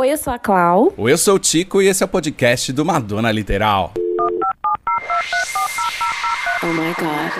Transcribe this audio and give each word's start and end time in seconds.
Oi, 0.00 0.10
eu 0.10 0.16
sou 0.16 0.32
a 0.32 0.38
Clau. 0.38 0.94
Oi, 0.96 1.12
eu 1.12 1.18
sou 1.18 1.34
o 1.34 1.38
Tico 1.38 1.82
e 1.82 1.86
esse 1.86 2.02
é 2.02 2.06
o 2.06 2.08
podcast 2.08 2.72
do 2.72 2.86
Madonna 2.86 3.30
Literal. 3.30 3.92
Oh 6.62 6.66
my 6.68 6.94
god. 6.94 7.30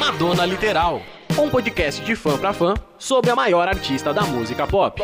Madonna 0.00 0.44
Literal. 0.44 1.00
Um 1.38 1.48
podcast 1.48 2.04
de 2.04 2.16
fã 2.16 2.36
pra 2.36 2.52
fã 2.52 2.74
sobre 2.98 3.30
a 3.30 3.36
maior 3.36 3.68
artista 3.68 4.12
da 4.12 4.22
música 4.22 4.66
pop. 4.66 5.00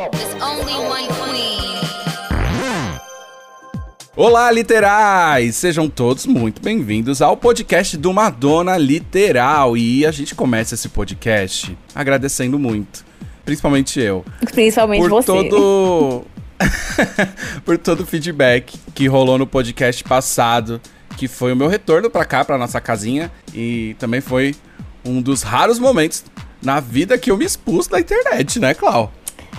Olá, 4.14 4.50
literais! 4.50 5.56
Sejam 5.56 5.88
todos 5.88 6.26
muito 6.26 6.60
bem-vindos 6.60 7.22
ao 7.22 7.34
podcast 7.34 7.96
do 7.96 8.12
Madonna 8.12 8.76
Literal. 8.76 9.74
E 9.74 10.04
a 10.04 10.10
gente 10.10 10.34
começa 10.34 10.74
esse 10.74 10.90
podcast 10.90 11.74
agradecendo 11.94 12.58
muito, 12.58 13.06
principalmente 13.42 13.98
eu. 13.98 14.22
Principalmente 14.52 15.00
por 15.00 15.08
você. 15.08 15.26
Todo... 15.26 16.26
por 17.64 17.78
todo 17.78 18.02
o 18.02 18.06
feedback 18.06 18.78
que 18.94 19.06
rolou 19.06 19.38
no 19.38 19.46
podcast 19.46 20.04
passado, 20.04 20.78
que 21.16 21.26
foi 21.26 21.54
o 21.54 21.56
meu 21.56 21.66
retorno 21.66 22.10
para 22.10 22.26
cá, 22.26 22.44
para 22.44 22.58
nossa 22.58 22.82
casinha, 22.82 23.32
e 23.54 23.96
também 23.98 24.20
foi 24.20 24.54
um 25.02 25.22
dos 25.22 25.40
raros 25.40 25.78
momentos 25.78 26.22
na 26.62 26.80
vida 26.80 27.16
que 27.16 27.30
eu 27.30 27.38
me 27.38 27.46
expus 27.46 27.86
da 27.86 27.98
internet, 27.98 28.60
né, 28.60 28.74
Clau? 28.74 29.10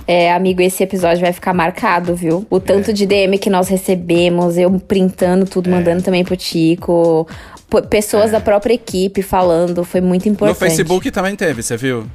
É, 0.08 0.34
amigo, 0.34 0.62
esse 0.62 0.84
episódio 0.84 1.22
vai 1.22 1.32
ficar 1.32 1.54
marcado, 1.54 2.16
viu? 2.16 2.46
O 2.50 2.60
tanto 2.60 2.92
é. 2.92 2.94
de 2.94 3.06
DM 3.06 3.38
que 3.38 3.50
nós 3.50 3.68
recebemos, 3.68 4.58
eu 4.58 4.72
printando 4.80 5.46
tudo, 5.46 5.70
é. 5.70 5.72
mandando 5.72 6.04
também 6.04 6.24
pro 6.24 6.36
Tico. 6.36 7.28
Pessoas 7.90 8.30
é. 8.30 8.34
da 8.34 8.40
própria 8.40 8.74
equipe 8.74 9.22
falando, 9.22 9.84
foi 9.84 10.02
muito 10.02 10.28
importante. 10.28 10.60
No 10.60 10.68
Facebook 10.68 11.12
também 11.12 11.36
teve, 11.36 11.64
você 11.64 11.78
viu? 11.78 12.06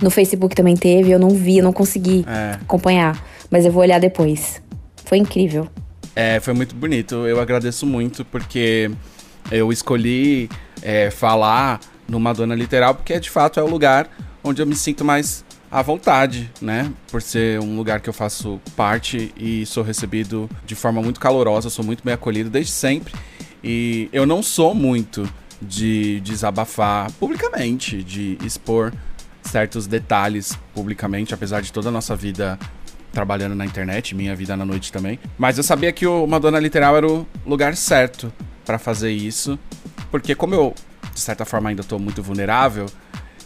No 0.00 0.10
Facebook 0.10 0.54
também 0.54 0.76
teve, 0.76 1.10
eu 1.10 1.18
não 1.18 1.30
vi, 1.30 1.58
eu 1.58 1.64
não 1.64 1.72
consegui 1.72 2.24
é. 2.26 2.54
acompanhar. 2.60 3.22
Mas 3.50 3.64
eu 3.64 3.70
vou 3.70 3.82
olhar 3.82 4.00
depois. 4.00 4.60
Foi 5.04 5.18
incrível. 5.18 5.68
É, 6.16 6.40
foi 6.40 6.54
muito 6.54 6.74
bonito. 6.74 7.26
Eu 7.26 7.40
agradeço 7.40 7.86
muito 7.86 8.24
porque 8.24 8.90
eu 9.50 9.70
escolhi 9.70 10.48
é, 10.82 11.10
falar 11.10 11.80
no 12.08 12.18
Madonna 12.18 12.54
Literal 12.54 12.94
porque 12.94 13.18
de 13.18 13.30
fato 13.30 13.58
é 13.58 13.62
o 13.62 13.66
lugar 13.66 14.08
onde 14.42 14.60
eu 14.60 14.66
me 14.66 14.74
sinto 14.74 15.04
mais 15.04 15.43
à 15.74 15.82
vontade, 15.82 16.48
né? 16.62 16.92
Por 17.10 17.20
ser 17.20 17.58
um 17.58 17.76
lugar 17.76 18.00
que 18.00 18.08
eu 18.08 18.12
faço 18.12 18.60
parte 18.76 19.34
e 19.36 19.66
sou 19.66 19.82
recebido 19.82 20.48
de 20.64 20.76
forma 20.76 21.02
muito 21.02 21.18
calorosa, 21.18 21.68
sou 21.68 21.84
muito 21.84 22.04
bem 22.04 22.14
acolhido 22.14 22.48
desde 22.48 22.70
sempre. 22.70 23.12
E 23.62 24.08
eu 24.12 24.24
não 24.24 24.40
sou 24.40 24.72
muito 24.72 25.28
de 25.60 26.20
desabafar 26.20 27.10
publicamente, 27.12 28.04
de 28.04 28.38
expor 28.44 28.92
certos 29.42 29.88
detalhes 29.88 30.56
publicamente, 30.72 31.34
apesar 31.34 31.60
de 31.60 31.72
toda 31.72 31.88
a 31.88 31.92
nossa 31.92 32.14
vida 32.14 32.56
trabalhando 33.12 33.56
na 33.56 33.64
internet, 33.64 34.14
minha 34.14 34.36
vida 34.36 34.56
na 34.56 34.64
noite 34.64 34.92
também. 34.92 35.18
Mas 35.36 35.58
eu 35.58 35.64
sabia 35.64 35.90
que 35.92 36.06
o 36.06 36.24
Madonna 36.24 36.60
Literal 36.60 36.96
era 36.96 37.08
o 37.08 37.26
lugar 37.44 37.74
certo 37.76 38.32
para 38.64 38.78
fazer 38.78 39.10
isso, 39.10 39.58
porque 40.08 40.36
como 40.36 40.54
eu 40.54 40.72
de 41.12 41.20
certa 41.20 41.44
forma 41.44 41.68
ainda 41.68 41.82
tô 41.82 41.98
muito 41.98 42.22
vulnerável, 42.22 42.86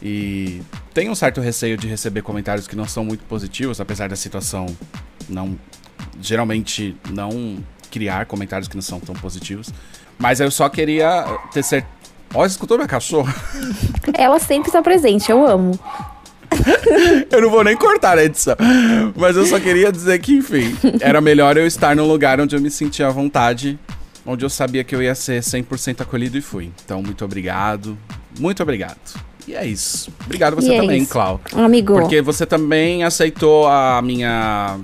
e 0.03 0.63
tenho 0.95 1.11
um 1.11 1.15
certo 1.15 1.41
receio 1.41 1.77
de 1.77 1.89
receber 1.89 2.23
comentários 2.23 2.67
que 2.67 2.77
não 2.77 2.87
são 2.87 3.05
muito 3.05 3.25
positivos, 3.25 3.81
apesar 3.81 4.09
da 4.09 4.17
situação 4.17 4.67
não. 5.29 5.59
Geralmente 6.21 6.97
não 7.11 7.59
criar 7.91 8.27
comentários 8.27 8.69
que 8.69 8.77
não 8.77 8.83
são 8.83 9.01
tão 9.01 9.15
positivos. 9.15 9.73
Mas 10.19 10.41
eu 10.41 10.51
só 10.51 10.69
queria 10.69 11.25
ter 11.53 11.63
certeza. 11.63 11.99
Ó, 12.35 12.45
escutou 12.45 12.77
minha 12.77 12.89
cachorra? 12.89 13.35
Ela 14.15 14.39
sempre 14.39 14.69
está 14.69 14.83
presente, 14.83 15.31
eu 15.31 15.47
amo. 15.47 15.79
eu 17.31 17.41
não 17.41 17.51
vou 17.51 17.65
nem 17.65 17.77
cortar 17.77 18.19
a 18.19 18.25
edição. 18.25 18.57
Mas 19.17 19.37
eu 19.37 19.47
só 19.47 19.59
queria 19.59 19.91
dizer 19.91 20.19
que, 20.19 20.35
enfim, 20.35 20.77
era 21.01 21.21
melhor 21.21 21.57
eu 21.57 21.67
estar 21.67 21.97
num 21.97 22.07
lugar 22.07 22.41
onde 22.41 22.55
eu 22.55 22.61
me 22.61 22.71
sentia 22.71 23.07
à 23.07 23.11
vontade, 23.11 23.79
onde 24.27 24.45
eu 24.45 24.51
sabia 24.51 24.85
que 24.85 24.95
eu 24.95 25.03
ia 25.03 25.15
ser 25.15 25.41
100% 25.41 26.03
acolhido 26.03 26.37
e 26.37 26.41
fui. 26.41 26.71
Então, 26.85 27.03
muito 27.03 27.25
obrigado. 27.25 27.97
Muito 28.39 28.63
obrigado. 28.63 28.99
E 29.49 29.55
é 29.55 29.65
isso. 29.65 30.13
Obrigado 30.27 30.57
você 30.57 30.69
e 30.69 30.75
é 30.75 30.81
também, 30.83 31.03
é 31.03 31.07
Clau. 31.07 31.41
Amigo. 31.55 31.95
Porque 31.95 32.21
você 32.21 32.45
também 32.45 33.03
aceitou 33.03 33.67
a 33.67 34.03
minha. 34.03 34.79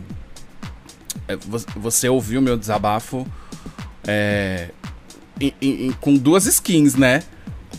É, 1.28 1.36
você 1.76 2.08
ouviu 2.08 2.40
meu 2.40 2.56
desabafo 2.56 3.26
é, 4.06 4.68
com 6.00 6.16
duas 6.16 6.46
skins, 6.46 6.94
né? 6.94 7.22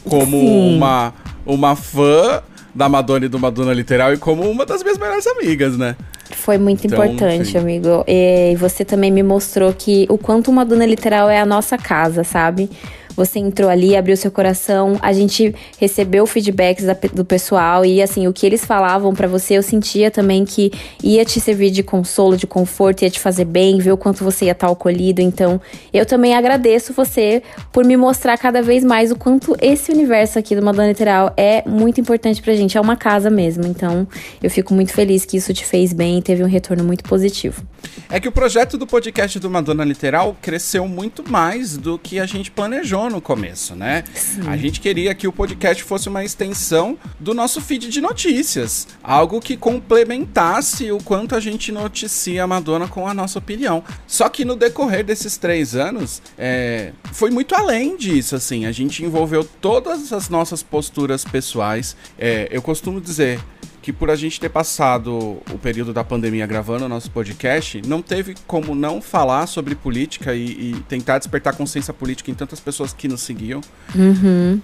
Como 0.04 0.38
uma, 0.76 1.12
uma 1.44 1.76
fã 1.76 2.44
da 2.74 2.88
Madonna 2.88 3.26
e 3.26 3.30
do 3.30 3.40
Madonna 3.40 3.74
Literal 3.74 4.14
e 4.14 4.18
como 4.18 4.48
uma 4.48 4.64
das 4.64 4.84
minhas 4.84 5.00
melhores 5.00 5.26
amigas, 5.26 5.76
né? 5.76 5.96
Foi 6.30 6.60
muito 6.60 6.86
então, 6.86 7.04
importante, 7.04 7.58
amigo. 7.58 8.04
E 8.08 8.56
você 8.58 8.86
também 8.86 9.10
me 9.10 9.24
mostrou 9.24 9.74
que 9.74 10.06
o 10.08 10.20
quanto 10.20 10.52
uma 10.52 10.62
Madonna 10.62 10.86
Literal 10.86 11.30
é 11.32 11.40
a 11.40 11.46
nossa 11.46 11.80
casa, 11.80 12.24
sabe? 12.24 12.70
Você 13.16 13.40
entrou 13.40 13.70
ali, 13.70 13.96
abriu 13.96 14.18
seu 14.18 14.32
coração, 14.32 14.98
a 15.02 15.14
gente 15.14 15.54
recebeu 15.80 16.26
feedbacks 16.26 16.86
do 17.14 17.24
pessoal 17.24 17.86
e 17.86 18.02
assim, 18.02 18.28
o 18.28 18.34
que 18.34 18.46
eles 18.46 18.66
falavam 18.66 19.14
para 19.14 19.28
você, 19.28 19.56
eu 19.56 19.64
sentia 19.64 20.12
também 20.12 20.44
que 20.44 20.72
ia 21.04 21.24
te 21.24 21.40
servir 21.40 21.72
de 21.72 21.84
consolo, 21.84 22.36
de 22.36 22.46
conforto, 22.46 23.04
ia 23.04 23.10
te 23.10 23.20
fazer 23.20 23.46
bem, 23.46 23.78
ver 23.78 23.92
o 23.92 23.98
quanto 23.98 24.24
você 24.24 24.46
ia 24.46 24.52
estar 24.52 24.70
acolhido. 24.70 25.22
Então, 25.22 25.62
eu 25.94 26.06
também 26.06 26.36
agradeço 26.36 26.94
você 26.94 27.42
por 27.72 27.86
me 27.86 27.96
mostrar 27.96 28.38
cada 28.38 28.62
vez 28.62 28.84
mais 28.84 29.12
o 29.12 29.16
quanto 29.16 29.56
esse 29.62 29.92
universo 29.92 30.38
aqui 30.38 30.56
do 30.56 30.62
Madonna 30.62 30.90
Literal 30.90 31.34
é 31.38 31.64
muito 31.68 32.02
importante 32.02 32.42
pra 32.42 32.54
gente, 32.54 32.78
é 32.78 32.82
uma 32.82 32.96
casa 32.96 33.30
mesmo. 33.30 33.66
Então, 33.66 34.08
eu 34.42 34.50
fico 34.50 34.74
muito 34.74 34.92
feliz 34.92 35.26
que 35.26 35.38
isso 35.38 35.54
te 35.54 35.66
fez 35.66 35.94
bem 35.94 36.20
e 36.20 36.22
teve 36.22 36.44
um 36.44 36.48
retorno 36.48 36.84
muito 36.84 37.04
positivo. 37.04 37.64
É 38.10 38.20
que 38.20 38.28
o 38.28 38.32
projeto 38.32 38.78
do 38.78 38.86
podcast 38.86 39.40
do 39.40 39.50
Madonna 39.50 39.84
Literal 39.84 40.36
cresceu 40.42 40.88
muito 40.88 41.24
mais 41.30 41.78
do 41.78 41.98
que 41.98 42.20
a 42.20 42.26
gente 42.26 42.52
planejou 42.52 43.05
no 43.10 43.22
começo, 43.22 43.76
né? 43.76 44.04
Sim. 44.14 44.48
A 44.48 44.58
gente 44.58 44.80
queria 44.80 45.14
que 45.14 45.28
o 45.28 45.32
podcast 45.32 45.84
fosse 45.84 46.10
uma 46.10 46.24
extensão 46.24 46.98
do 47.20 47.34
nosso 47.34 47.62
feed 47.62 47.90
de 47.90 48.02
notícias, 48.02 48.88
algo 49.04 49.40
que 49.40 49.58
complementasse 49.58 50.92
o 50.92 50.98
quanto 50.98 51.36
a 51.36 51.40
gente 51.40 51.72
noticia 51.72 52.44
a 52.44 52.48
Madonna 52.48 52.88
com 52.88 53.08
a 53.08 53.14
nossa 53.14 53.40
opinião. 53.40 53.84
Só 54.08 54.30
que 54.30 54.46
no 54.46 54.56
decorrer 54.56 55.04
desses 55.04 55.38
três 55.38 55.76
anos, 55.76 56.22
é, 56.38 56.92
foi 57.12 57.30
muito 57.30 57.56
além 57.56 57.98
disso, 57.98 58.36
assim. 58.36 58.66
A 58.66 58.72
gente 58.72 59.04
envolveu 59.04 59.44
todas 59.44 60.12
as 60.12 60.30
nossas 60.30 60.62
posturas 60.64 61.24
pessoais. 61.24 61.96
É, 62.18 62.48
eu 62.52 62.62
costumo 62.62 63.02
dizer 63.02 63.40
que 63.86 63.94
por 63.94 64.10
a 64.10 64.16
gente 64.16 64.40
ter 64.40 64.50
passado 64.50 65.38
o 65.54 65.60
período 65.62 65.94
da 65.94 66.04
pandemia 66.04 66.48
gravando 66.48 66.86
o 66.86 66.90
nosso 66.90 67.12
podcast, 67.12 67.84
não 67.86 68.02
teve 68.02 68.34
como 68.48 68.74
não 68.74 69.00
falar 69.00 69.46
sobre 69.46 69.76
política 69.76 70.34
e, 70.34 70.72
e 70.72 70.76
tentar 70.90 71.20
despertar 71.20 71.56
consciência 71.56 71.94
política 71.94 72.32
em 72.32 72.34
tantas 72.34 72.60
pessoas 72.60 72.94
que 72.94 73.08
nos 73.08 73.22
seguiam. 73.22 73.62
Uhum. 73.94 74.60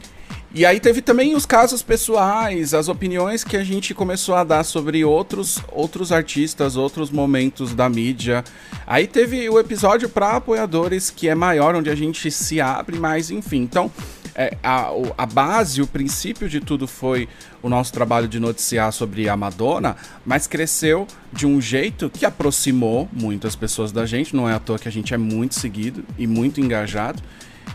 E 0.55 0.65
aí 0.65 0.79
teve 0.79 1.03
também 1.03 1.35
os 1.35 1.45
casos 1.45 1.83
pessoais, 1.83 2.73
as 2.73 2.87
opiniões 2.87 3.43
que 3.43 3.55
a 3.55 3.63
gente 3.63 3.93
começou 3.93 4.33
a 4.33 4.43
dar 4.43 4.63
sobre 4.63 5.05
outros, 5.05 5.59
outros 5.71 6.11
artistas, 6.11 6.75
outros 6.75 7.11
momentos 7.11 7.75
da 7.75 7.87
mídia. 7.87 8.43
Aí 8.87 9.05
teve 9.05 9.47
o 9.47 9.59
episódio 9.59 10.09
para 10.09 10.31
apoiadores, 10.31 11.11
que 11.11 11.29
é 11.29 11.35
maior, 11.35 11.75
onde 11.75 11.91
a 11.91 11.95
gente 11.95 12.31
se 12.31 12.59
abre 12.59 12.97
mais, 12.97 13.29
enfim. 13.29 13.61
Então, 13.61 13.91
é, 14.35 14.57
a, 14.63 14.89
a 15.17 15.25
base, 15.25 15.81
o 15.81 15.87
princípio 15.87 16.47
de 16.49 16.59
tudo 16.59 16.87
foi 16.87 17.27
o 17.61 17.69
nosso 17.69 17.91
trabalho 17.91 18.27
de 18.27 18.39
noticiar 18.39 18.91
sobre 18.91 19.27
a 19.27 19.35
Madonna, 19.35 19.95
mas 20.25 20.47
cresceu 20.47 21.07
de 21.31 21.45
um 21.45 21.59
jeito 21.61 22.09
que 22.09 22.25
aproximou 22.25 23.09
muitas 23.11 23.55
pessoas 23.55 23.91
da 23.91 24.05
gente. 24.05 24.35
Não 24.35 24.49
é 24.49 24.53
à 24.53 24.59
toa 24.59 24.79
que 24.79 24.87
a 24.87 24.91
gente 24.91 25.13
é 25.13 25.17
muito 25.17 25.55
seguido 25.55 26.03
e 26.17 26.25
muito 26.25 26.61
engajado. 26.61 27.21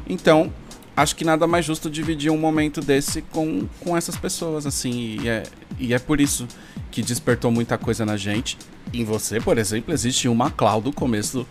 Então, 0.09 0.53
acho 0.97 1.15
que 1.15 1.25
nada 1.25 1.47
mais 1.47 1.65
justo 1.65 1.91
dividir 1.91 2.31
um 2.31 2.39
momento 2.39 2.81
desse 2.81 3.21
com, 3.23 3.69
com 3.81 3.97
essas 3.97 4.17
pessoas, 4.17 4.67
assim. 4.67 5.19
E 5.21 5.29
é, 5.29 5.43
e 5.79 5.93
é 5.93 5.99
por 5.99 6.21
isso 6.21 6.49
que 6.91 7.03
despertou 7.03 7.51
muita 7.51 7.77
coisa 7.77 8.07
na 8.07 8.17
gente. 8.17 8.57
Em 8.93 9.05
você, 9.05 9.41
por 9.41 9.59
exemplo, 9.59 9.93
existe 9.93 10.29
uma 10.29 10.51
cloud 10.51 10.85
do 10.85 10.93
começo 10.93 11.39
do 11.39 11.47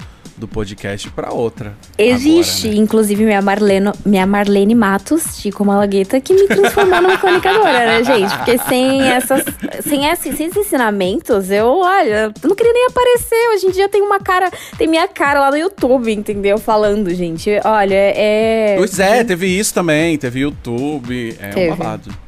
podcast 0.47 1.09
para 1.11 1.31
outra. 1.31 1.73
Existe, 1.97 2.67
agora, 2.67 2.77
né? 2.77 2.83
inclusive 2.83 3.25
minha 3.25 3.41
Marlene, 3.41 3.91
minha 4.05 4.27
Marlene 4.27 4.75
Matos, 4.75 5.37
Chico 5.37 5.63
Malagueta, 5.63 6.19
que 6.19 6.33
me 6.33 6.47
transformou 6.47 7.01
numa 7.01 7.17
comunicadora, 7.17 7.71
né, 7.71 8.03
gente? 8.03 8.35
Porque 8.37 8.57
sem 8.57 9.01
essas, 9.01 9.43
sem 9.81 10.05
esses, 10.05 10.35
sem 10.35 10.47
esses 10.47 10.57
ensinamentos, 10.57 11.49
eu, 11.49 11.79
olha, 11.79 12.33
eu 12.43 12.49
não 12.49 12.55
queria 12.55 12.73
nem 12.73 12.87
aparecer. 12.87 13.49
Hoje 13.53 13.67
em 13.67 13.71
dia 13.71 13.87
tem 13.87 14.01
uma 14.01 14.19
cara, 14.19 14.51
tem 14.77 14.87
minha 14.87 15.07
cara 15.07 15.39
lá 15.39 15.51
no 15.51 15.57
YouTube, 15.57 16.11
entendeu? 16.11 16.57
Falando, 16.57 17.13
gente. 17.13 17.49
Olha, 17.63 17.95
é. 17.95 18.75
Pois 18.77 18.99
é, 18.99 19.23
teve 19.23 19.47
isso 19.47 19.73
também, 19.73 20.17
teve 20.17 20.41
YouTube, 20.41 21.35
é 21.39 21.49
teve. 21.49 21.71
um 21.71 21.75
babado. 21.75 22.25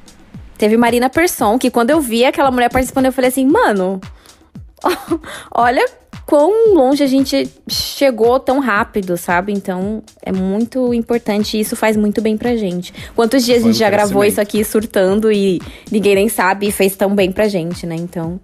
Teve 0.58 0.78
Marina 0.78 1.10
Persson, 1.10 1.60
que 1.60 1.70
quando 1.70 1.92
eu 1.92 2.02
vi 2.02 2.26
aquela 2.26 2.50
mulher 2.50 2.70
participando, 2.70 3.06
eu 3.06 3.12
falei 3.12 3.30
assim, 3.30 3.46
mano, 3.46 4.02
olha 5.54 5.86
quão 6.28 6.76
longe 6.76 7.02
a 7.02 7.08
gente 7.08 7.50
chegou 7.70 8.38
tão 8.38 8.60
rápido, 8.60 9.16
sabe? 9.16 9.54
Então 9.54 10.04
é 10.22 10.32
muito 10.32 10.94
importante 10.94 11.56
e 11.56 11.62
isso 11.62 11.76
faz 11.76 11.96
muito 11.96 12.22
bem 12.22 12.38
pra 12.38 12.56
gente. 12.58 12.94
Quantos 13.16 13.46
dias 13.46 13.62
Foi 13.62 13.70
a 13.70 13.72
gente 13.72 13.78
um 13.78 13.80
já 13.80 13.90
gravou 13.90 14.26
isso 14.26 14.42
aqui 14.42 14.62
surtando 14.64 15.32
e 15.32 15.62
ninguém 15.90 16.16
nem 16.16 16.28
sabe 16.28 16.68
e 16.68 16.72
fez 16.72 16.98
tão 16.98 17.16
bem 17.16 17.32
pra 17.32 17.48
gente, 17.48 17.88
né? 17.88 17.96
Então. 17.96 18.40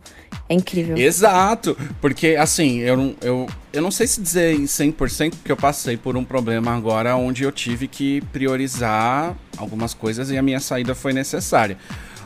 É 0.50 0.56
incrível. 0.56 0.98
Exato. 0.98 1.76
Porque, 2.02 2.36
assim, 2.38 2.80
eu, 2.80 3.16
eu, 3.22 3.48
eu 3.72 3.82
não 3.82 3.90
sei 3.90 4.06
se 4.06 4.22
dizer 4.22 4.54
em 4.54 4.66
100%, 4.66 5.32
porque 5.32 5.52
eu 5.52 5.56
passei 5.56 5.96
por 5.96 6.18
um 6.18 6.24
problema 6.24 6.76
agora 6.76 7.16
onde 7.16 7.44
eu 7.44 7.52
tive 7.52 7.88
que 7.88 8.22
priorizar 8.34 9.36
algumas 9.58 9.94
coisas 9.94 10.30
e 10.30 10.38
a 10.38 10.42
minha 10.42 10.60
saída 10.60 10.94
foi 10.94 11.14
necessária. 11.14 11.78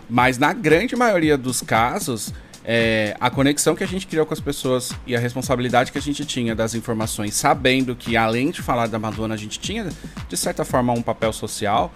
Mas 0.10 0.38
na 0.38 0.52
grande 0.52 0.96
maioria 0.96 1.38
dos 1.38 1.62
casos, 1.62 2.34
é, 2.70 3.16
a 3.18 3.30
conexão 3.30 3.74
que 3.74 3.84
a 3.84 3.88
gente 3.88 4.06
criou 4.06 4.26
com 4.26 4.34
as 4.34 4.42
pessoas 4.42 4.92
e 5.08 5.16
a 5.16 5.20
responsabilidade 5.20 5.90
que 5.90 5.98
a 5.98 6.02
gente 6.02 6.26
tinha 6.26 6.54
das 6.54 6.76
informações, 6.76 7.34
sabendo 7.34 7.96
que 7.96 8.18
além 8.18 8.52
de 8.52 8.62
falar 8.62 8.88
da 8.88 9.00
Madonna, 9.00 9.36
a 9.36 9.38
gente 9.38 9.58
tinha, 9.58 9.88
de 10.28 10.36
certa 10.36 10.66
forma, 10.66 10.92
um 10.92 11.02
papel 11.02 11.32
social 11.32 11.94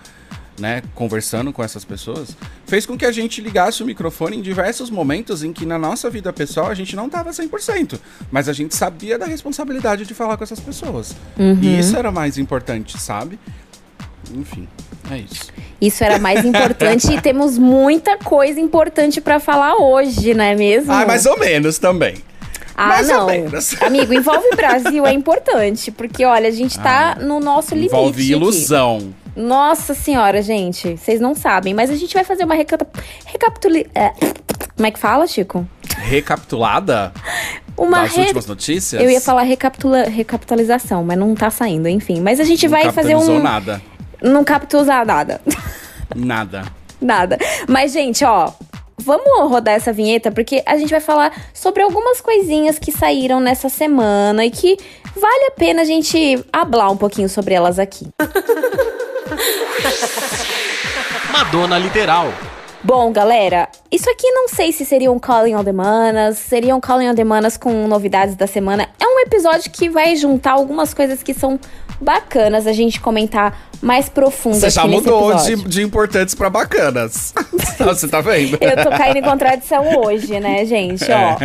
né, 0.57 0.81
conversando 0.93 1.51
com 1.51 1.63
essas 1.63 1.83
pessoas, 1.83 2.37
fez 2.65 2.85
com 2.85 2.97
que 2.97 3.05
a 3.05 3.11
gente 3.11 3.41
ligasse 3.41 3.83
o 3.83 3.85
microfone 3.85 4.37
em 4.37 4.41
diversos 4.41 4.89
momentos 4.89 5.43
em 5.43 5.51
que 5.51 5.65
na 5.65 5.77
nossa 5.77 6.09
vida 6.09 6.31
pessoal 6.31 6.67
a 6.67 6.73
gente 6.73 6.95
não 6.95 7.09
tava 7.09 7.31
100%, 7.31 7.99
mas 8.31 8.47
a 8.47 8.53
gente 8.53 8.75
sabia 8.75 9.17
da 9.17 9.25
responsabilidade 9.25 10.05
de 10.05 10.13
falar 10.13 10.37
com 10.37 10.43
essas 10.43 10.59
pessoas. 10.59 11.15
Uhum. 11.37 11.57
E 11.61 11.79
isso 11.79 11.97
era 11.97 12.11
mais 12.11 12.37
importante, 12.37 12.97
sabe? 12.97 13.39
Enfim, 14.33 14.67
é 15.09 15.17
isso. 15.17 15.51
Isso 15.79 16.03
era 16.03 16.19
mais 16.19 16.45
importante 16.45 17.11
e 17.11 17.21
temos 17.21 17.57
muita 17.57 18.17
coisa 18.17 18.59
importante 18.59 19.19
para 19.19 19.39
falar 19.39 19.75
hoje, 19.75 20.33
não 20.33 20.43
é 20.43 20.55
mesmo? 20.55 20.91
Ah, 20.91 21.05
mais 21.05 21.25
ou 21.25 21.37
menos 21.39 21.79
também. 21.79 22.15
Ah, 22.75 22.87
Mais 22.87 23.07
não. 23.07 23.27
Amigo, 23.85 24.13
envolve 24.13 24.55
Brasil 24.55 25.05
é 25.05 25.13
importante, 25.13 25.91
porque 25.91 26.23
olha, 26.25 26.47
a 26.47 26.51
gente 26.51 26.79
tá 26.79 27.15
ah, 27.17 27.23
no 27.23 27.39
nosso 27.39 27.75
limite. 27.75 27.93
Envolve 27.93 28.31
ilusão. 28.31 28.97
Aqui. 28.97 29.13
Nossa 29.35 29.93
senhora, 29.93 30.41
gente, 30.41 30.97
vocês 30.97 31.21
não 31.21 31.33
sabem, 31.33 31.73
mas 31.73 31.89
a 31.89 31.95
gente 31.95 32.13
vai 32.13 32.23
fazer 32.23 32.43
uma 32.43 32.55
recapitulação. 32.55 33.91
É, 33.95 34.11
como 34.75 34.87
é 34.87 34.91
que 34.91 34.99
fala, 34.99 35.27
Chico? 35.27 35.67
Recapitulada? 35.97 37.13
Uma 37.77 38.01
das 38.01 38.15
re... 38.15 38.21
últimas 38.21 38.45
notícias? 38.45 39.01
Eu 39.01 39.09
ia 39.09 39.21
falar 39.21 39.43
recapitula... 39.43 40.03
recapitalização, 40.03 41.03
mas 41.03 41.17
não 41.17 41.33
tá 41.33 41.49
saindo, 41.49 41.87
enfim. 41.87 42.19
Mas 42.19 42.39
a 42.39 42.43
gente 42.43 42.63
não 42.63 42.71
vai 42.71 42.91
fazer 42.91 43.15
um. 43.15 43.25
Não 43.25 43.43
nada. 43.43 43.81
Não 44.21 44.43
capitalizar 44.43 45.05
nada. 45.05 45.41
Nada. 46.15 46.65
nada. 47.01 47.37
Mas, 47.67 47.91
gente, 47.91 48.23
ó, 48.23 48.51
Vamos 49.03 49.49
rodar 49.49 49.73
essa 49.73 49.91
vinheta 49.91 50.31
porque 50.31 50.61
a 50.63 50.77
gente 50.77 50.91
vai 50.91 50.99
falar 50.99 51.33
sobre 51.53 51.81
algumas 51.81 52.21
coisinhas 52.21 52.77
que 52.77 52.91
saíram 52.91 53.39
nessa 53.39 53.67
semana 53.67 54.45
e 54.45 54.51
que 54.51 54.77
vale 55.19 55.45
a 55.47 55.51
pena 55.51 55.81
a 55.81 55.85
gente 55.85 56.45
hablar 56.53 56.91
um 56.91 56.97
pouquinho 56.97 57.27
sobre 57.27 57.55
elas 57.55 57.79
aqui. 57.79 58.07
Madonna 61.33 61.79
Literal. 61.79 62.31
Bom, 62.83 63.11
galera, 63.11 63.69
isso 63.91 64.09
aqui 64.09 64.29
não 64.31 64.47
sei 64.47 64.71
se 64.71 64.85
seria 64.85 65.11
um 65.11 65.19
Calling 65.19 65.55
on 65.55 65.63
the 65.63 65.71
Manas, 65.71 66.37
seria 66.37 66.75
um 66.75 66.79
Calling 66.79 67.09
on 67.09 67.15
the 67.15 67.23
Manas 67.23 67.57
com 67.57 67.87
novidades 67.87 68.35
da 68.35 68.47
semana. 68.47 68.87
É 68.99 69.05
um 69.05 69.19
episódio 69.19 69.71
que 69.71 69.89
vai 69.89 70.15
juntar 70.15 70.53
algumas 70.53 70.93
coisas 70.93 71.21
que 71.21 71.33
são 71.33 71.59
bacanas 72.01 72.67
a 72.67 72.73
gente 72.73 72.99
comentar 72.99 73.71
mais 73.81 74.07
profundo. 74.07 74.55
Você 74.55 74.69
já 74.69 74.85
mudou 74.85 75.33
de, 75.35 75.55
de, 75.55 75.81
importantes 75.81 76.35
para 76.35 76.49
bacanas. 76.49 77.33
Você 77.79 78.07
tá 78.07 78.21
vendo? 78.21 78.57
eu 78.61 78.83
tô 78.83 78.89
caindo 78.91 79.17
em 79.17 79.21
contradição 79.23 79.97
hoje, 79.99 80.39
né, 80.39 80.63
gente? 80.65 81.11
É. 81.11 81.15
Ó. 81.15 81.37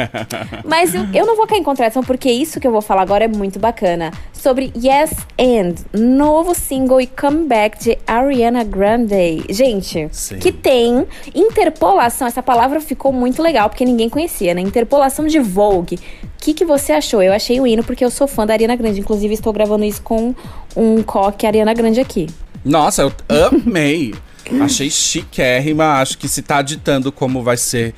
Mas 0.64 0.94
eu, 0.94 1.06
eu, 1.14 1.26
não 1.26 1.34
vou 1.34 1.46
cair 1.46 1.60
em 1.60 1.64
contradição 1.64 2.02
porque 2.02 2.30
isso 2.30 2.60
que 2.60 2.66
eu 2.66 2.72
vou 2.72 2.82
falar 2.82 3.02
agora 3.02 3.24
é 3.24 3.28
muito 3.28 3.58
bacana. 3.58 4.12
Sobre 4.32 4.70
Yes 4.76 5.12
and, 5.40 5.74
novo 5.98 6.54
single 6.54 7.00
e 7.00 7.06
comeback 7.06 7.82
de 7.82 7.98
Ariana 8.06 8.62
Grande. 8.62 9.44
Gente, 9.48 10.08
Sim. 10.12 10.38
que 10.38 10.52
tem 10.52 11.06
interpolação. 11.34 12.28
Essa 12.28 12.42
palavra 12.42 12.80
ficou 12.80 13.12
muito 13.12 13.42
legal 13.42 13.70
porque 13.70 13.84
ninguém 13.84 14.10
conhecia, 14.10 14.54
né? 14.54 14.60
Interpolação 14.60 15.26
de 15.26 15.38
Vogue. 15.40 15.98
O 16.24 16.46
que, 16.46 16.52
que 16.52 16.64
você 16.64 16.92
achou? 16.92 17.22
Eu 17.22 17.32
achei 17.32 17.58
o 17.58 17.66
hino 17.66 17.82
porque 17.82 18.04
eu 18.04 18.10
sou 18.10 18.28
fã 18.28 18.46
da 18.46 18.52
Ariana 18.52 18.76
Grande. 18.76 19.00
Inclusive, 19.00 19.34
estou 19.34 19.52
gravando 19.52 19.84
isso 19.84 20.02
com 20.02 20.34
um 20.76 21.02
coque 21.02 21.46
Ariana 21.46 21.74
Grande 21.74 22.00
aqui. 22.00 22.28
Nossa, 22.64 23.02
eu 23.02 23.12
amei. 23.46 24.14
Achei 24.60 24.90
chiquérrima. 24.90 26.00
Acho 26.00 26.18
que 26.18 26.28
se 26.28 26.42
tá 26.42 26.62
ditando 26.62 27.10
como 27.10 27.42
vai 27.42 27.56
ser 27.56 27.94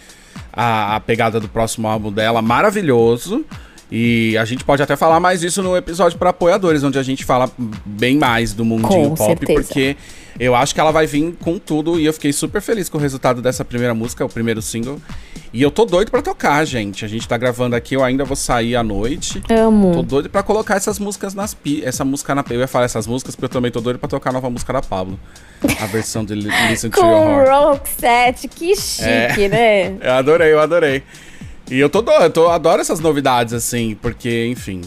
a, 0.53 0.97
a 0.97 1.01
pegada 1.01 1.39
do 1.39 1.49
próximo 1.49 1.89
álbum 1.89 2.13
dela, 2.13 2.43
maravilhoso. 2.43 3.45
E 3.91 4.37
a 4.37 4.45
gente 4.45 4.65
pode 4.65 4.83
até 4.83 4.97
falar 4.97 5.19
mais 5.19 5.43
isso 5.43 5.63
no 5.63 5.77
episódio 5.77 6.19
para 6.19 6.31
apoiadores, 6.31 6.83
onde 6.83 6.99
a 6.99 7.03
gente 7.03 7.25
fala 7.25 7.51
bem 7.85 8.19
mais 8.19 8.53
do 8.53 8.65
mundinho 8.65 9.11
com 9.11 9.15
pop, 9.15 9.27
certeza. 9.27 9.63
porque 9.63 9.97
eu 10.39 10.55
acho 10.55 10.75
que 10.75 10.81
ela 10.81 10.93
vai 10.93 11.07
vir 11.07 11.35
com 11.41 11.59
tudo 11.59 11.99
e 11.99 12.05
eu 12.05 12.13
fiquei 12.13 12.33
super 12.33 12.61
feliz 12.61 12.89
com 12.89 12.99
o 12.99 13.01
resultado 13.01 13.41
dessa 13.41 13.65
primeira 13.65 13.95
música, 13.95 14.25
o 14.25 14.29
primeiro 14.29 14.61
single. 14.61 15.01
E 15.53 15.63
eu 15.63 15.71
tô 15.71 15.87
doido 15.87 16.11
para 16.11 16.21
tocar, 16.21 16.65
gente. 16.65 17.05
A 17.05 17.09
gente 17.09 17.27
tá 17.27 17.37
gravando 17.37 17.75
aqui, 17.75 17.95
eu 17.95 18.05
ainda 18.05 18.25
vou 18.25 18.37
sair 18.37 18.77
à 18.77 18.83
noite. 18.83 19.43
Amo. 19.49 19.93
Tô 19.95 20.03
doido 20.03 20.29
para 20.29 20.43
colocar 20.43 20.77
essas 20.77 20.99
músicas 20.99 21.35
nas 21.35 21.55
pi 21.55 21.83
essa 21.83 22.05
música 22.05 22.35
na 22.35 22.45
eu 22.51 22.61
ia 22.61 22.69
falar 22.69 22.85
essas 22.85 23.07
músicas 23.07 23.35
porque 23.35 23.47
eu 23.47 23.49
também 23.49 23.71
tô 23.71 23.81
doido 23.81 23.99
para 23.99 24.09
tocar 24.09 24.31
a 24.31 24.33
nova 24.35 24.51
música 24.51 24.73
da 24.73 24.83
Pablo. 24.83 25.19
A 25.81 25.87
versão 25.87 26.25
de 26.25 26.35
Listen 26.69 26.91
to 26.91 27.01
Your 27.01 27.11
Heart. 27.11 27.49
Com 27.49 27.69
Roxette, 27.71 28.49
que 28.49 28.77
chique, 28.77 29.45
é. 29.45 29.49
né? 29.49 29.97
Eu 30.09 30.13
adorei, 30.13 30.53
eu 30.53 30.61
adorei. 30.61 31.03
E 31.71 31.79
eu 31.79 31.91
tô 31.91 32.01
doido, 32.01 32.23
eu 32.23 32.31
tô, 32.31 32.49
adoro 32.49 32.81
essas 32.81 32.99
novidades, 32.99 33.53
assim, 33.53 33.97
porque, 34.01 34.47
enfim, 34.47 34.81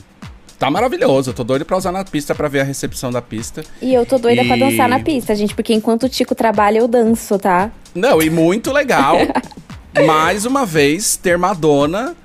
tá 0.57 0.69
maravilhoso. 0.69 1.29
Eu 1.29 1.33
tô 1.33 1.43
doido 1.43 1.63
pra 1.65 1.77
usar 1.77 1.91
na 1.91 2.03
pista 2.03 2.33
pra 2.33 2.47
ver 2.47 2.61
a 2.61 2.63
recepção 2.63 3.11
da 3.11 3.21
pista. 3.21 3.63
E 3.81 3.93
eu 3.93 4.05
tô 4.05 4.17
doida 4.17 4.41
e... 4.41 4.47
pra 4.47 4.55
dançar 4.55 4.89
na 4.89 4.99
pista, 4.99 5.35
gente, 5.35 5.53
porque 5.53 5.73
enquanto 5.73 6.03
o 6.03 6.09
Tico 6.09 6.33
trabalha, 6.33 6.79
eu 6.79 6.87
danço, 6.87 7.37
tá? 7.37 7.71
Não, 7.93 8.21
e 8.21 8.29
muito 8.29 8.71
legal. 8.71 9.17
mais 10.05 10.45
uma 10.45 10.65
vez, 10.65 11.17
ter 11.17 11.37
Madonna 11.37 12.15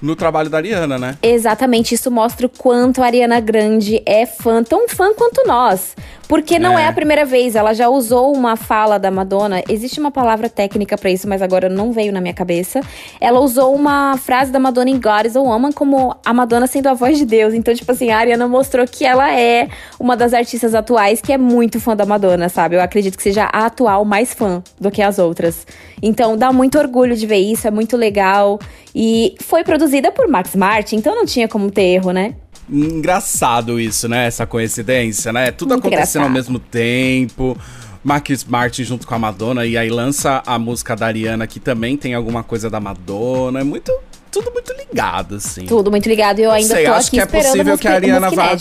no 0.00 0.14
trabalho 0.14 0.50
da 0.50 0.58
Ariana, 0.58 0.98
né? 0.98 1.18
Exatamente, 1.22 1.94
isso 1.94 2.10
mostra 2.10 2.46
o 2.46 2.50
quanto 2.50 3.02
a 3.02 3.06
Ariana 3.06 3.40
Grande 3.40 4.02
é 4.04 4.26
fã, 4.26 4.62
tão 4.62 4.86
fã 4.86 5.14
quanto 5.14 5.46
nós. 5.46 5.96
Porque 6.28 6.58
não 6.58 6.78
é. 6.78 6.84
é 6.84 6.86
a 6.88 6.92
primeira 6.92 7.24
vez, 7.24 7.54
ela 7.54 7.74
já 7.74 7.88
usou 7.88 8.34
uma 8.34 8.56
fala 8.56 8.98
da 8.98 9.10
Madonna. 9.10 9.62
Existe 9.68 10.00
uma 10.00 10.10
palavra 10.10 10.48
técnica 10.48 10.96
para 10.96 11.10
isso, 11.10 11.28
mas 11.28 11.42
agora 11.42 11.68
não 11.68 11.92
veio 11.92 12.12
na 12.12 12.20
minha 12.20 12.34
cabeça. 12.34 12.80
Ela 13.20 13.40
usou 13.40 13.74
uma 13.74 14.16
frase 14.16 14.50
da 14.50 14.58
Madonna 14.58 14.90
em 14.90 15.00
God 15.00 15.26
is 15.26 15.36
a 15.36 15.40
Woman 15.40 15.72
como 15.72 16.16
a 16.24 16.32
Madonna 16.32 16.66
sendo 16.66 16.88
a 16.88 16.94
voz 16.94 17.18
de 17.18 17.24
Deus. 17.24 17.54
Então, 17.54 17.74
tipo 17.74 17.90
assim, 17.90 18.10
a 18.10 18.18
Ariana 18.18 18.48
mostrou 18.48 18.86
que 18.86 19.04
ela 19.04 19.32
é 19.38 19.68
uma 19.98 20.16
das 20.16 20.32
artistas 20.32 20.74
atuais 20.74 21.20
que 21.20 21.32
é 21.32 21.38
muito 21.38 21.78
fã 21.80 21.94
da 21.94 22.06
Madonna, 22.06 22.48
sabe? 22.48 22.76
Eu 22.76 22.80
acredito 22.80 23.16
que 23.16 23.22
seja 23.22 23.44
a 23.52 23.66
atual 23.66 24.04
mais 24.04 24.32
fã 24.32 24.62
do 24.80 24.90
que 24.90 25.02
as 25.02 25.18
outras. 25.18 25.66
Então, 26.02 26.36
dá 26.36 26.52
muito 26.52 26.78
orgulho 26.78 27.16
de 27.16 27.26
ver 27.26 27.38
isso, 27.38 27.66
é 27.66 27.70
muito 27.70 27.96
legal. 27.96 28.58
E 28.94 29.34
foi 29.40 29.64
produzida 29.64 30.12
por 30.12 30.28
Max 30.28 30.54
Martin, 30.54 30.96
então 30.96 31.14
não 31.14 31.26
tinha 31.26 31.48
como 31.48 31.70
ter 31.70 31.82
erro, 31.82 32.12
né? 32.12 32.34
Engraçado 32.68 33.78
isso, 33.78 34.08
né? 34.08 34.26
Essa 34.26 34.46
coincidência, 34.46 35.32
né? 35.32 35.50
Tudo 35.50 35.70
Muito 35.70 35.86
acontecendo 35.86 36.22
engraçado. 36.22 36.24
ao 36.24 36.30
mesmo 36.30 36.58
tempo. 36.58 37.56
Marcus 38.02 38.44
Martin 38.44 38.84
junto 38.84 39.06
com 39.06 39.14
a 39.14 39.18
Madonna 39.18 39.64
e 39.64 39.78
aí 39.78 39.88
lança 39.88 40.42
a 40.44 40.58
música 40.58 40.94
da 40.94 41.06
Ariana 41.06 41.46
que 41.46 41.58
também 41.58 41.96
tem 41.96 42.14
alguma 42.14 42.42
coisa 42.42 42.68
da 42.68 42.78
Madonna. 42.78 43.60
É 43.60 43.64
muito 43.64 43.92
tudo 44.30 44.50
muito 44.52 44.72
ligado 44.74 45.36
assim. 45.36 45.64
Tudo 45.64 45.90
muito 45.90 46.06
ligado. 46.08 46.38
Eu 46.38 46.50
ainda 46.50 46.74
Sei, 46.74 46.84
tô 46.84 46.92
acho 46.92 47.08
aqui 47.08 47.16
que 47.16 47.22
é 47.22 47.26
possível 47.26 47.78
que 47.78 47.88
a 47.88 47.92
Ariana 47.94 48.30
vá 48.30 48.56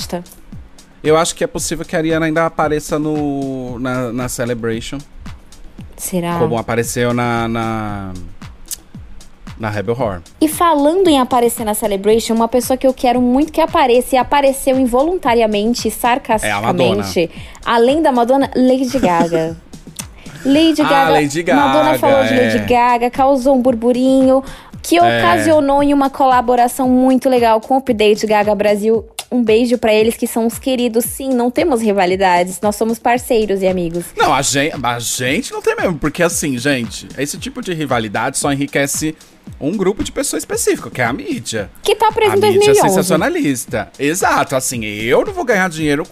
Eu 1.04 1.18
acho 1.18 1.36
que 1.36 1.44
é 1.44 1.48
possível 1.48 1.84
que 1.84 1.96
a 1.96 2.00
Ariana 2.00 2.26
ainda 2.26 2.46
apareça 2.46 2.98
no 2.98 3.78
na, 3.80 4.14
na 4.14 4.30
Celebration. 4.30 4.98
Será? 5.98 6.40
Como 6.40 6.58
apareceu 6.58 7.14
na, 7.14 7.48
na 7.48 8.14
na 9.64 9.70
Rebel 9.70 9.96
Horror. 9.96 10.22
E 10.42 10.48
falando 10.50 11.08
em 11.08 11.20
aparecer 11.20 11.64
na 11.64 11.74
Celebration, 11.74 12.34
uma 12.34 12.50
pessoa 12.50 12.76
que 12.76 12.86
eu 12.86 12.94
quero 12.94 13.22
muito 13.22 13.52
que 13.52 13.62
apareça 13.62 14.16
e 14.16 14.18
apareceu 14.18 14.78
involuntariamente, 14.78 15.90
sarcasticamente, 15.90 17.22
é 17.22 17.30
além 17.66 18.02
da 18.02 18.12
Madonna, 18.12 18.52
Lady 18.54 19.00
Gaga. 19.00 19.56
Lady 20.46 20.82
ah, 20.82 20.90
Gaga. 20.90 21.12
Lady 21.12 21.44
Gaga. 21.44 21.62
Madonna 21.62 21.98
falou 21.98 22.20
é. 22.20 22.28
de 22.28 22.36
Lady 22.36 22.60
Gaga, 22.68 23.10
causou 23.10 23.56
um 23.56 23.62
burburinho 23.62 24.44
que 24.82 24.98
é. 24.98 25.00
ocasionou 25.00 25.82
em 25.82 25.94
uma 25.94 26.10
colaboração 26.10 26.90
muito 26.90 27.30
legal 27.30 27.62
com 27.62 27.76
o 27.76 27.78
Update 27.78 28.28
Gaga 28.28 28.54
Brasil. 28.54 29.06
Um 29.34 29.44
beijo 29.44 29.80
para 29.80 29.92
eles 29.92 30.16
que 30.16 30.28
são 30.28 30.46
os 30.46 30.60
queridos. 30.60 31.06
Sim, 31.06 31.34
não 31.34 31.50
temos 31.50 31.82
rivalidades, 31.82 32.62
nós 32.62 32.76
somos 32.76 33.00
parceiros 33.00 33.64
e 33.64 33.68
amigos. 33.68 34.06
Não, 34.16 34.32
a 34.32 34.44
gente, 34.44 34.76
a 34.84 35.00
gente 35.00 35.52
não 35.52 35.60
tem 35.60 35.76
mesmo, 35.76 35.98
porque 35.98 36.22
assim, 36.22 36.56
gente, 36.60 37.08
esse 37.18 37.40
tipo 37.40 37.60
de 37.60 37.74
rivalidade 37.74 38.38
só 38.38 38.54
enriquece 38.54 39.16
um 39.60 39.76
grupo 39.76 40.04
de 40.04 40.12
pessoas 40.12 40.44
específico, 40.44 40.92
que 40.92 41.02
é 41.02 41.06
a 41.06 41.12
mídia. 41.12 41.72
Que 41.82 41.96
tá 41.96 42.12
preso 42.12 42.36
em 42.36 42.40
2011. 42.40 42.70
mídia 42.70 42.82
sensacionalista. 42.84 43.92
Exato, 43.98 44.56
assim, 44.56 44.86
eu 44.86 45.26
não 45.26 45.34
vou 45.34 45.44
ganhar 45.44 45.68
dinheiro 45.68 46.06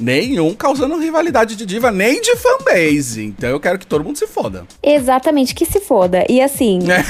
nenhum 0.00 0.54
causando 0.54 0.98
rivalidade 0.98 1.54
de 1.54 1.66
diva, 1.66 1.90
nem 1.90 2.22
de 2.22 2.34
fanbase. 2.36 3.22
Então 3.22 3.50
eu 3.50 3.60
quero 3.60 3.78
que 3.78 3.86
todo 3.86 4.02
mundo 4.02 4.16
se 4.16 4.26
foda. 4.26 4.66
Exatamente, 4.82 5.54
que 5.54 5.66
se 5.66 5.78
foda. 5.78 6.24
E 6.26 6.40
assim. 6.40 6.78
É. 6.90 7.02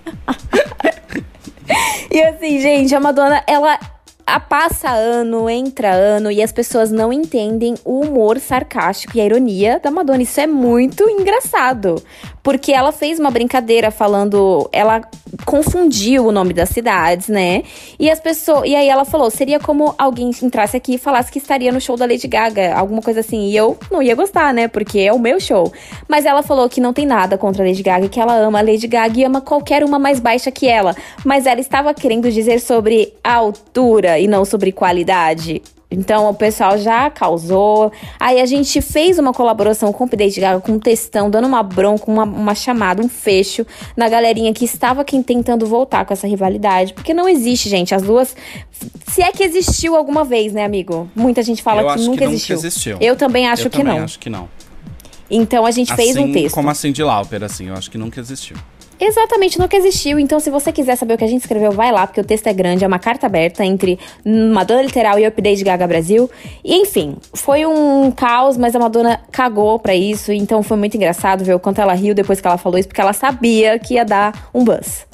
E 2.12 2.20
assim, 2.22 2.60
gente, 2.60 2.92
a 2.92 2.98
Madonna, 2.98 3.40
ela 3.46 3.74
a 3.74 3.99
passa 4.38 4.90
ano, 4.90 5.48
entra 5.48 5.92
ano 5.92 6.30
e 6.30 6.42
as 6.42 6.52
pessoas 6.52 6.92
não 6.92 7.12
entendem 7.12 7.74
o 7.84 8.02
humor 8.02 8.38
sarcástico 8.38 9.16
e 9.16 9.20
a 9.20 9.24
ironia 9.24 9.80
da 9.80 9.90
Madonna. 9.90 10.22
Isso 10.22 10.40
é 10.40 10.46
muito 10.46 11.08
engraçado. 11.08 12.00
Porque 12.42 12.72
ela 12.72 12.92
fez 12.92 13.18
uma 13.18 13.30
brincadeira 13.30 13.90
falando. 13.90 14.68
Ela 14.72 15.02
confundiu 15.44 16.26
o 16.26 16.32
nome 16.32 16.52
das 16.52 16.70
cidades, 16.70 17.28
né? 17.28 17.62
E 17.98 18.10
as 18.10 18.20
pessoas. 18.20 18.68
E 18.68 18.74
aí 18.74 18.88
ela 18.88 19.04
falou: 19.04 19.30
seria 19.30 19.60
como 19.60 19.94
alguém 19.98 20.30
entrasse 20.42 20.76
aqui 20.76 20.94
e 20.94 20.98
falasse 20.98 21.30
que 21.30 21.38
estaria 21.38 21.70
no 21.70 21.80
show 21.80 21.96
da 21.96 22.06
Lady 22.06 22.26
Gaga, 22.26 22.74
alguma 22.74 23.02
coisa 23.02 23.20
assim. 23.20 23.48
E 23.48 23.56
eu 23.56 23.76
não 23.90 24.02
ia 24.02 24.14
gostar, 24.14 24.54
né? 24.54 24.68
Porque 24.68 25.00
é 25.00 25.12
o 25.12 25.18
meu 25.18 25.38
show. 25.40 25.72
Mas 26.08 26.24
ela 26.24 26.42
falou 26.42 26.68
que 26.68 26.80
não 26.80 26.92
tem 26.92 27.06
nada 27.06 27.36
contra 27.36 27.62
a 27.62 27.66
Lady 27.66 27.82
Gaga, 27.82 28.08
que 28.08 28.20
ela 28.20 28.34
ama 28.34 28.58
a 28.58 28.62
Lady 28.62 28.86
Gaga 28.86 29.18
e 29.18 29.24
ama 29.24 29.40
qualquer 29.40 29.84
uma 29.84 29.98
mais 29.98 30.20
baixa 30.20 30.50
que 30.50 30.66
ela. 30.66 30.94
Mas 31.24 31.46
ela 31.46 31.60
estava 31.60 31.92
querendo 31.92 32.30
dizer 32.30 32.60
sobre 32.60 33.14
altura 33.22 34.18
e 34.18 34.26
não 34.26 34.44
sobre 34.44 34.72
qualidade. 34.72 35.62
Então 35.90 36.30
o 36.30 36.34
pessoal 36.34 36.78
já 36.78 37.10
causou. 37.10 37.90
Aí 38.18 38.40
a 38.40 38.46
gente 38.46 38.80
fez 38.80 39.18
uma 39.18 39.32
colaboração 39.32 39.92
com 39.92 40.04
o 40.04 40.06
Update 40.06 40.40
Gaga, 40.40 40.60
com 40.60 40.72
um 40.72 40.78
textão, 40.78 41.28
dando 41.28 41.48
uma 41.48 41.62
bronca, 41.62 42.04
uma, 42.10 42.22
uma 42.22 42.54
chamada, 42.54 43.02
um 43.02 43.08
fecho 43.08 43.66
na 43.96 44.08
galerinha 44.08 44.52
que 44.54 44.64
estava 44.64 45.00
aqui 45.00 45.20
tentando 45.22 45.66
voltar 45.66 46.04
com 46.04 46.12
essa 46.12 46.28
rivalidade. 46.28 46.94
Porque 46.94 47.12
não 47.12 47.28
existe, 47.28 47.68
gente. 47.68 47.94
As 47.94 48.02
duas. 48.02 48.36
Se 49.08 49.20
é 49.20 49.32
que 49.32 49.42
existiu 49.42 49.96
alguma 49.96 50.24
vez, 50.24 50.52
né, 50.52 50.64
amigo? 50.64 51.10
Muita 51.14 51.42
gente 51.42 51.62
fala 51.62 51.82
Eu 51.82 51.94
que 51.94 52.00
nunca 52.02 52.18
que 52.18 52.24
existiu. 52.24 52.56
Nunca 52.56 52.66
existiu. 52.66 52.96
Eu 53.00 53.16
também 53.16 53.48
acho 53.48 53.66
Eu 53.66 53.70
que 53.70 53.78
também 53.78 53.96
não. 53.96 54.04
acho 54.04 54.18
que 54.18 54.30
não. 54.30 54.48
Então 55.30 55.64
a 55.64 55.70
gente 55.70 55.94
fez 55.94 56.16
assim 56.16 56.24
um 56.24 56.32
texto. 56.32 56.54
Como 56.54 56.70
a 56.70 56.74
Cindy 56.74 57.02
Lauper, 57.02 57.42
assim, 57.44 57.68
eu 57.68 57.74
acho 57.74 57.90
que 57.90 57.98
nunca 57.98 58.18
existiu. 58.20 58.56
Exatamente, 59.00 59.58
nunca 59.58 59.76
existiu. 59.76 60.18
Então, 60.18 60.38
se 60.38 60.50
você 60.50 60.70
quiser 60.70 60.94
saber 60.94 61.14
o 61.14 61.18
que 61.18 61.24
a 61.24 61.26
gente 61.26 61.40
escreveu, 61.40 61.72
vai 61.72 61.90
lá, 61.90 62.06
porque 62.06 62.20
o 62.20 62.24
texto 62.24 62.46
é 62.48 62.52
grande, 62.52 62.84
é 62.84 62.86
uma 62.86 62.98
carta 62.98 63.26
aberta 63.26 63.64
entre 63.64 63.98
Madonna 64.24 64.82
Literal 64.82 65.18
e 65.18 65.26
Update 65.26 65.64
Gaga 65.64 65.86
Brasil. 65.86 66.30
E, 66.62 66.76
enfim, 66.76 67.16
foi 67.32 67.64
um 67.64 68.10
caos, 68.10 68.58
mas 68.58 68.76
a 68.76 68.78
Madonna 68.78 69.18
cagou 69.32 69.78
pra 69.78 69.94
isso. 69.94 70.32
Então, 70.32 70.62
foi 70.62 70.76
muito 70.76 70.96
engraçado 70.96 71.42
ver 71.42 71.54
o 71.54 71.58
quanto 71.58 71.80
ela 71.80 71.94
riu 71.94 72.14
depois 72.14 72.42
que 72.42 72.46
ela 72.46 72.58
falou 72.58 72.78
isso, 72.78 72.88
porque 72.88 73.00
ela 73.00 73.14
sabia 73.14 73.78
que 73.78 73.94
ia 73.94 74.04
dar 74.04 74.50
um 74.52 74.62
buzz. 74.62 75.09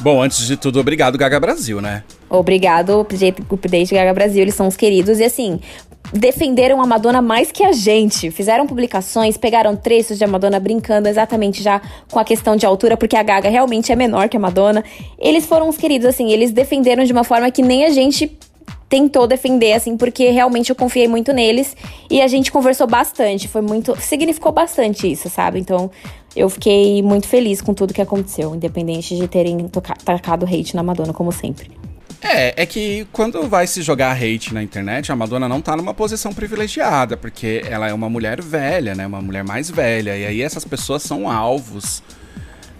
Bom, 0.00 0.22
antes 0.22 0.46
de 0.46 0.56
tudo, 0.56 0.80
obrigado, 0.80 1.16
Gaga 1.16 1.40
Brasil, 1.40 1.80
né? 1.80 2.04
Obrigado, 2.28 3.00
Update 3.00 3.94
Gaga 3.94 4.12
Brasil, 4.12 4.42
eles 4.42 4.54
são 4.54 4.66
os 4.66 4.76
queridos. 4.76 5.18
E 5.20 5.24
assim, 5.24 5.60
defenderam 6.12 6.80
a 6.80 6.86
Madonna 6.86 7.22
mais 7.22 7.50
que 7.50 7.64
a 7.64 7.72
gente. 7.72 8.30
Fizeram 8.30 8.66
publicações, 8.66 9.36
pegaram 9.36 9.74
trechos 9.76 10.18
de 10.18 10.24
a 10.24 10.28
Madonna 10.28 10.60
brincando 10.60 11.08
exatamente 11.08 11.62
já 11.62 11.80
com 12.10 12.18
a 12.18 12.24
questão 12.24 12.56
de 12.56 12.66
altura, 12.66 12.96
porque 12.96 13.16
a 13.16 13.22
Gaga 13.22 13.48
realmente 13.48 13.92
é 13.92 13.96
menor 13.96 14.28
que 14.28 14.36
a 14.36 14.40
Madonna. 14.40 14.84
Eles 15.18 15.46
foram 15.46 15.68
os 15.68 15.76
queridos, 15.76 16.06
assim, 16.06 16.30
eles 16.30 16.50
defenderam 16.52 17.04
de 17.04 17.12
uma 17.12 17.24
forma 17.24 17.50
que 17.50 17.62
nem 17.62 17.84
a 17.84 17.90
gente 17.90 18.36
tentou 18.88 19.26
defender, 19.26 19.72
assim, 19.72 19.96
porque 19.96 20.30
realmente 20.30 20.70
eu 20.70 20.76
confiei 20.76 21.08
muito 21.08 21.32
neles 21.32 21.76
e 22.10 22.20
a 22.20 22.28
gente 22.28 22.52
conversou 22.52 22.86
bastante. 22.86 23.48
Foi 23.48 23.60
muito. 23.60 23.94
Significou 24.00 24.52
bastante 24.52 25.10
isso, 25.10 25.28
sabe? 25.28 25.58
Então. 25.58 25.90
Eu 26.36 26.50
fiquei 26.50 27.00
muito 27.00 27.28
feliz 27.28 27.62
com 27.62 27.72
tudo 27.72 27.94
que 27.94 28.02
aconteceu, 28.02 28.56
independente 28.56 29.14
de 29.14 29.28
terem 29.28 29.70
tacado 30.04 30.44
hate 30.44 30.74
na 30.74 30.82
Madonna, 30.82 31.12
como 31.12 31.30
sempre. 31.30 31.70
É, 32.24 32.62
é 32.62 32.66
que 32.66 33.06
quando 33.12 33.46
vai 33.46 33.66
se 33.66 33.82
jogar 33.82 34.16
hate 34.16 34.54
na 34.54 34.62
internet, 34.62 35.12
a 35.12 35.16
Madonna 35.16 35.46
não 35.46 35.60
tá 35.60 35.76
numa 35.76 35.92
posição 35.92 36.32
privilegiada, 36.32 37.18
porque 37.18 37.62
ela 37.68 37.86
é 37.86 37.92
uma 37.92 38.08
mulher 38.08 38.40
velha, 38.40 38.94
né? 38.94 39.06
Uma 39.06 39.20
mulher 39.20 39.44
mais 39.44 39.70
velha. 39.70 40.16
E 40.16 40.24
aí 40.24 40.40
essas 40.40 40.64
pessoas 40.64 41.02
são 41.02 41.30
alvos 41.30 42.02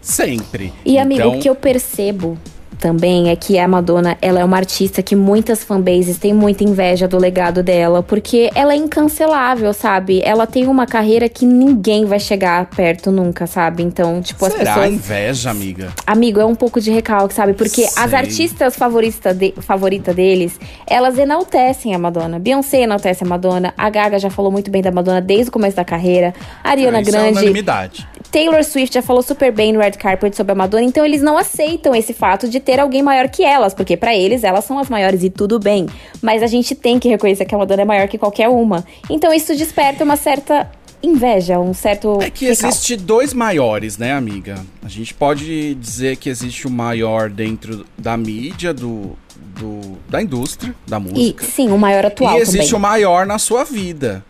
sempre. 0.01 0.73
E, 0.83 0.99
amigo, 0.99 1.21
então... 1.21 1.39
o 1.39 1.41
que 1.41 1.49
eu 1.49 1.55
percebo 1.55 2.39
também 2.79 3.31
é 3.31 3.37
que 3.37 3.59
a 3.59 3.67
Madonna, 3.67 4.17
ela 4.21 4.41
é 4.41 4.45
uma 4.45 4.57
artista 4.57 5.03
que 5.03 5.17
muitas 5.17 5.65
fanbases 5.65 6.19
têm 6.19 6.33
muita 6.33 6.65
inveja 6.65 7.09
do 7.09 7.19
legado 7.19 7.63
dela, 7.63 8.03
porque 8.03 8.51
ela 8.55 8.73
é 8.73 8.77
incancelável, 8.77 9.73
sabe? 9.73 10.21
Ela 10.23 10.47
tem 10.47 10.67
uma 10.67 10.87
carreira 10.87 11.29
que 11.29 11.47
ninguém 11.47 12.05
vai 12.05 12.21
chegar 12.21 12.67
perto 12.67 13.11
nunca, 13.11 13.47
sabe? 13.47 13.83
Então, 13.83 14.21
tipo, 14.21 14.45
Será 14.47 14.59
as 14.59 14.69
pessoas... 14.69 14.93
inveja, 14.93 15.51
amiga? 15.51 15.89
Amigo, 16.07 16.41
é 16.41 16.45
um 16.45 16.55
pouco 16.55 16.81
de 16.81 16.91
recalque, 16.91 17.35
sabe? 17.35 17.55
Porque 17.55 17.87
Sei. 17.87 18.03
as 18.03 18.13
artistas 18.15 18.77
favorita, 18.77 19.33
de... 19.33 19.55
favorita 19.59 20.13
deles, 20.13 20.59
elas 20.87 21.19
enaltecem 21.19 21.95
a 21.95 21.99
Madonna. 21.99 22.39
Beyoncé 22.39 22.83
enaltece 22.83 23.25
a 23.25 23.27
Madonna, 23.27 23.73
a 23.77 23.89
Gaga 23.91 24.19
já 24.19 24.31
falou 24.31 24.51
muito 24.51 24.71
bem 24.71 24.83
da 24.83 24.91
Madonna 24.91 25.21
desde 25.21 25.49
o 25.49 25.53
começo 25.53 25.77
da 25.77 25.85
carreira, 25.85 26.35
a 26.63 26.71
Ariana 26.71 26.99
é, 26.99 27.03
Grande... 27.03 27.29
É 27.29 27.31
unanimidade. 27.31 28.07
Taylor 28.35 28.65
Swift 28.65 28.93
já 28.93 29.01
falou 29.01 29.23
super 29.23 29.53
bem 29.53 29.73
no 29.73 29.79
Red 29.79 29.93
Carpet 29.93 30.35
sobre 30.35 30.51
a 30.51 30.55
Madonna, 30.57 30.83
então 30.83 31.07
eles 31.07 31.23
não 31.23 31.39
aceitam 31.39 31.95
esse 31.95 32.13
fato 32.13 32.49
de 32.49 32.59
ter 32.59 32.81
alguém 32.81 33.01
maior 33.01 33.29
que 33.29 33.45
elas, 33.45 33.73
porque 33.73 33.97
para 33.97 34.13
eles 34.13 34.43
elas 34.43 34.65
são 34.65 34.77
as 34.77 34.89
maiores 34.89 35.23
e 35.23 35.31
tudo 35.31 35.61
bem. 35.61 35.87
Mas 36.21 36.43
a 36.43 36.49
gente 36.49 36.75
tem 36.75 36.99
que 36.99 37.09
reconhecer 37.09 37.45
que 37.45 37.55
a 37.55 37.59
Madonna 37.59 37.83
é 37.83 37.85
maior 37.85 38.09
que 38.09 38.19
qualquer 38.19 38.49
uma. 38.49 38.85
Então 39.09 39.33
isso 39.33 39.55
desperta 39.55 40.03
uma 40.03 40.17
certa 40.17 40.69
inveja, 41.01 41.61
um 41.61 41.73
certo. 41.73 42.21
É 42.21 42.29
que 42.29 42.47
recalque. 42.47 42.67
existe 42.67 42.97
dois 42.97 43.33
maiores, 43.33 43.99
né, 43.99 44.13
amiga? 44.13 44.57
A 44.85 44.89
gente 44.89 45.15
pode 45.15 45.77
dizer 45.77 46.17
que 46.17 46.29
existe 46.29 46.67
o 46.67 46.71
maior 46.71 47.31
dentro 47.31 47.87
da 47.97 48.17
mídia, 48.17 48.75
do, 48.75 49.17
do 49.61 49.97
da 50.09 50.21
indústria, 50.21 50.75
da 50.89 50.99
música. 50.99 51.45
E, 51.45 51.47
sim, 51.47 51.71
o 51.71 51.79
maior 51.79 52.05
atual. 52.05 52.37
E 52.37 52.41
existe 52.41 52.71
também. 52.71 52.75
o 52.75 52.81
maior 52.81 53.27
na 53.27 53.39
sua 53.39 53.63
vida, 53.63 54.25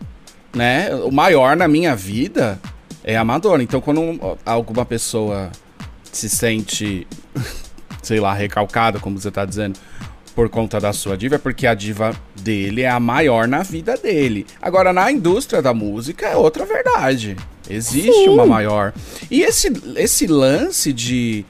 né? 0.53 0.93
O 0.93 1.11
maior 1.11 1.57
na 1.57 1.67
minha 1.67 1.95
vida 1.95 2.59
é 3.05 3.15
a 3.15 3.23
Madonna. 3.23 3.61
Então, 3.61 3.79
quando 3.79 4.19
alguma 4.43 4.83
pessoa 4.83 5.51
se 6.11 6.27
sente, 6.27 7.07
sei 8.01 8.19
lá, 8.19 8.33
recalcada, 8.33 8.99
como 8.99 9.19
você 9.19 9.29
tá 9.29 9.45
dizendo, 9.45 9.79
por 10.33 10.49
conta 10.49 10.79
da 10.79 10.91
sua 10.91 11.15
diva, 11.15 11.35
é 11.35 11.37
porque 11.37 11.67
a 11.67 11.75
diva 11.75 12.13
dele 12.41 12.81
é 12.81 12.89
a 12.89 12.99
maior 12.99 13.47
na 13.47 13.61
vida 13.61 13.95
dele. 13.95 14.45
Agora, 14.59 14.91
na 14.91 15.09
indústria 15.11 15.61
da 15.61 15.73
música 15.73 16.25
é 16.25 16.35
outra 16.35 16.65
verdade. 16.65 17.37
Existe 17.69 18.11
Sim. 18.11 18.29
uma 18.29 18.45
maior. 18.45 18.91
E 19.29 19.43
esse, 19.43 19.71
esse 19.95 20.25
lance 20.25 20.91
de. 20.91 21.45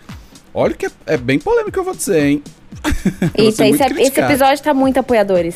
Olha 0.53 0.73
que 0.73 0.85
é, 0.85 0.91
é 1.07 1.17
bem 1.17 1.39
polêmico, 1.39 1.79
eu 1.79 1.83
vou 1.83 1.95
dizer, 1.95 2.25
hein? 2.25 2.43
Isso, 3.37 3.63
esse, 3.63 3.83
é, 3.83 3.87
esse, 4.01 4.19
episódio 4.19 4.63
tá 4.63 4.73
muito 4.73 4.99
apoiadores. 4.99 5.55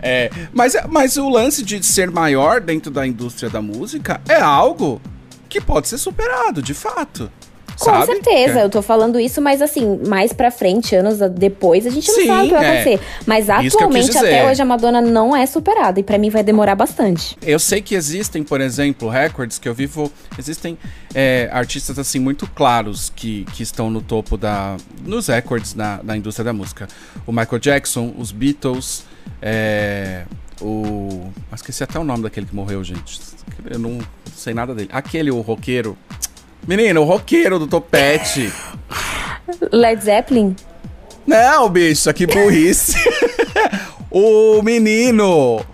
É, 0.00 0.30
mas, 0.52 0.76
mas 0.88 1.16
o 1.16 1.28
lance 1.28 1.64
de 1.64 1.82
ser 1.84 2.10
maior 2.10 2.60
dentro 2.60 2.90
da 2.90 3.06
indústria 3.06 3.48
da 3.48 3.62
música 3.62 4.20
é 4.28 4.40
algo 4.40 5.00
que 5.48 5.60
pode 5.60 5.88
ser 5.88 5.98
superado, 5.98 6.60
de 6.62 6.74
fato. 6.74 7.30
Com 7.78 7.84
sabe? 7.84 8.06
certeza, 8.06 8.60
é. 8.60 8.64
eu 8.64 8.70
tô 8.70 8.80
falando 8.80 9.20
isso, 9.20 9.40
mas 9.42 9.60
assim, 9.60 10.00
mais 10.06 10.32
pra 10.32 10.50
frente, 10.50 10.94
anos 10.94 11.18
depois, 11.32 11.86
a 11.86 11.90
gente 11.90 12.08
não 12.08 12.14
Sim, 12.14 12.26
sabe 12.26 12.40
o 12.40 12.48
que 12.48 12.54
vai 12.54 12.64
é. 12.64 12.80
acontecer. 12.80 13.00
Mas 13.26 13.50
atualmente, 13.50 14.16
até 14.16 14.50
hoje, 14.50 14.62
a 14.62 14.64
Madonna 14.64 15.00
não 15.00 15.36
é 15.36 15.44
superada. 15.44 16.00
E 16.00 16.02
pra 16.02 16.16
mim 16.16 16.30
vai 16.30 16.42
demorar 16.42 16.74
bastante. 16.74 17.36
Eu 17.42 17.58
sei 17.58 17.82
que 17.82 17.94
existem, 17.94 18.42
por 18.42 18.60
exemplo, 18.60 19.08
recordes 19.08 19.58
que 19.58 19.68
eu 19.68 19.74
vivo. 19.74 20.10
Existem 20.38 20.78
é, 21.14 21.50
artistas 21.52 21.98
assim 21.98 22.18
muito 22.18 22.46
claros 22.48 23.12
que, 23.14 23.44
que 23.52 23.62
estão 23.62 23.90
no 23.90 24.00
topo 24.00 24.36
da. 24.38 24.76
nos 25.04 25.28
recordes 25.28 25.74
na, 25.74 26.00
na 26.02 26.16
indústria 26.16 26.44
da 26.44 26.52
música. 26.52 26.88
O 27.26 27.32
Michael 27.32 27.58
Jackson, 27.58 28.14
os 28.16 28.32
Beatles, 28.32 29.04
é, 29.42 30.24
o. 30.60 31.30
Esqueci 31.54 31.82
até 31.84 31.98
o 31.98 32.04
nome 32.04 32.22
daquele 32.22 32.46
que 32.46 32.54
morreu, 32.54 32.82
gente. 32.82 33.20
Eu 33.68 33.78
não 33.78 33.98
sei 34.34 34.54
nada 34.54 34.74
dele. 34.74 34.88
Aquele, 34.92 35.30
o 35.30 35.40
roqueiro. 35.40 35.96
Menino, 36.66 37.02
o 37.02 37.04
roqueiro 37.04 37.58
do 37.58 37.66
topete. 37.66 38.52
Led 39.72 40.02
Zeppelin? 40.02 40.56
Não, 41.26 41.68
bicho, 41.68 42.12
que 42.12 42.26
burrice. 42.26 42.96
o 44.10 44.62
menino. 44.62 45.64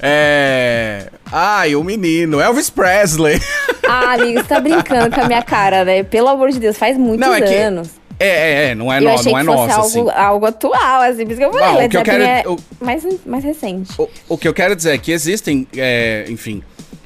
É. 0.00 1.10
Ai, 1.30 1.74
o 1.74 1.82
menino. 1.82 2.40
Elvis 2.40 2.70
Presley. 2.70 3.40
ah, 3.88 4.12
amigo, 4.14 4.40
você 4.40 4.48
tá 4.48 4.60
brincando 4.60 5.14
com 5.14 5.22
a 5.22 5.26
minha 5.26 5.42
cara, 5.42 5.84
né? 5.84 6.02
Pelo 6.02 6.28
amor 6.28 6.50
de 6.50 6.60
Deus, 6.60 6.76
faz 6.76 6.96
muitos 6.96 7.26
não, 7.26 7.34
é 7.34 7.40
que... 7.40 7.54
anos. 7.54 7.88
É, 7.88 8.03
é, 8.18 8.70
é, 8.70 8.74
não 8.74 8.92
é, 8.92 8.98
eu 8.98 9.02
no, 9.02 9.08
achei 9.10 9.32
não 9.32 9.38
é 9.38 9.42
que 9.42 9.46
fosse 9.46 9.66
nossa, 9.68 9.74
algo, 9.98 10.10
assim. 10.10 10.18
algo 10.20 10.46
atual, 10.46 11.02
assim, 11.02 11.24
por 11.24 11.32
isso 11.32 11.38
que 11.40 11.44
eu 11.46 11.52
falei, 11.52 11.66
Não, 11.68 11.76
Led 11.78 11.86
o 11.86 11.90
que 11.90 11.96
eu 11.96 12.00
Zeppelin 12.14 12.26
quero- 12.26 12.48
é 12.48 12.52
o- 12.52 12.84
mais, 12.84 13.06
mais 13.26 13.44
recente. 13.44 13.92
O, 13.98 14.08
o 14.28 14.38
que 14.38 14.46
eu 14.48 14.54
quero 14.54 14.76
dizer 14.76 14.92
é 14.94 14.98
que 14.98 15.10
existem, 15.12 15.66
é, 15.76 16.24
enfim, 16.28 16.62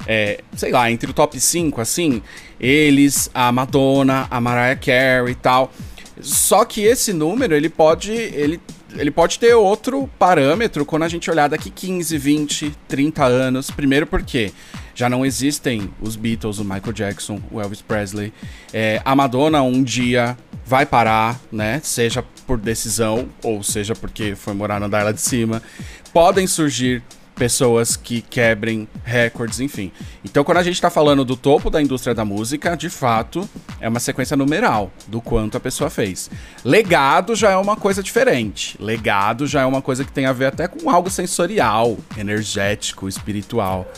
é, 0.07 0.39
sei 0.55 0.71
lá, 0.71 0.89
entre 0.91 1.09
o 1.09 1.13
top 1.13 1.39
5, 1.39 1.81
assim, 1.81 2.21
eles, 2.59 3.29
a 3.33 3.51
Madonna, 3.51 4.27
a 4.29 4.39
Mariah 4.41 4.75
Carey 4.79 5.31
e 5.31 5.35
tal. 5.35 5.71
Só 6.21 6.65
que 6.65 6.81
esse 6.81 7.13
número, 7.13 7.55
ele 7.55 7.69
pode, 7.69 8.11
ele, 8.11 8.59
ele 8.97 9.09
pode 9.11 9.39
ter 9.39 9.53
outro 9.55 10.09
parâmetro 10.19 10.85
quando 10.85 11.03
a 11.03 11.07
gente 11.07 11.29
olhar 11.31 11.47
daqui 11.47 11.69
15, 11.69 12.17
20, 12.17 12.73
30 12.87 13.23
anos. 13.23 13.71
Primeiro 13.71 14.05
porque 14.05 14.51
já 14.93 15.09
não 15.09 15.25
existem 15.25 15.89
os 16.01 16.17
Beatles, 16.17 16.59
o 16.59 16.63
Michael 16.65 16.91
Jackson, 16.91 17.39
o 17.49 17.61
Elvis 17.61 17.81
Presley. 17.81 18.33
É, 18.73 19.01
a 19.05 19.15
Madonna 19.15 19.61
um 19.61 19.81
dia 19.81 20.37
vai 20.69 20.85
parar, 20.85 21.39
né? 21.51 21.81
Seja 21.83 22.23
por 22.45 22.59
decisão 22.59 23.27
ou 23.43 23.63
seja 23.63 23.95
porque 23.95 24.35
foi 24.35 24.53
morar 24.53 24.79
no 24.79 24.85
andar 24.85 25.03
lá 25.03 25.11
de 25.11 25.19
cima. 25.19 25.63
Podem 26.13 26.45
surgir 26.45 27.01
pessoas 27.35 27.95
que 27.95 28.21
quebrem 28.21 28.87
recordes, 29.03 29.59
enfim. 29.59 29.91
Então, 30.23 30.43
quando 30.43 30.59
a 30.59 30.63
gente 30.63 30.79
tá 30.79 30.91
falando 30.91 31.25
do 31.25 31.35
topo 31.35 31.71
da 31.71 31.81
indústria 31.81 32.13
da 32.13 32.23
música, 32.23 32.77
de 32.77 32.87
fato, 32.89 33.49
é 33.81 33.89
uma 33.89 33.99
sequência 33.99 34.37
numeral 34.37 34.91
do 35.07 35.19
quanto 35.19 35.57
a 35.57 35.59
pessoa 35.59 35.89
fez. 35.89 36.29
Legado 36.63 37.35
já 37.35 37.49
é 37.49 37.57
uma 37.57 37.75
coisa 37.75 38.03
diferente. 38.03 38.77
Legado 38.79 39.47
já 39.47 39.61
é 39.61 39.65
uma 39.65 39.81
coisa 39.81 40.03
que 40.03 40.11
tem 40.11 40.27
a 40.27 40.33
ver 40.33 40.47
até 40.47 40.67
com 40.67 40.87
algo 40.87 41.09
sensorial, 41.09 41.97
energético, 42.15 43.07
espiritual. 43.07 43.91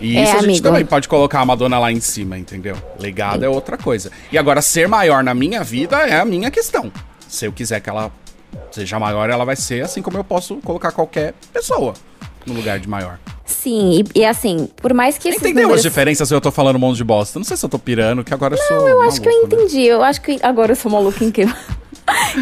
E 0.00 0.16
é, 0.16 0.22
isso 0.22 0.32
a 0.32 0.40
gente 0.40 0.44
amigo. 0.44 0.62
também 0.62 0.84
pode 0.84 1.08
colocar 1.08 1.40
a 1.40 1.44
Madonna 1.44 1.78
lá 1.78 1.92
em 1.92 2.00
cima, 2.00 2.38
entendeu? 2.38 2.76
Legado 2.98 3.40
Sim. 3.40 3.46
é 3.46 3.48
outra 3.48 3.76
coisa. 3.76 4.10
E 4.30 4.38
agora, 4.38 4.60
ser 4.62 4.88
maior 4.88 5.22
na 5.22 5.34
minha 5.34 5.62
vida 5.62 5.96
é 5.98 6.18
a 6.20 6.24
minha 6.24 6.50
questão. 6.50 6.92
Se 7.28 7.46
eu 7.46 7.52
quiser 7.52 7.80
que 7.80 7.90
ela 7.90 8.10
seja 8.70 8.98
maior, 8.98 9.28
ela 9.30 9.44
vai 9.44 9.56
ser 9.56 9.84
assim 9.84 10.02
como 10.02 10.16
eu 10.16 10.24
posso 10.24 10.56
colocar 10.56 10.92
qualquer 10.92 11.34
pessoa 11.52 11.94
no 12.46 12.54
lugar 12.54 12.78
de 12.78 12.88
maior. 12.88 13.18
Sim, 13.44 14.04
e, 14.14 14.20
e 14.20 14.24
assim, 14.24 14.68
por 14.76 14.92
mais 14.92 15.18
que 15.18 15.28
Entendeu 15.28 15.62
números... 15.62 15.76
as 15.76 15.82
diferenças 15.82 16.28
se 16.28 16.34
eu 16.34 16.40
tô 16.40 16.50
falando 16.50 16.76
um 16.76 16.80
monte 16.80 16.96
de 16.96 17.04
bosta? 17.04 17.38
Não 17.38 17.44
sei 17.44 17.56
se 17.56 17.64
eu 17.64 17.68
tô 17.68 17.78
pirando, 17.78 18.24
que 18.24 18.34
agora 18.34 18.54
eu 18.54 18.58
sou. 18.58 18.76
Não, 18.76 18.88
eu 18.88 19.02
acho 19.02 19.20
que 19.20 19.28
eu 19.28 19.32
né? 19.32 19.38
entendi. 19.44 19.78
Né? 19.78 19.84
Eu 19.84 20.02
acho 20.02 20.20
que 20.20 20.38
agora 20.42 20.72
eu 20.72 20.76
sou 20.76 20.90
maluco 20.90 21.22
incrível. 21.22 21.54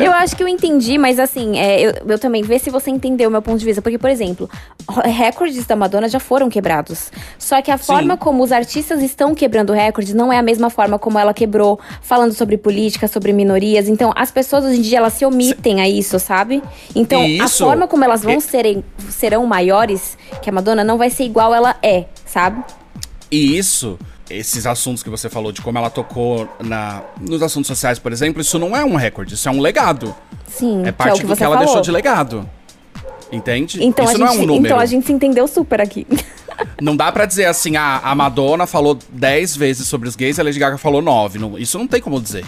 Eu 0.01 0.13
acho 0.13 0.37
que 0.37 0.43
eu 0.43 0.49
entendi, 0.49 0.99
mas 0.99 1.19
assim, 1.19 1.59
é, 1.59 1.81
eu, 1.81 1.93
eu, 2.07 2.19
também, 2.19 2.43
vê 2.43 2.59
se 2.59 2.71
você 2.71 2.91
entendeu 2.91 3.29
o 3.29 3.33
meu 3.33 3.43
ponto 3.43 3.59
de 3.59 3.65
vista. 3.65 3.83
Porque, 3.83 3.99
por 3.99 4.11
exemplo, 4.11 4.49
recordes 5.05 5.67
da 5.67 5.77
Madonna 5.77 6.09
já 6.09 6.21
foram 6.21 6.49
quebrados. 6.49 7.11
Só 7.39 7.61
que 7.63 7.71
a 7.71 7.79
Sim. 7.79 7.85
forma 7.85 8.17
como 8.17 8.43
os 8.43 8.53
artistas 8.53 9.03
estão 9.03 9.35
quebrando 9.35 9.73
recordes 9.73 10.15
não 10.15 10.33
é 10.33 10.39
a 10.39 10.43
mesma 10.43 10.71
forma 10.71 10.99
como 10.99 11.19
ela 11.19 11.35
quebrou, 11.35 11.79
falando 12.03 12.33
sobre 12.33 12.57
política, 12.57 13.09
sobre 13.09 13.33
minorias. 13.33 13.89
Então, 13.89 14.13
as 14.17 14.31
pessoas 14.31 14.65
hoje 14.65 14.79
em 14.79 14.83
dia, 14.83 14.99
elas 14.99 15.15
se 15.15 15.25
omitem 15.25 15.81
a 15.81 15.89
isso, 15.89 16.19
sabe? 16.19 16.63
Então, 16.95 17.25
isso. 17.25 17.43
a 17.43 17.49
forma 17.67 17.89
como 17.89 18.05
elas 18.05 18.23
vão 18.23 18.41
serem, 18.41 18.85
serão 19.11 19.47
maiores 19.47 20.17
que 20.43 20.49
a 20.49 20.53
Madonna 20.53 20.85
não 20.85 20.99
vai 20.99 21.11
ser 21.11 21.25
igual 21.25 21.55
ela 21.55 21.77
é, 21.83 22.05
sabe? 22.27 22.63
E 23.31 23.57
isso 23.57 23.99
esses 24.39 24.67
assuntos 24.67 25.03
que 25.03 25.11
você 25.11 25.29
falou 25.29 25.53
de 25.53 25.61
como 25.61 25.79
ela 25.79 25.91
tocou 25.91 26.49
na, 26.61 27.03
nos 27.21 27.43
assuntos 27.43 27.69
sociais, 27.69 27.99
por 27.99 28.13
exemplo, 28.13 28.41
isso 28.41 28.59
não 28.59 28.77
é 28.77 28.85
um 28.85 28.97
recorde, 28.97 29.35
isso 29.35 29.49
é 29.49 29.53
um 29.53 29.61
legado. 29.61 30.15
Sim, 30.49 30.87
é 30.87 30.93
parte 30.93 31.21
que 31.21 31.27
é 31.27 31.29
do 31.29 31.37
que 31.37 31.45
ela 31.45 31.57
deixou 31.57 31.81
de 31.81 31.91
legado. 31.91 32.49
Entende? 33.33 33.85
Então 33.85 34.05
isso 34.05 34.19
não 34.19 34.29
gente, 34.29 34.37
é 34.37 34.43
um 34.43 34.47
número. 34.47 34.67
Então 34.67 34.79
a 34.79 34.87
gente 34.87 35.07
se 35.07 35.13
entendeu 35.13 35.49
super 35.49 35.81
aqui. 35.81 36.07
Não 36.81 36.97
dá 36.97 37.11
para 37.11 37.27
dizer 37.27 37.47
assim, 37.47 37.77
ah, 37.77 38.01
a 38.05 38.15
Madonna 38.15 38.65
falou 38.65 38.97
10 39.11 39.57
vezes 39.57 39.89
sobre 39.89 40.09
os 40.09 40.15
gays, 40.15 40.39
a 40.39 40.43
Lady 40.43 40.59
Gaga 40.59 40.79
falou 40.79 41.03
9. 41.03 41.39
Não, 41.39 41.59
isso 41.59 41.77
não 41.77 41.87
tem 41.87 42.01
como 42.01 42.21
dizer. 42.21 42.45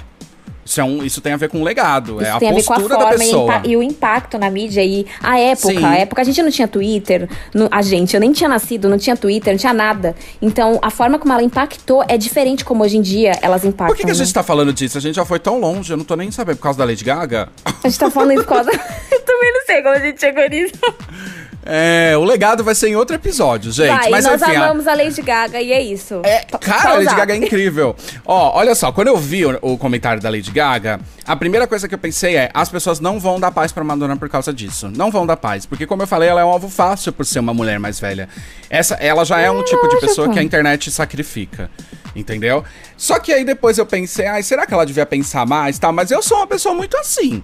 Isso, 0.67 0.81
é 0.81 0.85
um, 0.85 1.05
isso 1.05 1.21
tem 1.21 1.33
a 1.33 1.37
ver 1.37 1.49
com 1.49 1.61
o 1.61 1.65
legado, 1.65 2.21
isso 2.21 2.45
é 2.45 2.49
a 2.49 2.53
postura 2.53 2.97
a 2.97 2.99
da 2.99 3.07
pessoa. 3.11 3.63
E, 3.65 3.71
e, 3.71 3.77
o 3.77 3.83
impacto 3.83 4.37
na 4.37 4.51
mídia 4.51 4.85
e 4.85 5.07
a 5.23 5.39
época. 5.39 5.69
Sim. 5.69 5.85
A 5.85 5.97
época 5.97 6.23
a 6.23 6.25
gente 6.25 6.43
não 6.43 6.51
tinha 6.51 6.67
Twitter, 6.67 7.29
no, 7.55 7.69
a 7.71 7.81
gente, 7.83 8.15
eu 8.15 8.21
nem 8.21 8.33
tinha 8.33 8.49
nascido, 8.49 8.89
não 8.89 8.99
tinha 8.99 9.17
Twitter, 9.17 9.53
não 9.53 9.59
tinha 9.59 9.73
nada. 9.73 10.17
Então, 10.43 10.81
a 10.83 10.91
forma 10.91 11.19
como 11.19 11.33
ela 11.33 11.43
impactou 11.43 12.05
é 12.09 12.19
diferente 12.19 12.65
como 12.65 12.83
hoje 12.83 12.97
em 12.97 13.03
dia 13.03 13.39
elas 13.41 13.65
impactam. 13.65 13.87
Por 13.87 13.97
que, 13.97 14.05
que 14.05 14.11
a 14.11 14.15
gente 14.15 14.27
né? 14.27 14.35
tá 14.35 14.43
falando 14.43 14.73
disso? 14.73 14.99
A 14.99 15.01
gente 15.01 15.15
já 15.15 15.25
foi 15.25 15.39
tão 15.39 15.61
longe, 15.61 15.93
eu 15.93 15.97
não 15.97 16.05
tô 16.05 16.17
nem 16.17 16.31
sabendo 16.33 16.57
por 16.57 16.65
causa 16.65 16.81
da 16.81 16.85
Lady 16.85 17.05
Gaga. 17.05 17.49
A 17.65 17.89
gente 17.89 17.99
tá 17.99 18.11
falando 18.11 18.33
isso 18.33 18.45
por 18.45 18.55
causa. 18.55 18.71
eu 19.13 19.21
também 19.23 19.53
não 19.53 19.65
sei 19.65 19.83
como 19.83 19.95
a 19.95 20.01
gente 20.01 20.21
chegou 20.21 20.49
nisso. 20.49 20.75
É, 21.69 22.17
o 22.17 22.23
legado 22.23 22.63
vai 22.63 22.77
ser 22.77 22.89
em 22.89 22.97
outro 22.97 23.17
episódio, 23.17 23.73
gente. 23.73 23.89
Vai, 23.89 24.11
Mas 24.11 24.25
nós 24.25 24.41
enfim, 24.41 24.55
amamos 24.55 24.87
a... 24.87 24.93
a 24.93 24.95
Lady 24.95 25.21
Gaga 25.21 25.61
e 25.61 25.73
é 25.73 25.83
isso. 25.83 26.23
É, 26.25 26.45
cara, 26.61 26.91
a 26.91 26.95
Lady 26.95 27.15
Gaga 27.15 27.35
é 27.35 27.37
incrível. 27.37 27.97
Ó, 28.25 28.57
olha 28.57 28.73
só, 28.75 28.93
quando 28.93 29.09
eu 29.09 29.17
vi 29.17 29.45
o, 29.45 29.59
o, 29.61 29.77
comentário 29.77 30.23
da 30.23 30.31
Lady 30.31 30.53
Gaga, 30.53 31.01
a 31.27 31.35
primeira 31.35 31.67
coisa 31.67 31.89
que 31.89 31.95
eu 31.95 31.99
pensei 31.99 32.37
é: 32.37 32.51
as 32.55 32.69
pessoas 32.69 33.01
não 33.01 33.19
vão 33.19 33.41
dar 33.41 33.51
paz 33.51 33.73
pra 33.73 33.83
Madonna 33.83 34.17
por 34.17 34.29
causa 34.29 34.53
disso. 34.53 34.89
Não 34.95 35.11
vão 35.11 35.27
dar 35.27 35.37
paz. 35.37 35.67
Porque, 35.67 35.87
como 35.87 36.03
eu 36.03 36.07
falei, 36.07 36.29
ela 36.29 36.41
é 36.41 36.45
um 36.45 36.51
alvo 36.51 36.69
fácil 36.69 37.13
por 37.13 37.27
ser 37.27 37.41
uma 37.41 37.53
mulher 37.53 37.81
mais 37.81 37.99
velha. 37.99 38.29
Essa, 38.71 38.95
ela 38.95 39.25
já 39.25 39.41
é 39.41 39.51
um 39.51 39.65
tipo 39.65 39.89
de 39.89 39.99
pessoa 39.99 40.29
que 40.29 40.39
a 40.39 40.43
internet 40.43 40.91
sacrifica. 40.93 41.69
Entendeu? 42.15 42.65
Só 42.97 43.19
que 43.19 43.33
aí 43.33 43.45
depois 43.45 43.77
eu 43.77 43.85
pensei, 43.85 44.27
ai, 44.27 44.43
será 44.43 44.67
que 44.67 44.73
ela 44.73 44.87
devia 44.87 45.05
pensar 45.05 45.45
mais? 45.45 45.79
Tá, 45.79 45.91
mas 45.93 46.11
eu 46.11 46.23
sou 46.23 46.39
uma 46.39 46.47
pessoa 46.47 46.75
muito 46.75 46.97
assim. 46.97 47.43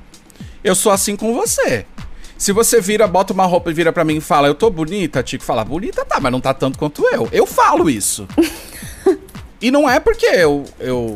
Eu 0.63 0.75
sou 0.75 0.93
assim 0.93 1.17
com 1.17 1.35
você. 1.35 1.85
Se 2.43 2.51
você 2.51 2.81
vira, 2.81 3.07
bota 3.07 3.33
uma 3.33 3.47
roupa 3.47 3.71
e 3.71 3.73
vira 3.73 3.93
para 3.93 4.03
mim 4.03 4.17
e 4.17 4.21
fala, 4.21 4.49
eu 4.49 4.55
tô 4.57 4.69
bonita, 4.69 5.23
Tico 5.23 5.45
fala, 5.45 5.65
bonita 5.65 6.05
tá, 6.05 6.19
mas 6.19 6.33
não 6.33 6.41
tá 6.41 6.53
tanto 6.53 6.77
quanto 6.77 7.07
eu. 7.07 7.29
Eu 7.31 7.47
falo 7.47 7.89
isso. 7.89 8.27
e 9.63 9.71
não 9.71 9.89
é 9.89 10.01
porque 10.01 10.27
eu. 10.27 10.65
eu... 10.81 11.15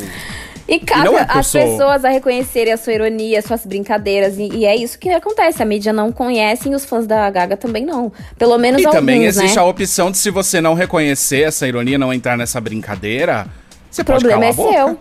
E 0.69 0.79
cabe 0.79 1.17
é 1.17 1.27
as 1.29 1.49
sou... 1.49 1.61
pessoas 1.61 2.05
a 2.05 2.11
reconhecerem 2.11 2.73
a 2.73 2.77
sua 2.77 2.93
ironia, 2.93 3.41
as 3.41 3.45
suas 3.45 3.67
brincadeiras. 3.67 4.39
E, 4.39 4.51
e, 4.53 4.65
é 4.65 4.77
isso 4.77 4.97
que 5.01 5.09
acontece. 5.09 5.61
A 5.61 5.67
mídia 5.67 5.93
não 5.93 6.13
conhece 6.13 6.69
e 6.69 6.75
os 6.77 6.85
fãs 6.85 7.09
da 7.09 7.29
Gaga 7.29 7.57
também 7.57 7.85
não. 7.85 8.13
Pelo 8.39 8.57
menos 8.57 8.81
E 8.81 8.87
alguns, 8.87 9.01
também 9.01 9.25
existe 9.25 9.57
né? 9.57 9.61
a 9.61 9.65
opção 9.65 10.13
de 10.13 10.19
se 10.19 10.31
você 10.31 10.61
não 10.61 10.75
reconhecer 10.75 11.41
essa 11.43 11.67
ironia, 11.67 11.99
não 11.99 12.15
entrar 12.15 12.39
nessa 12.39 12.61
brincadeira, 12.61 13.49
você 13.91 14.03
o 14.03 14.05
pode 14.05 14.29
calar 14.29 14.45
é 14.45 14.51
a 14.51 14.53
boca. 14.53 14.73
seu. 14.73 14.99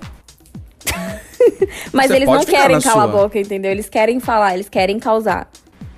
Mas 1.94 2.08
você 2.08 2.16
eles 2.16 2.28
não 2.28 2.44
querem 2.44 2.82
calar 2.82 2.82
sua. 2.82 3.04
a 3.04 3.08
boca, 3.08 3.40
entendeu? 3.40 3.70
Eles 3.70 3.88
querem 3.88 4.20
falar, 4.20 4.56
eles 4.56 4.68
querem 4.68 4.98
causar. 4.98 5.48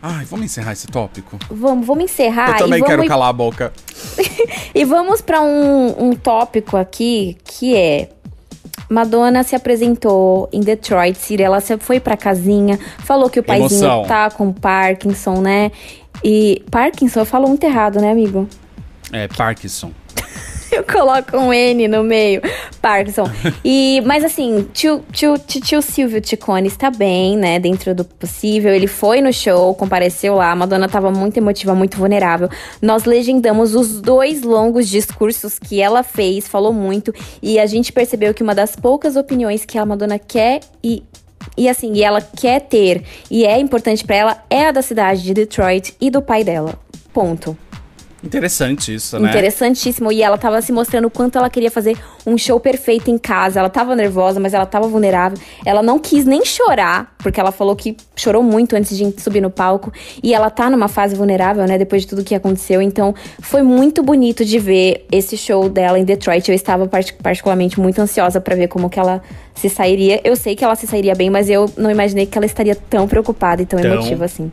Ai, 0.02 0.26
vamos 0.26 0.46
encerrar 0.46 0.74
esse 0.74 0.88
tópico? 0.88 1.38
Vamos, 1.50 1.86
vamos 1.86 2.04
encerrar. 2.04 2.52
Eu 2.52 2.58
também 2.58 2.84
quero 2.84 3.06
calar 3.08 3.30
a 3.30 3.34
boca. 3.34 3.74
e 4.74 4.86
vamos 4.86 5.22
para 5.22 5.42
um, 5.42 6.10
um 6.10 6.16
tópico 6.16 6.78
aqui 6.78 7.38
que 7.44 7.76
é 7.76 8.10
Madonna 8.90 9.44
se 9.44 9.56
apresentou 9.56 10.50
em 10.54 10.62
Detroit 10.62 11.18
City, 11.18 11.44
ela 11.44 11.60
foi 11.80 12.00
pra 12.00 12.16
casinha, 12.16 12.80
falou 13.00 13.30
que 13.30 13.40
o 13.40 13.44
paizinho 13.44 14.06
tá 14.08 14.30
com 14.30 14.54
Parkinson, 14.54 15.42
né? 15.42 15.72
E 16.24 16.64
Parkinson, 16.72 17.22
eu 17.22 17.26
falo 17.26 17.48
muito 17.48 17.64
errado, 17.64 18.00
né, 18.00 18.12
amigo? 18.12 18.48
É, 19.12 19.28
Parkinson. 19.28 19.92
eu 20.72 20.84
coloco 20.84 21.38
um 21.38 21.54
N 21.54 21.88
no 21.88 22.04
meio. 22.04 22.42
Parkinson. 22.82 23.30
E, 23.64 24.02
mas 24.06 24.24
assim, 24.24 24.68
tio, 24.74 25.04
tio, 25.12 25.38
tio, 25.38 25.62
tio 25.62 25.82
Silvio 25.82 26.22
Ticone 26.22 26.68
está 26.68 26.90
bem, 26.90 27.38
né? 27.38 27.60
Dentro 27.60 27.94
do 27.96 28.04
possível. 28.04 28.74
Ele 28.74 28.88
foi 28.88 29.22
no 29.22 29.32
show, 29.32 29.74
compareceu 29.76 30.36
lá. 30.36 30.52
A 30.52 30.56
Madonna 30.56 30.86
estava 30.86 31.12
muito 31.12 31.38
emotiva, 31.38 31.74
muito 31.74 31.98
vulnerável. 31.98 32.50
Nós 32.82 33.06
legendamos 33.06 33.76
os 33.76 34.02
dois 34.02 34.42
longos 34.42 34.88
discursos 34.88 35.60
que 35.60 35.82
ela 35.82 36.04
fez, 36.04 36.48
falou 36.48 36.74
muito. 36.74 37.14
E 37.42 37.60
a 37.60 37.66
gente 37.66 37.92
percebeu 37.92 38.34
que 38.34 38.44
uma 38.44 38.56
das 38.56 38.76
poucas 38.76 39.16
opiniões 39.16 39.66
que 39.66 39.78
a 39.78 39.86
Madonna 39.86 40.20
quer 40.20 40.62
e 40.84 41.04
e 41.56 41.70
assim, 41.70 41.94
e 41.94 42.04
ela 42.04 42.22
quer 42.22 42.60
ter 42.60 43.04
e 43.32 43.46
é 43.46 43.58
importante 43.58 44.04
para 44.04 44.16
ela 44.16 44.44
é 44.50 44.68
a 44.68 44.72
da 44.72 44.82
cidade 44.82 45.24
de 45.24 45.34
Detroit 45.34 45.96
e 46.00 46.10
do 46.10 46.22
pai 46.22 46.44
dela. 46.44 46.78
Ponto. 47.14 47.58
Interessante 48.24 48.94
isso, 48.94 49.20
né? 49.20 49.30
Interessantíssimo. 49.30 50.12
E 50.12 50.22
ela 50.22 50.38
tava 50.38 50.62
se 50.62 50.72
mostrando 50.72 51.06
o 51.06 51.10
quanto 51.10 51.38
ela 51.38 51.50
queria 51.50 51.70
fazer 51.70 51.98
um 52.26 52.38
show 52.38 52.60
perfeito 52.60 53.12
em 53.12 53.18
casa. 53.18 53.60
Ela 53.60 53.70
tava 53.70 53.96
nervosa, 53.96 54.40
mas 54.40 54.54
ela 54.54 54.66
tava 54.66 54.88
vulnerável. 54.88 55.38
Ela 55.66 55.84
não 55.84 56.00
quis 56.00 56.26
nem 56.26 56.44
chorar, 56.44 57.16
porque 57.20 57.40
ela 57.40 57.52
falou 57.52 57.76
que 57.76 57.96
chorou 58.16 58.42
muito 58.42 58.76
antes 58.76 58.98
de 58.98 59.22
subir 59.22 59.42
no 59.42 59.50
palco. 59.50 59.92
E 60.24 60.34
ela 60.34 60.50
tá 60.50 60.70
numa 60.70 60.88
fase 60.88 61.16
vulnerável, 61.16 61.66
né? 61.66 61.78
Depois 61.78 62.02
de 62.04 62.08
tudo 62.08 62.24
que 62.24 62.34
aconteceu. 62.34 62.82
Então, 62.82 63.14
foi 63.40 63.62
muito 63.62 64.02
bonito 64.02 64.44
de 64.44 64.58
ver 64.58 65.06
esse 65.12 65.38
show 65.38 65.70
dela 65.70 66.00
em 66.00 66.04
Detroit. 66.04 66.50
Eu 66.50 66.56
estava 66.56 66.88
particularmente 67.22 67.80
muito 67.80 68.02
ansiosa 68.02 68.42
para 68.42 68.56
ver 68.56 68.68
como 68.68 68.90
que 68.90 69.00
ela 69.00 69.22
se 69.54 69.70
sairia. 69.70 70.20
Eu 70.24 70.36
sei 70.36 70.56
que 70.56 70.64
ela 70.64 70.76
se 70.76 70.88
sairia 70.88 71.14
bem, 71.14 71.30
mas 71.30 71.50
eu 71.50 71.70
não 71.78 71.92
imaginei 71.92 72.26
que 72.26 72.38
ela 72.38 72.46
estaria 72.46 72.76
tão 72.76 73.08
preocupada 73.08 73.62
e 73.62 73.66
tão, 73.66 73.80
tão... 73.80 73.94
emotiva 73.94 74.26
assim. 74.26 74.52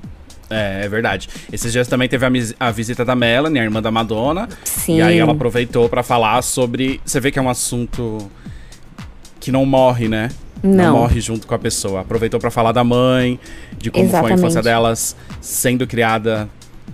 É, 0.55 0.85
é 0.85 0.89
verdade. 0.89 1.29
Esses 1.53 1.73
dias 1.73 1.89
também 1.89 2.09
teve 2.09 2.25
a, 2.25 2.31
a, 2.61 2.71
visita 2.71 3.05
da 3.05 3.17
Melanie, 3.17 3.61
a 3.61 3.65
irmã 3.65 3.83
da 3.83 3.91
Madonna. 3.91 4.49
Sim. 4.65 4.99
E 4.99 5.03
aí 5.03 5.19
ela 5.19 5.33
aproveitou 5.33 5.89
para 5.89 6.03
falar 6.03 6.41
sobre. 6.43 7.01
Você 7.05 7.19
vê 7.19 7.31
que 7.31 7.39
é 7.39 7.43
um 7.43 7.51
assunto 7.51 8.31
que 9.41 9.51
não 9.51 9.67
morre, 9.67 10.09
né? 10.09 10.31
Não. 10.63 10.85
não 10.85 10.93
morre 10.99 11.21
junto 11.21 11.47
com 11.47 11.55
a 11.55 11.59
pessoa. 11.59 12.01
Aproveitou 12.01 12.39
para 12.41 12.51
falar 12.51 12.73
da 12.73 12.85
mãe, 12.85 13.39
de 13.77 13.91
como 13.91 14.05
Exatamente. 14.05 14.29
foi 14.29 14.33
a 14.33 14.39
infância 14.39 14.63
delas 14.63 15.17
sendo 15.41 15.87
criada 15.87 16.49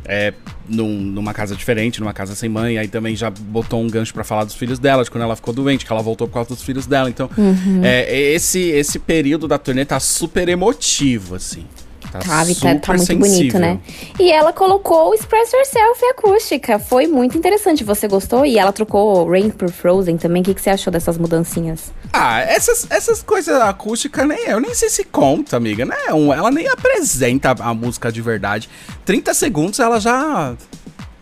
é, 0.04 0.32
num, 0.68 0.88
numa 1.00 1.32
casa 1.32 1.54
diferente, 1.54 2.00
numa 2.00 2.12
casa 2.12 2.34
sem 2.34 2.48
mãe. 2.48 2.78
Aí 2.78 2.88
também 2.88 3.14
já 3.14 3.30
botou 3.30 3.80
um 3.80 3.88
gancho 3.88 4.12
para 4.12 4.24
falar 4.24 4.44
dos 4.44 4.54
filhos 4.54 4.78
dela, 4.78 5.04
de 5.04 5.10
quando 5.10 5.22
ela 5.22 5.36
ficou 5.36 5.54
doente, 5.54 5.84
que 5.84 5.92
ela 5.92 6.02
voltou 6.02 6.26
por 6.26 6.34
causa 6.34 6.48
dos 6.48 6.62
filhos 6.62 6.86
dela. 6.86 7.08
Então, 7.08 7.30
uhum. 7.36 7.84
é, 7.84 8.12
esse, 8.32 8.58
esse 8.58 8.98
período 8.98 9.46
da 9.46 9.58
turnê 9.58 9.84
tá 9.84 10.00
super 10.00 10.48
emotivo, 10.48 11.36
assim. 11.36 11.64
Tá, 12.10 12.18
tá, 12.18 12.24
tá 12.24 12.44
muito 12.44 13.06
sensível. 13.06 13.18
bonito, 13.18 13.58
né? 13.58 13.78
E 14.18 14.32
ela 14.32 14.52
colocou 14.52 15.10
o 15.10 15.14
Express 15.14 15.52
Yourself 15.52 16.04
acústica. 16.06 16.78
Foi 16.78 17.06
muito 17.06 17.38
interessante. 17.38 17.84
Você 17.84 18.08
gostou? 18.08 18.44
E 18.44 18.58
ela 18.58 18.72
trocou 18.72 19.28
Rain 19.30 19.50
por 19.50 19.70
Frozen 19.70 20.16
também. 20.16 20.42
O 20.42 20.44
que, 20.44 20.54
que 20.54 20.60
você 20.60 20.70
achou 20.70 20.92
dessas 20.92 21.16
mudancinhas? 21.16 21.92
Ah, 22.12 22.40
essas, 22.40 22.86
essas 22.90 23.22
coisas 23.22 23.60
acústicas 23.60 24.26
nem 24.26 24.46
eu 24.46 24.60
nem 24.60 24.74
sei 24.74 24.88
se 24.88 25.04
conta, 25.04 25.56
amiga, 25.56 25.84
né? 25.84 25.96
Ela 26.08 26.50
nem 26.50 26.66
apresenta 26.66 27.54
a 27.58 27.72
música 27.72 28.10
de 28.10 28.20
verdade. 28.20 28.68
30 29.04 29.32
segundos 29.34 29.78
ela 29.78 30.00
já 30.00 30.54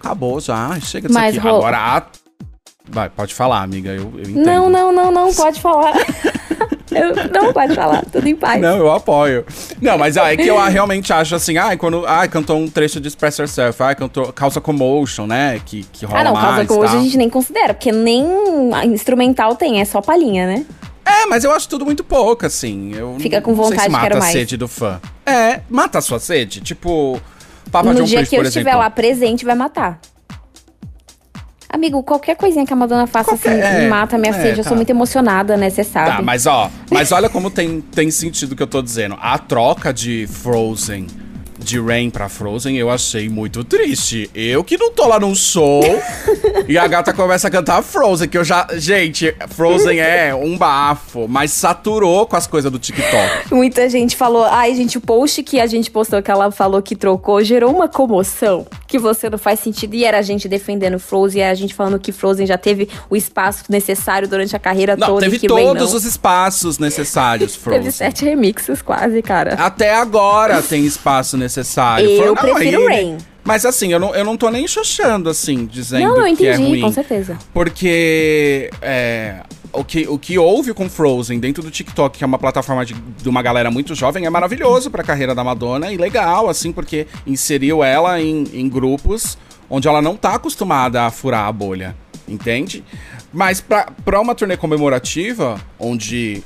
acabou, 0.00 0.40
já. 0.40 0.78
Chega 0.80 1.08
disso 1.08 1.18
Mas, 1.18 1.36
aqui. 1.36 1.46
Agora 1.46 1.76
a 1.76 2.06
Vai, 2.90 3.10
pode 3.10 3.34
falar, 3.34 3.62
amiga. 3.62 3.90
Eu, 3.90 4.12
eu 4.14 4.22
entendo. 4.22 4.44
Não, 4.44 4.70
não, 4.70 4.92
não, 4.92 5.12
não, 5.12 5.32
pode 5.34 5.60
falar. 5.60 5.92
Eu, 6.98 7.14
não 7.32 7.52
pode 7.52 7.74
falar, 7.74 8.04
tudo 8.10 8.26
em 8.26 8.34
paz. 8.34 8.60
Não, 8.60 8.76
eu 8.76 8.90
apoio. 8.90 9.44
Não, 9.80 9.96
mas 9.98 10.16
ah, 10.16 10.32
é 10.32 10.36
que 10.36 10.46
eu 10.46 10.58
realmente 10.58 11.12
acho 11.12 11.34
assim, 11.34 11.56
ah, 11.56 11.76
quando 11.76 12.06
ah, 12.06 12.26
cantou 12.28 12.58
um 12.58 12.68
trecho 12.68 13.00
de 13.00 13.08
Express 13.08 13.38
Yourself, 13.38 13.82
ah, 13.82 13.94
cantou 13.94 14.32
Causa 14.32 14.60
Commotion, 14.60 15.26
né? 15.26 15.60
Que, 15.64 15.84
que 15.92 16.04
rola 16.04 16.20
Ah, 16.20 16.24
não. 16.24 16.34
Causa 16.34 16.64
Commotion 16.66 16.98
a 16.98 17.02
gente 17.02 17.16
nem 17.16 17.30
considera, 17.30 17.74
porque 17.74 17.92
nem 17.92 18.24
instrumental 18.84 19.54
tem, 19.54 19.80
é 19.80 19.84
só 19.84 20.00
palhinha, 20.00 20.46
né? 20.46 20.66
É, 21.04 21.24
mas 21.26 21.42
eu 21.42 21.50
acho 21.50 21.68
tudo 21.68 21.86
muito 21.86 22.04
pouco, 22.04 22.44
assim. 22.44 22.92
Eu 22.94 23.16
Fica 23.18 23.36
não 23.36 23.42
com 23.42 23.54
sei 23.54 23.64
se 23.64 23.70
vontade, 23.70 23.90
mata 23.90 24.16
a 24.16 24.20
mais. 24.20 24.32
sede 24.32 24.56
do 24.58 24.68
fã. 24.68 25.00
É, 25.24 25.60
mata 25.70 25.98
a 25.98 26.02
sua 26.02 26.18
sede. 26.20 26.60
Tipo, 26.60 27.18
Papa 27.72 27.92
no 27.92 28.00
John 28.00 28.04
dia 28.04 28.26
que 28.26 28.36
eu 28.36 28.42
estiver 28.42 28.74
lá 28.74 28.90
presente, 28.90 29.44
vai 29.44 29.54
matar. 29.54 29.98
Amigo, 31.78 32.02
qualquer 32.02 32.34
coisinha 32.34 32.66
que 32.66 32.72
a 32.72 32.76
Madonna 32.76 33.06
faça 33.06 33.30
Qualquer- 33.30 33.62
assim, 33.64 33.84
é, 33.84 33.88
mata 33.88 34.16
a 34.16 34.18
minha 34.18 34.34
é, 34.34 34.42
sede. 34.42 34.58
Eu 34.58 34.64
tá. 34.64 34.68
sou 34.70 34.76
muito 34.76 34.90
emocionada, 34.90 35.56
né? 35.56 35.70
Você 35.70 35.84
sabe. 35.84 36.10
Tá, 36.10 36.20
mas 36.22 36.44
ó, 36.44 36.68
mas 36.90 37.12
olha 37.12 37.28
como 37.28 37.50
tem, 37.52 37.80
tem 37.80 38.10
sentido 38.10 38.52
o 38.52 38.56
que 38.56 38.62
eu 38.62 38.66
tô 38.66 38.82
dizendo. 38.82 39.16
A 39.22 39.38
troca 39.38 39.92
de 39.94 40.26
Frozen, 40.26 41.06
de 41.68 41.78
Rain 41.78 42.08
pra 42.08 42.30
Frozen, 42.30 42.78
eu 42.78 42.88
achei 42.88 43.28
muito 43.28 43.62
triste. 43.62 44.30
Eu 44.34 44.64
que 44.64 44.78
não 44.78 44.90
tô 44.90 45.06
lá 45.06 45.20
num 45.20 45.34
show 45.34 45.82
e 46.66 46.78
a 46.78 46.86
gata 46.86 47.12
começa 47.12 47.48
a 47.48 47.50
cantar 47.50 47.82
Frozen, 47.82 48.26
que 48.26 48.38
eu 48.38 48.44
já. 48.44 48.66
Gente, 48.76 49.34
Frozen 49.50 50.00
é 50.00 50.34
um 50.34 50.56
bafo, 50.56 51.28
mas 51.28 51.52
saturou 51.52 52.26
com 52.26 52.36
as 52.36 52.46
coisas 52.46 52.72
do 52.72 52.78
TikTok. 52.78 53.52
Muita 53.54 53.86
gente 53.90 54.16
falou, 54.16 54.44
ai, 54.46 54.74
gente, 54.74 54.96
o 54.96 55.00
post 55.00 55.42
que 55.42 55.60
a 55.60 55.66
gente 55.66 55.90
postou 55.90 56.22
que 56.22 56.30
ela 56.30 56.50
falou 56.50 56.80
que 56.80 56.96
trocou 56.96 57.44
gerou 57.44 57.70
uma 57.70 57.86
comoção 57.86 58.66
que 58.86 58.98
você 58.98 59.28
não 59.28 59.36
faz 59.36 59.60
sentido. 59.60 59.94
E 59.94 60.04
era 60.04 60.18
a 60.18 60.22
gente 60.22 60.48
defendendo 60.48 60.98
Frozen, 60.98 61.42
e 61.42 61.44
a 61.44 61.54
gente 61.54 61.74
falando 61.74 61.98
que 61.98 62.12
Frozen 62.12 62.46
já 62.46 62.56
teve 62.56 62.88
o 63.10 63.16
espaço 63.16 63.64
necessário 63.68 64.26
durante 64.26 64.56
a 64.56 64.58
carreira 64.58 64.96
Não, 64.96 65.08
toda. 65.08 65.20
teve 65.28 65.46
todos 65.46 65.92
os 65.92 66.04
espaços 66.04 66.78
necessários, 66.78 67.54
Frozen. 67.54 67.82
Teve 67.82 67.92
sete 67.92 68.24
remixes 68.24 68.80
quase, 68.80 69.20
cara. 69.20 69.54
Até 69.54 69.94
agora 69.94 70.62
tem 70.62 70.86
espaço 70.86 71.36
necessário. 71.36 71.57
Eu 72.02 72.16
Foram- 72.16 72.34
não, 72.34 72.54
prefiro 72.54 72.80
aí- 72.88 73.02
Rain. 73.04 73.18
Mas 73.44 73.64
assim, 73.64 73.90
eu 73.92 73.98
não, 73.98 74.14
eu 74.14 74.24
não 74.26 74.36
tô 74.36 74.50
nem 74.50 74.68
xoxando, 74.68 75.30
assim, 75.30 75.64
dizendo 75.64 76.02
Não, 76.06 76.26
eu 76.26 76.36
que 76.36 76.46
é 76.46 76.52
entendi, 76.54 76.68
ruim. 76.68 76.80
com 76.82 76.92
certeza. 76.92 77.38
Porque 77.54 78.70
é, 78.82 79.36
o, 79.72 79.82
que, 79.82 80.06
o 80.06 80.18
que 80.18 80.38
houve 80.38 80.74
com 80.74 80.86
Frozen 80.88 81.40
dentro 81.40 81.62
do 81.62 81.70
TikTok, 81.70 82.18
que 82.18 82.22
é 82.24 82.26
uma 82.26 82.38
plataforma 82.38 82.84
de, 82.84 82.92
de 82.94 83.28
uma 83.28 83.40
galera 83.40 83.70
muito 83.70 83.94
jovem, 83.94 84.26
é 84.26 84.30
maravilhoso 84.30 84.90
pra 84.90 85.02
carreira 85.02 85.34
da 85.34 85.42
Madonna 85.42 85.90
e 85.90 85.96
legal, 85.96 86.48
assim, 86.48 86.72
porque 86.72 87.06
inseriu 87.26 87.82
ela 87.82 88.20
em, 88.20 88.44
em 88.52 88.68
grupos 88.68 89.38
onde 89.70 89.88
ela 89.88 90.02
não 90.02 90.14
tá 90.14 90.34
acostumada 90.34 91.04
a 91.04 91.10
furar 91.10 91.46
a 91.46 91.52
bolha, 91.52 91.96
entende? 92.28 92.84
Mas 93.32 93.60
pra, 93.62 93.88
pra 94.04 94.20
uma 94.20 94.34
turnê 94.34 94.56
comemorativa, 94.58 95.58
onde, 95.78 96.42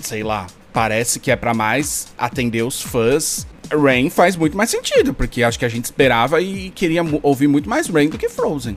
sei 0.00 0.22
lá, 0.22 0.46
parece 0.72 1.18
que 1.20 1.30
é 1.30 1.36
pra 1.36 1.52
mais 1.54 2.08
atender 2.18 2.62
os 2.62 2.80
fãs. 2.80 3.46
Rain 3.72 4.10
faz 4.10 4.36
muito 4.36 4.56
mais 4.56 4.70
sentido, 4.70 5.12
porque 5.14 5.42
acho 5.42 5.58
que 5.58 5.64
a 5.64 5.68
gente 5.68 5.84
esperava 5.84 6.40
e 6.40 6.70
queria 6.70 7.02
ouvir 7.22 7.48
muito 7.48 7.68
mais 7.68 7.88
Rain 7.88 8.08
do 8.08 8.18
que 8.18 8.28
Frozen. 8.28 8.76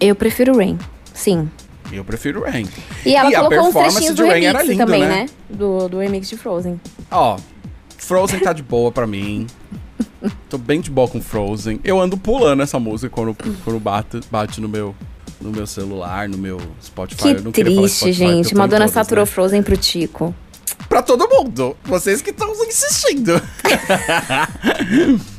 Eu 0.00 0.14
prefiro 0.14 0.56
Rain, 0.56 0.78
sim. 1.12 1.48
Eu 1.92 2.04
prefiro 2.04 2.42
Rain. 2.42 2.66
E 3.04 3.14
ela 3.14 3.28
a 3.28 3.32
colocou 3.32 3.58
uns 3.58 3.74
performance 3.74 4.06
de 4.06 4.14
do 4.14 4.22
Rain 4.22 4.40
remix 4.40 4.48
era 4.48 4.62
linda, 4.62 4.86
também, 4.86 5.02
né? 5.02 5.08
né? 5.08 5.26
Do, 5.48 5.88
do 5.88 5.98
remix 5.98 6.28
de 6.28 6.36
Frozen. 6.36 6.80
Ó, 7.10 7.38
Frozen 7.98 8.40
tá 8.40 8.52
de 8.52 8.62
boa 8.62 8.90
pra 8.90 9.06
mim. 9.06 9.46
Tô 10.48 10.58
bem 10.58 10.80
de 10.80 10.90
boa 10.90 11.06
com 11.06 11.20
Frozen. 11.20 11.80
Eu 11.84 12.00
ando 12.00 12.16
pulando 12.16 12.62
essa 12.62 12.78
música 12.78 13.10
quando, 13.10 13.36
quando 13.64 13.78
bate, 13.78 14.20
bate 14.30 14.60
no 14.60 14.68
meu 14.68 14.94
no 15.40 15.50
meu 15.50 15.66
celular, 15.66 16.28
no 16.28 16.38
meu 16.38 16.58
Spotify. 16.82 17.22
Que 17.22 17.28
Eu 17.28 17.42
não 17.42 17.52
queria 17.52 17.74
falar 17.74 17.86
triste, 17.86 17.98
Spotify, 17.98 18.18
gente. 18.18 18.54
Madonna 18.54 18.80
todas, 18.80 18.92
saturou 18.92 19.24
né? 19.24 19.30
Frozen 19.30 19.62
pro 19.62 19.76
Tico. 19.76 20.34
Pra 20.94 21.02
todo 21.02 21.28
mundo. 21.28 21.76
Vocês 21.82 22.22
que 22.22 22.30
estão 22.30 22.52
insistindo. 22.66 23.42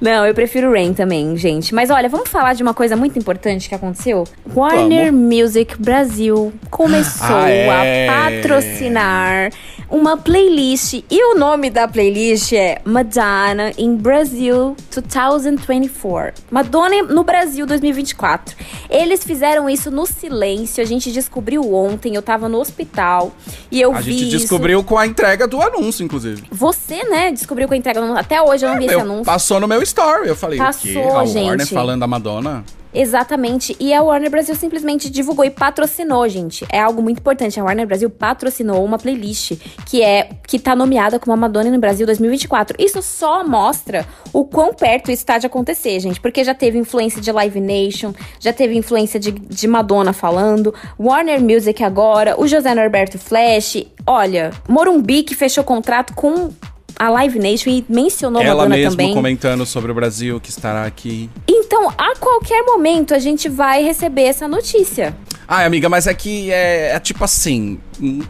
Não, 0.00 0.26
eu 0.26 0.34
prefiro 0.34 0.70
Rain 0.72 0.92
também, 0.92 1.36
gente. 1.36 1.74
Mas 1.74 1.90
olha, 1.90 2.08
vamos 2.08 2.28
falar 2.28 2.54
de 2.54 2.62
uma 2.62 2.74
coisa 2.74 2.96
muito 2.96 3.18
importante 3.18 3.68
que 3.68 3.74
aconteceu? 3.74 4.24
Warner 4.54 5.12
Music 5.12 5.76
Brasil 5.80 6.52
começou 6.70 7.26
Ah, 7.36 7.48
é. 7.48 8.08
a 8.08 8.24
patrocinar 8.42 9.50
uma 9.88 10.16
playlist. 10.16 11.02
E 11.10 11.22
o 11.32 11.38
nome 11.38 11.70
da 11.70 11.86
playlist 11.88 12.52
é 12.52 12.78
Madonna 12.84 13.72
in 13.78 13.96
Brazil 13.96 14.76
2024. 14.90 16.42
Madonna 16.50 17.02
no 17.04 17.22
Brasil 17.24 17.66
2024. 17.66 18.56
Eles 18.90 19.22
fizeram 19.24 19.68
isso 19.70 19.90
no 19.90 20.06
silêncio. 20.06 20.82
A 20.82 20.86
gente 20.86 21.10
descobriu 21.12 21.72
ontem. 21.74 22.14
Eu 22.14 22.22
tava 22.22 22.48
no 22.48 22.58
hospital 22.58 23.32
e 23.70 23.80
eu 23.80 23.94
A 23.94 24.00
vi 24.00 24.12
gente 24.12 24.28
isso. 24.28 24.38
descobriu 24.38 24.82
com 24.82 24.98
a 24.98 25.06
entrega 25.06 25.46
do 25.46 25.60
anúncio, 25.62 26.04
inclusive. 26.04 26.42
Você, 26.50 27.04
né, 27.04 27.30
descobriu 27.32 27.68
com 27.68 27.74
a 27.74 27.76
entrega. 27.76 28.00
no- 28.00 28.16
Até 28.18 28.40
hoje 28.42 28.64
eu 28.64 28.70
não 28.70 28.78
vi 28.78 28.84
esse 28.86 28.94
Meu, 28.94 29.04
anúncio. 29.04 29.25
Passou 29.26 29.58
no 29.58 29.66
meu 29.66 29.82
story. 29.82 30.28
Eu 30.28 30.36
falei, 30.36 30.56
Passou, 30.56 30.90
o 30.90 30.94
quê? 30.94 30.98
A 31.00 31.12
Warner 31.12 31.58
gente. 31.58 31.74
falando 31.74 32.00
da 32.00 32.06
Madonna? 32.06 32.64
Exatamente. 32.94 33.76
E 33.78 33.92
a 33.92 34.02
Warner 34.02 34.30
Brasil 34.30 34.54
simplesmente 34.54 35.10
divulgou 35.10 35.44
e 35.44 35.50
patrocinou, 35.50 36.26
gente. 36.30 36.64
É 36.70 36.80
algo 36.80 37.02
muito 37.02 37.18
importante. 37.18 37.60
A 37.60 37.64
Warner 37.64 37.86
Brasil 37.86 38.08
patrocinou 38.08 38.82
uma 38.82 38.96
playlist 38.98 39.58
que 39.84 40.02
é 40.02 40.30
que 40.46 40.58
tá 40.58 40.74
nomeada 40.74 41.18
como 41.18 41.34
a 41.34 41.36
Madonna 41.36 41.70
no 41.70 41.78
Brasil 41.78 42.06
2024. 42.06 42.76
Isso 42.78 43.02
só 43.02 43.46
mostra 43.46 44.06
o 44.32 44.46
quão 44.46 44.72
perto 44.72 45.10
isso 45.10 45.26
tá 45.26 45.36
de 45.36 45.46
acontecer, 45.46 46.00
gente. 46.00 46.18
Porque 46.18 46.42
já 46.42 46.54
teve 46.54 46.78
influência 46.78 47.20
de 47.20 47.30
Live 47.30 47.60
Nation, 47.60 48.14
já 48.40 48.52
teve 48.52 48.74
influência 48.74 49.20
de, 49.20 49.32
de 49.32 49.68
Madonna 49.68 50.14
falando, 50.14 50.72
Warner 50.98 51.42
Music 51.42 51.84
agora, 51.84 52.40
o 52.40 52.46
José 52.46 52.74
Norberto 52.74 53.18
Flash. 53.18 53.84
Olha, 54.06 54.52
Morumbi 54.66 55.22
que 55.22 55.34
fechou 55.34 55.64
contrato 55.64 56.14
com 56.14 56.50
a 56.98 57.08
Live 57.10 57.38
Nation 57.38 57.70
e 57.70 57.84
mencionou 57.88 58.42
Ela 58.42 58.54
Madonna 58.64 58.76
mesmo 58.76 58.90
também. 58.92 59.14
comentando 59.14 59.64
sobre 59.66 59.90
o 59.92 59.94
Brasil 59.94 60.40
que 60.40 60.50
estará 60.50 60.84
aqui. 60.86 61.28
Então, 61.48 61.90
a 61.90 62.14
qualquer 62.18 62.62
momento 62.62 63.14
a 63.14 63.18
gente 63.18 63.48
vai 63.48 63.82
receber 63.82 64.22
essa 64.22 64.48
notícia. 64.48 65.14
Ai, 65.46 65.64
amiga, 65.66 65.88
mas 65.88 66.06
é 66.06 66.14
que 66.14 66.50
é, 66.52 66.92
é 66.94 66.98
tipo 67.00 67.22
assim. 67.24 67.78
hum, 68.00 68.22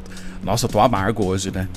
Nossa, 0.42 0.66
eu 0.66 0.70
tô 0.70 0.80
amargo 0.80 1.24
hoje, 1.26 1.50
né? 1.50 1.68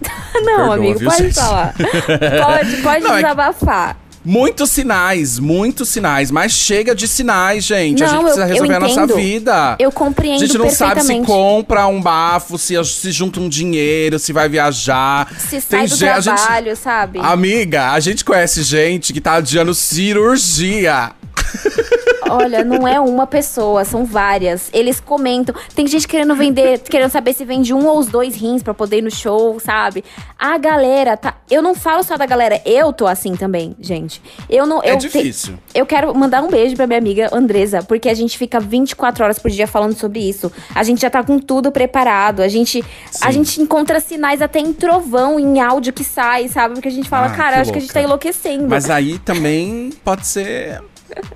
Não, 0.34 0.42
Perdoa, 0.56 0.74
amigo, 0.76 0.98
viu, 0.98 1.10
pode 1.10 1.22
gente? 1.24 1.34
falar. 1.34 1.74
Pode, 1.76 2.76
pode 2.82 3.00
Não, 3.04 3.10
é 3.12 3.16
que- 3.16 3.22
desabafar. 3.22 3.96
Muitos 4.22 4.70
sinais, 4.70 5.38
muitos 5.38 5.88
sinais, 5.88 6.30
mas 6.30 6.52
chega 6.52 6.94
de 6.94 7.08
sinais, 7.08 7.64
gente. 7.64 8.04
a 8.04 8.06
Não, 8.06 8.12
gente 8.12 8.22
precisa 8.24 8.42
eu- 8.42 8.48
eu 8.48 8.52
resolver 8.52 8.74
a 8.74 8.80
nossa 8.80 9.06
vida. 9.06 9.76
Eu 9.78 9.90
compreendo 9.90 10.36
A 10.42 10.46
gente 10.46 10.58
não 10.58 10.68
sabe 10.68 11.00
se 11.02 11.20
compra 11.20 11.86
um 11.86 12.02
bafo, 12.02 12.58
se, 12.58 12.74
se 12.84 13.10
junta 13.12 13.40
um 13.40 13.48
dinheiro, 13.48 14.18
se 14.18 14.30
vai 14.32 14.46
viajar. 14.46 15.26
Se 15.38 15.58
sai 15.60 15.86
do 15.86 15.94
a 15.94 16.20
gente- 16.20 16.36
trabalho, 16.36 16.76
sabe? 16.76 17.18
Amiga, 17.22 17.92
a 17.92 18.00
gente 18.00 18.22
conhece 18.22 18.62
gente 18.62 19.12
que 19.14 19.20
tá 19.22 19.34
adiando 19.36 19.72
cirurgia. 19.74 21.12
Olha, 22.30 22.64
não 22.64 22.86
é 22.86 22.98
uma 23.00 23.26
pessoa, 23.26 23.84
são 23.84 24.04
várias. 24.04 24.70
Eles 24.72 25.00
comentam. 25.00 25.54
Tem 25.74 25.86
gente 25.86 26.06
querendo 26.06 26.34
vender, 26.34 26.78
querendo 26.80 27.10
saber 27.10 27.32
se 27.32 27.44
vende 27.44 27.72
um 27.74 27.86
ou 27.86 27.98
os 27.98 28.06
dois 28.06 28.34
rins 28.36 28.62
pra 28.62 28.72
poder 28.74 28.98
ir 28.98 29.02
no 29.02 29.10
show, 29.10 29.58
sabe? 29.60 30.04
A 30.38 30.56
galera 30.58 31.16
tá. 31.16 31.34
Eu 31.50 31.60
não 31.62 31.74
falo 31.74 32.02
só 32.02 32.16
da 32.16 32.26
galera, 32.26 32.60
eu 32.64 32.92
tô 32.92 33.06
assim 33.06 33.34
também, 33.36 33.74
gente. 33.80 34.22
Eu 34.48 34.66
não. 34.66 34.82
É 34.82 34.92
eu 34.92 34.98
te- 34.98 35.08
difícil. 35.08 35.54
Eu 35.74 35.84
quero 35.86 36.14
mandar 36.14 36.42
um 36.42 36.48
beijo 36.48 36.76
pra 36.76 36.86
minha 36.86 36.98
amiga 36.98 37.28
Andresa, 37.32 37.82
porque 37.82 38.08
a 38.08 38.14
gente 38.14 38.38
fica 38.38 38.58
24 38.60 39.24
horas 39.24 39.38
por 39.38 39.50
dia 39.50 39.66
falando 39.66 39.94
sobre 39.96 40.20
isso. 40.20 40.50
A 40.74 40.82
gente 40.82 41.00
já 41.00 41.10
tá 41.10 41.22
com 41.22 41.38
tudo 41.38 41.70
preparado. 41.72 42.40
A 42.42 42.48
gente, 42.48 42.84
a 43.20 43.30
gente 43.30 43.60
encontra 43.60 44.00
sinais 44.00 44.40
até 44.40 44.58
em 44.60 44.72
trovão, 44.72 45.38
em 45.38 45.60
áudio 45.60 45.92
que 45.92 46.04
sai, 46.04 46.48
sabe? 46.48 46.74
Porque 46.74 46.88
a 46.88 46.92
gente 46.92 47.08
fala, 47.08 47.26
Ah, 47.26 47.36
cara, 47.36 47.56
que 47.56 47.60
acho 47.62 47.72
que 47.72 47.78
a 47.78 47.80
gente 47.80 47.92
tá 47.92 48.00
louca. 48.00 48.08
enlouquecendo. 48.28 48.68
Mas 48.68 48.88
aí 48.88 49.18
também 49.18 49.90
pode 50.04 50.26
ser 50.26 50.80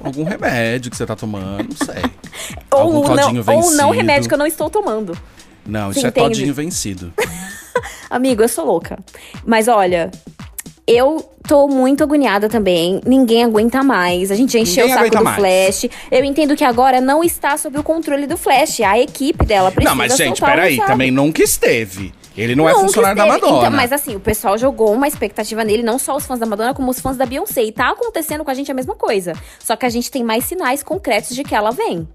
algum 0.03 0.25
remédio 0.25 0.91
que 0.91 0.97
você 0.97 1.07
tá 1.07 1.17
tomando, 1.17 1.69
não 1.69 1.87
sei. 1.87 2.03
algum 2.71 2.97
ou, 2.97 3.09
não, 3.09 3.17
todinho 3.17 3.45
ou 3.47 3.71
não 3.73 3.91
remédio 3.91 4.29
que 4.29 4.35
eu 4.35 4.39
não 4.39 4.47
estou 4.47 4.69
tomando. 4.71 5.17
Não, 5.67 5.93
Você 5.93 6.01
isso 6.01 6.07
é 6.07 6.11
entende? 6.11 6.29
todinho 6.29 6.55
vencido. 6.55 7.13
Amigo, 8.11 8.43
eu 8.43 8.49
sou 8.49 8.65
louca. 8.65 8.99
Mas 9.47 9.67
olha, 9.67 10.11
eu 10.87 11.29
tô 11.49 11.67
muito 11.67 12.03
agoniada 12.03 12.49
também. 12.49 13.01
Ninguém 13.07 13.45
aguenta 13.45 13.83
mais. 13.83 14.31
A 14.31 14.35
gente 14.35 14.59
encheu 14.59 14.87
Ninguém 14.87 15.01
o 15.01 15.05
saco 15.05 15.19
do 15.19 15.25
mais. 15.25 15.37
Flash. 15.37 15.91
Eu 16.11 16.25
entendo 16.25 16.55
que 16.55 16.65
agora 16.65 17.01
não 17.01 17.25
está 17.25 17.57
sob 17.57 17.79
o 17.79 17.83
controle 17.83 18.27
do 18.27 18.37
Flash. 18.37 18.81
A 18.81 18.99
equipe 18.99 19.45
dela 19.47 19.71
precisa 19.71 19.91
não, 19.91 19.97
mas 19.97 20.17
gente, 20.17 20.41
peraí, 20.41 20.77
também 20.79 21.11
nunca 21.11 21.43
esteve. 21.43 22.13
Ele 22.37 22.55
não 22.55 22.69
é 22.69 22.73
Nunca 22.73 22.85
funcionário 22.87 23.17
da 23.17 23.27
esteve. 23.27 23.43
Madonna. 23.43 23.67
Então, 23.67 23.77
mas 23.77 23.93
assim, 23.93 24.17
o 24.17 24.21
pessoal 24.21 24.59
jogou 24.59 24.93
uma 24.93 25.07
expectativa 25.07 25.63
nele, 25.63 25.83
não 25.83 25.99
só 25.99 26.17
os 26.17 26.27
fãs 26.27 26.41
da 26.41 26.47
Madonna, 26.47 26.75
como 26.75 26.91
os 26.91 27.01
fãs 27.01 27.17
da 27.17 27.25
Beyoncé. 27.25 27.63
E 27.63 27.73
tá 27.73 27.91
acontecendo 27.91 28.45
com 28.45 28.51
a 28.51 28.55
gente 28.55 28.71
a 28.71 28.75
mesma 28.75 28.95
coisa. 28.95 29.35
Só 29.59 29.77
que 29.77 29.87
a 29.87 29.91
gente 29.91 30.11
tem 30.11 30.25
mais 30.25 30.45
sinais 30.45 30.83
concretos 30.83 31.35
de 31.35 31.45
que 31.45 31.55
ela 31.55 31.71
vem. 31.71 32.09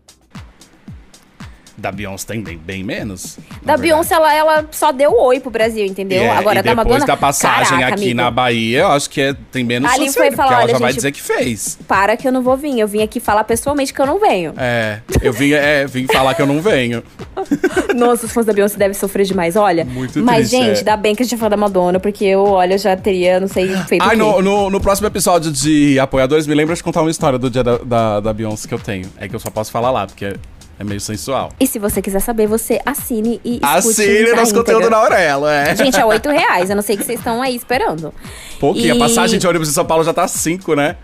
Da 1.80 1.92
Beyoncé 1.92 2.26
tem 2.28 2.44
bem, 2.58 2.84
menos. 2.84 3.38
Da 3.64 3.78
Beyoncé, 3.78 4.16
ela, 4.16 4.34
ela 4.34 4.66
só 4.72 4.92
deu 4.92 5.14
oi 5.14 5.40
pro 5.40 5.50
Brasil, 5.50 5.86
entendeu? 5.86 6.24
É, 6.24 6.30
Agora, 6.30 6.60
e 6.60 6.64
da 6.64 6.72
depois 6.72 6.88
Madonna... 6.88 7.06
da 7.06 7.18
passagem 7.18 7.78
Caraca, 7.80 7.94
aqui 7.94 8.04
amigo, 8.04 8.18
na 8.18 8.30
Bahia, 8.32 8.80
eu 8.80 8.88
acho 8.88 9.10
que 9.10 9.22
é, 9.22 9.36
tem 9.52 9.64
menos 9.64 9.90
Ali 9.92 10.12
foi 10.12 10.32
falar, 10.32 10.62
ela 10.62 10.70
já 10.70 10.78
vai 10.78 10.92
gente, 10.92 10.98
dizer 10.98 11.12
que 11.12 11.22
fez. 11.22 11.78
Para 11.88 12.18
que 12.18 12.28
eu 12.28 12.32
não 12.32 12.42
vou 12.42 12.58
vir. 12.58 12.78
Eu 12.80 12.88
vim 12.88 13.02
aqui 13.02 13.20
falar 13.20 13.44
pessoalmente 13.44 13.94
que 13.94 14.02
eu 14.02 14.06
não 14.06 14.20
venho. 14.20 14.54
É, 14.58 15.00
eu 15.22 15.32
vim, 15.32 15.54
é, 15.54 15.86
vim 15.88 16.06
falar 16.08 16.34
que 16.34 16.42
eu 16.42 16.48
não 16.48 16.62
venho. 16.62 17.04
Nossa, 17.96 18.26
os 18.26 18.34
fãs 18.34 18.46
da 18.46 18.54
Beyoncé 18.54 18.78
devem 18.78 18.94
sofrer 18.94 19.26
demais, 19.26 19.56
olha. 19.56 19.86
Muito 19.86 20.20
Mas, 20.22 20.50
triste, 20.50 20.66
gente, 20.66 20.82
é. 20.82 20.84
dá 20.84 20.98
bem 20.98 21.16
que 21.16 21.24
a 21.24 21.26
gente 21.26 21.36
é 21.36 21.38
fã 21.38 21.50
da 21.50 21.58
Madonna, 21.58 22.00
porque 22.00 22.26
eu, 22.26 22.44
olha, 22.44 22.78
já 22.78 22.96
teria, 22.96 23.40
não 23.40 23.48
sei, 23.48 23.70
feito 23.88 24.04
Ai, 24.04 24.16
no, 24.16 24.42
no, 24.42 24.70
no 24.70 24.82
próximo 24.82 25.08
episódio 25.08 25.52
de 25.52 26.00
apoiadores, 26.00 26.46
me 26.46 26.56
lembra 26.56 26.76
de 26.76 26.84
contar 26.84 27.02
uma 27.02 27.12
história 27.12 27.40
do 27.40 27.50
dia 27.50 27.64
da, 27.64 27.78
da, 27.78 28.20
da 28.20 28.34
Beyoncé 28.34 28.68
que 28.68 28.74
eu 28.74 28.80
tenho. 28.80 29.10
É 29.18 29.28
que 29.28 29.36
eu 29.36 29.40
só 29.40 29.50
posso 29.50 29.72
falar 29.72 29.92
lá, 29.92 30.06
porque 30.06 30.36
é, 30.80 30.84
meio 30.84 31.00
sensual. 31.02 31.52
E 31.60 31.68
se 31.68 31.78
você 31.78 32.02
quiser 32.02 32.22
saber, 32.22 32.48
você 32.48 32.80
assine 32.86 33.40
e 33.44 33.60
Assine 33.62 34.32
nosso 34.32 34.52
íntegra. 34.52 34.54
conteúdo 34.54 34.90
na 34.90 34.98
Aurelo, 34.98 35.48
é. 35.48 35.76
Gente, 35.76 36.00
é 36.00 36.06
8 36.06 36.30
reais. 36.30 36.70
Eu 36.70 36.76
não 36.76 36.84
sei 36.84 36.96
o 36.96 36.98
que 37.00 37.04
vocês 37.06 37.20
estão 37.20 37.42
aí 37.42 37.56
esperando. 37.56 38.14
Pouquinho, 38.60 38.88
E- 38.88 38.92
a 38.92 38.96
passagem 39.00 39.38
de 39.40 39.46
ônibus 39.48 39.70
em 39.70 39.74
São 39.74 39.86
Paulo 39.86 40.04
já 40.04 40.14
tá 40.14 40.28
5, 40.28 40.74
né? 40.76 40.96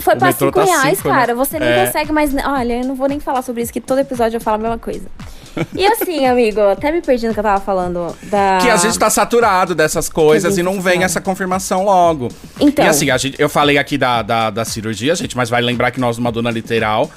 Foi 0.00 0.14
O 0.14 0.18
pra 0.18 0.28
metrô 0.28 0.46
5 0.48 0.58
tá 0.60 0.64
reais, 0.64 0.96
cinco, 0.98 1.08
né? 1.08 1.14
cara. 1.14 1.34
Você 1.34 1.58
nem 1.58 1.68
É. 1.68 1.86
consegue 1.86 2.12
mais. 2.12 2.30
Olha, 2.34 2.80
eu 2.80 2.84
não 2.86 2.94
vou 2.94 3.08
nem 3.08 3.20
falar 3.20 3.42
sobre 3.42 3.62
isso, 3.62 3.72
que 3.72 3.80
todo 3.80 3.98
episódio 3.98 4.36
eu 4.36 4.40
falo 4.40 4.56
a 4.56 4.58
mesma 4.58 4.78
coisa. 4.78 5.04
E 5.76 5.86
assim, 5.86 6.24
amigo, 6.24 6.60
até 6.62 6.90
me 6.90 7.02
perdi 7.02 7.28
no 7.28 7.34
que 7.34 7.40
eu 7.40 7.44
tava 7.44 7.60
falando 7.60 8.16
da. 8.22 8.56
Que 8.62 8.70
a 8.70 8.76
gente 8.78 8.98
tá 8.98 9.10
saturado 9.10 9.74
dessas 9.74 10.08
coisas 10.08 10.54
Que 10.54 10.60
e 10.60 10.62
não 10.62 10.80
vem 10.80 11.00
tá. 11.00 11.04
essa 11.04 11.20
confirmação 11.20 11.84
logo. 11.84 12.28
Então. 12.58 12.82
E 12.82 12.88
assim, 12.88 13.10
a 13.10 13.18
gente, 13.18 13.36
eu 13.38 13.50
falei 13.50 13.76
aqui 13.76 13.98
da, 13.98 14.22
da, 14.22 14.48
da 14.48 14.64
cirurgia, 14.64 15.14
gente, 15.14 15.36
mas 15.36 15.50
vai 15.50 15.60
lembrar 15.60 15.90
que 15.90 16.00
nós, 16.00 16.16
numa 16.16 16.32
dona 16.32 16.50
literal, 16.50 17.10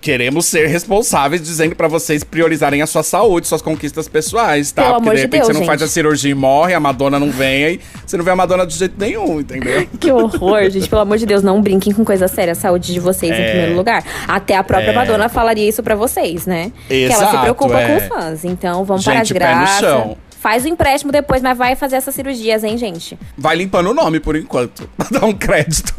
queremos 0.00 0.46
ser 0.46 0.66
responsáveis 0.66 1.42
dizendo 1.42 1.76
pra 1.76 1.88
vocês 1.88 2.24
priorizarem 2.24 2.82
a 2.82 2.86
sua 2.86 3.02
saúde, 3.02 3.46
suas 3.46 3.62
conquistas 3.62 4.08
pessoais, 4.08 4.72
tá? 4.72 4.82
Pelo 4.84 4.94
Porque 4.96 5.10
de 5.10 5.16
de 5.16 5.22
repente 5.22 5.40
Deus, 5.40 5.46
você 5.48 5.52
não 5.60 5.66
faz 5.66 5.80
gente. 5.80 5.88
a 5.88 5.92
cirurgia 5.92 6.30
e 6.30 6.34
morre, 6.34 6.74
a 6.74 6.80
Madonna 6.80 7.18
não 7.18 7.30
vem, 7.30 7.64
aí 7.64 7.80
você 8.06 8.16
não 8.16 8.24
vê 8.24 8.30
a 8.30 8.36
Madonna 8.36 8.66
de 8.66 8.74
jeito 8.76 8.94
nenhum, 8.98 9.40
entendeu? 9.40 9.86
Que 10.00 10.10
horror, 10.10 10.68
gente. 10.70 10.88
Pelo 10.88 11.02
amor 11.02 11.18
de 11.18 11.26
Deus, 11.26 11.42
não 11.42 11.60
brinquem 11.62 11.92
com 11.92 12.04
coisa 12.04 12.26
séria. 12.28 12.52
A 12.52 12.56
saúde 12.56 12.92
de 12.92 12.98
vocês 13.00 13.30
em 13.30 13.40
É. 13.40 13.50
primeiro 13.50 13.76
lugar. 13.76 14.04
Até 14.26 14.56
a 14.56 14.64
própria 14.64 14.90
É. 14.90 14.94
Madonna 14.94 15.28
falaria 15.28 15.68
isso 15.68 15.82
pra 15.82 15.94
vocês, 15.94 16.46
né? 16.46 16.72
que 16.88 17.04
ela 17.04 17.14
se 17.14 17.22
Exato, 17.22 17.40
preocupa 17.42 17.80
é. 17.80 17.86
com 17.86 17.96
os 17.96 18.04
fãs. 18.08 18.44
Então, 18.44 18.84
vamos 18.84 19.04
parar 19.04 19.22
de 19.22 19.28
Gente, 19.28 19.38
pé 19.38 19.54
no 19.54 19.60
graça. 19.60 19.80
chão. 19.80 20.16
Faz 20.42 20.64
o 20.64 20.68
empréstimo 20.68 21.12
depois, 21.12 21.40
mas 21.40 21.56
vai 21.56 21.76
fazer 21.76 21.94
essas 21.94 22.12
cirurgias, 22.16 22.64
hein, 22.64 22.76
gente? 22.76 23.16
Vai 23.38 23.54
limpando 23.54 23.90
o 23.90 23.94
nome 23.94 24.18
por 24.18 24.34
enquanto, 24.34 24.90
dar 25.08 25.24
um 25.24 25.32
crédito. 25.32 25.94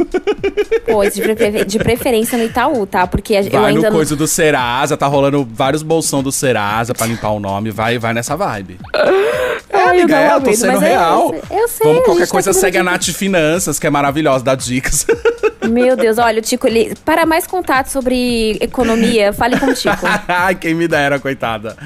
Pois, 0.85 1.13
de, 1.13 1.63
de 1.63 1.79
preferência 1.79 2.37
no 2.37 2.43
Itaú, 2.43 2.85
tá? 2.85 3.07
Porque 3.07 3.35
eu 3.35 3.49
Vai 3.49 3.69
ainda 3.69 3.83
no 3.83 3.83
não. 3.83 3.91
coisa 3.95 4.17
do 4.17 4.27
Serasa, 4.27 4.97
tá 4.97 5.07
rolando 5.07 5.47
vários 5.49 5.81
bolsão 5.81 6.21
do 6.21 6.29
Serasa 6.29 6.93
pra 6.93 7.07
limpar 7.07 7.29
o 7.29 7.39
nome, 7.39 7.71
vai, 7.71 7.97
vai 7.97 8.13
nessa 8.13 8.35
vibe. 8.35 8.79
É, 8.93 9.77
Ai, 9.77 9.99
eu 9.99 10.03
amiga, 10.03 10.07
não 10.07 10.17
é, 10.17 10.35
eu 10.35 10.41
tô 10.41 10.53
sendo 10.53 10.83
é 10.83 10.89
real. 10.89 11.33
isso. 11.33 11.53
Eu 11.53 11.67
sei, 11.69 11.87
Vamos, 11.87 12.03
qualquer 12.03 12.25
tá 12.25 12.31
coisa 12.31 12.49
fazendo 12.49 12.61
segue 12.61 12.77
a. 12.79 12.83
Nath 12.83 13.05
Finanças, 13.11 13.79
que 13.79 13.87
é 13.87 13.89
maravilhosa, 13.89 14.43
dá 14.43 14.55
dicas. 14.55 15.07
Meu 15.69 15.95
Deus, 15.95 16.17
olha, 16.17 16.39
o 16.39 16.41
Tico, 16.41 16.67
ele... 16.67 16.93
para 17.05 17.25
mais 17.25 17.47
contatos 17.47 17.93
sobre 17.93 18.57
economia, 18.59 19.31
fale 19.31 19.57
com 19.57 19.67
o 19.67 19.73
Tico. 19.73 20.05
Ai, 20.27 20.53
quem 20.55 20.73
me 20.73 20.85
dera, 20.85 21.17
coitada. 21.17 21.77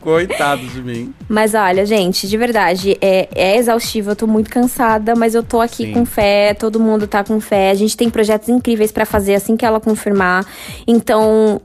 Coitado 0.00 0.62
de 0.66 0.82
mim. 0.82 1.14
Mas 1.28 1.54
olha, 1.54 1.84
gente, 1.84 2.26
de 2.28 2.36
verdade, 2.36 2.96
é, 3.00 3.28
é 3.34 3.56
exaustivo. 3.56 4.10
Eu 4.10 4.16
tô 4.16 4.26
muito 4.26 4.48
cansada, 4.50 5.14
mas 5.14 5.34
eu 5.34 5.42
tô 5.42 5.60
aqui 5.60 5.86
Sim. 5.86 5.92
com 5.92 6.06
fé. 6.06 6.54
Todo 6.54 6.80
mundo 6.80 7.06
tá 7.06 7.22
com 7.22 7.40
fé. 7.40 7.70
A 7.70 7.74
gente 7.74 7.96
tem 7.96 8.08
projetos 8.08 8.48
incríveis 8.48 8.90
pra 8.90 9.04
fazer 9.04 9.34
assim 9.34 9.56
que 9.56 9.64
ela 9.64 9.80
confirmar. 9.80 10.46
Então. 10.86 11.60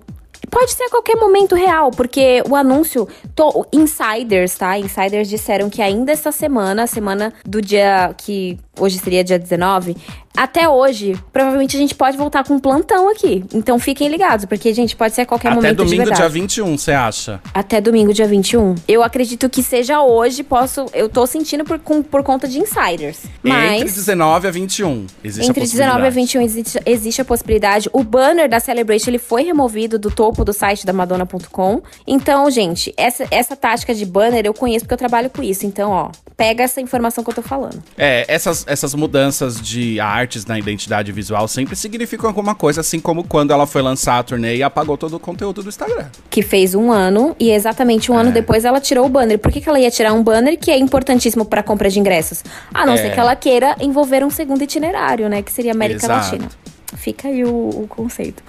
Pode 0.52 0.74
ser 0.74 0.84
a 0.84 0.90
qualquer 0.92 1.16
momento 1.18 1.56
real, 1.56 1.90
porque 1.92 2.44
o 2.48 2.56
anúncio. 2.56 3.08
to- 3.36 3.66
insiders, 3.74 4.56
tá? 4.56 4.78
Insiders 4.78 5.28
disseram 5.28 5.70
que 5.70 5.82
ainda 5.82 6.12
essa 6.12 6.32
semana, 6.32 6.84
a 6.84 6.88
semana 6.88 7.34
do 7.44 7.60
dia 7.62 8.14
que 8.16 8.58
hoje 8.80 8.98
seria 9.00 9.24
dia 9.24 9.38
19, 9.40 9.96
até 10.38 10.68
hoje, 10.68 11.18
provavelmente 11.32 11.78
a 11.78 11.80
gente 11.80 11.96
pode 11.96 12.18
voltar 12.18 12.44
com 12.44 12.56
um 12.56 12.60
plantão 12.60 13.10
aqui. 13.10 13.46
Então 13.54 13.80
fiquem 13.80 14.10
ligados, 14.10 14.44
porque, 14.46 14.74
gente, 14.74 14.94
pode 14.96 15.14
ser 15.16 15.22
a 15.22 15.26
qualquer 15.26 15.48
Até 15.48 15.56
momento. 15.56 15.78
de 15.86 15.96
domingo, 15.96 16.14
dia 16.14 16.28
21, 16.28 16.78
você 16.78 16.92
acha? 16.92 17.40
Até 17.54 17.80
domingo, 17.80 18.14
dia 18.14 18.28
21. 18.28 18.76
Eu 18.86 19.02
acredito 19.02 19.50
que 19.50 19.64
seja 19.64 20.02
hoje, 20.02 20.44
posso. 20.44 20.88
Eu 20.94 21.08
tô 21.08 21.26
sentindo 21.26 21.64
por, 21.64 21.80
com- 21.80 22.04
por 22.04 22.22
conta 22.22 22.50
de 22.50 22.60
insiders. 22.60 23.22
Mas. 23.42 23.82
Entre 23.82 23.94
19 23.94 24.48
a 24.48 24.52
21. 24.52 25.06
Existe 25.24 25.50
Entre 25.50 25.64
a 25.64 25.66
19 25.66 25.90
a 25.90 25.94
possibilidade. 26.12 26.16
21 26.16 26.42
existe, 26.42 26.80
existe 26.86 27.22
a 27.22 27.26
possibilidade. 27.26 27.90
O 27.94 28.04
banner 28.04 28.50
da 28.50 28.60
Celebration 28.60 29.12
ele 29.12 29.20
foi 29.20 29.44
removido 29.44 29.98
do 29.98 30.12
topo 30.12 30.44
do 30.44 30.52
site 30.52 30.86
da 30.86 30.92
Madonna.com. 30.92 31.82
Então, 32.06 32.52
gente, 32.52 32.94
essa, 32.98 33.26
essa 33.32 33.56
tática 33.56 33.96
de 33.96 34.06
banner 34.06 34.46
eu 34.46 34.54
conheço 34.54 34.84
porque 34.84 34.96
eu 34.96 34.98
trabalho 34.98 35.30
com 35.30 35.42
isso. 35.42 35.66
Então, 35.66 35.92
ó, 35.92 36.10
pega 36.36 36.64
essa 36.64 36.82
informação 36.82 37.24
que 37.24 37.30
eu 37.30 37.34
tô 37.36 37.42
falando. 37.42 37.82
É, 37.98 38.26
essas, 38.28 38.65
essas 38.66 38.94
mudanças 38.96 39.60
de 39.62 40.00
artes 40.00 40.46
na 40.46 40.58
identidade 40.58 41.12
visual 41.12 41.48
sempre 41.48 41.76
significam 41.76 42.28
alguma 42.28 42.56
coisa, 42.56 42.82
assim 42.82 43.00
como 43.00 43.24
quando 43.24 43.52
ela 43.52 43.66
foi 43.68 43.82
lançar 43.82 44.20
a 44.20 44.24
turnê 44.24 44.58
e 44.58 44.64
apagou 44.64 44.98
todo 44.98 45.16
o 45.16 45.20
conteúdo 45.20 45.62
do 45.64 45.70
Instagram. 45.70 46.06
Que 46.30 46.42
fez 46.42 46.74
um 46.76 46.92
ano 46.92 47.36
e 47.40 47.52
exatamente 47.52 48.12
um 48.12 48.18
ano 48.18 48.30
É. 48.30 48.34
depois 48.34 48.66
ela 48.66 48.80
tirou 48.82 49.06
o 49.06 49.10
banner. 49.10 49.38
Por 49.40 49.52
que, 49.52 49.62
que 49.62 49.70
ela 49.70 49.80
ia 49.80 49.92
tirar 49.92 50.14
um 50.14 50.24
banner 50.24 50.58
que 50.58 50.72
é 50.72 50.78
importantíssimo 50.78 51.46
pra 51.46 51.62
compra 51.64 51.90
de 51.90 52.00
ingressos? 52.00 52.44
A 52.74 52.86
não 52.86 52.94
É. 52.94 52.98
ser 52.98 53.14
que 53.14 53.20
ela 53.20 53.36
queira 53.36 53.76
envolver 53.80 54.24
um 54.24 54.30
segundo 54.30 54.62
itinerário, 54.64 55.30
né? 55.30 55.42
Que 55.42 55.52
seria 55.52 55.72
América 55.72 56.06
Exato. 56.06 56.32
Latina. 56.32 56.50
Fica 56.96 57.28
aí 57.28 57.44
o, 57.44 57.70
o 57.70 57.88
conceito. 57.88 58.42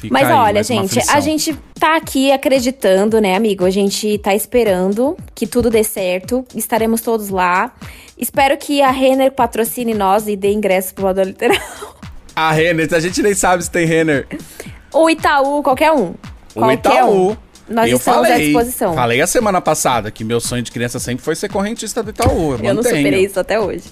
Fica 0.00 0.12
Mas 0.12 0.28
aí 0.28 0.34
olha, 0.34 0.62
gente, 0.62 0.98
a 1.08 1.20
gente 1.20 1.56
tá 1.78 1.96
aqui 1.96 2.32
acreditando, 2.32 3.20
né, 3.20 3.36
amigo? 3.36 3.64
A 3.64 3.70
gente 3.70 4.18
tá 4.18 4.34
esperando 4.34 5.16
que 5.34 5.46
tudo 5.46 5.70
dê 5.70 5.84
certo. 5.84 6.44
Estaremos 6.54 7.00
todos 7.00 7.28
lá. 7.28 7.72
Espero 8.18 8.56
que 8.56 8.80
a 8.80 8.90
Renner 8.90 9.32
patrocine 9.32 9.94
nós 9.94 10.28
e 10.28 10.36
dê 10.36 10.52
ingresso 10.52 10.94
pro 10.94 11.04
Madonna 11.04 11.28
Literal. 11.28 11.58
A 12.36 12.50
Renner, 12.50 12.92
a 12.92 12.98
gente 12.98 13.22
nem 13.22 13.32
sabe 13.32 13.62
se 13.62 13.70
tem 13.70 13.86
Renner. 13.86 14.26
O 14.92 15.08
Itaú, 15.08 15.62
qualquer 15.62 15.92
um. 15.92 16.14
O 16.54 16.60
Qualquer 16.60 16.74
Itaú. 16.74 17.30
Um. 17.30 17.36
Nós 17.68 17.90
eu 17.90 17.96
estamos 17.96 18.28
falei, 18.28 18.32
à 18.32 18.38
disposição. 18.38 18.94
Falei 18.94 19.20
a 19.20 19.26
semana 19.26 19.60
passada 19.60 20.10
que 20.10 20.24
meu 20.24 20.40
sonho 20.40 20.62
de 20.62 20.70
criança 20.70 20.98
sempre 20.98 21.24
foi 21.24 21.34
ser 21.34 21.48
correntista 21.48 22.02
do 22.02 22.10
Itaú. 22.10 22.52
Eu, 22.54 22.58
Eu 22.58 22.74
não 22.74 22.82
superei 22.82 23.24
isso 23.24 23.38
até 23.40 23.58
hoje. 23.58 23.84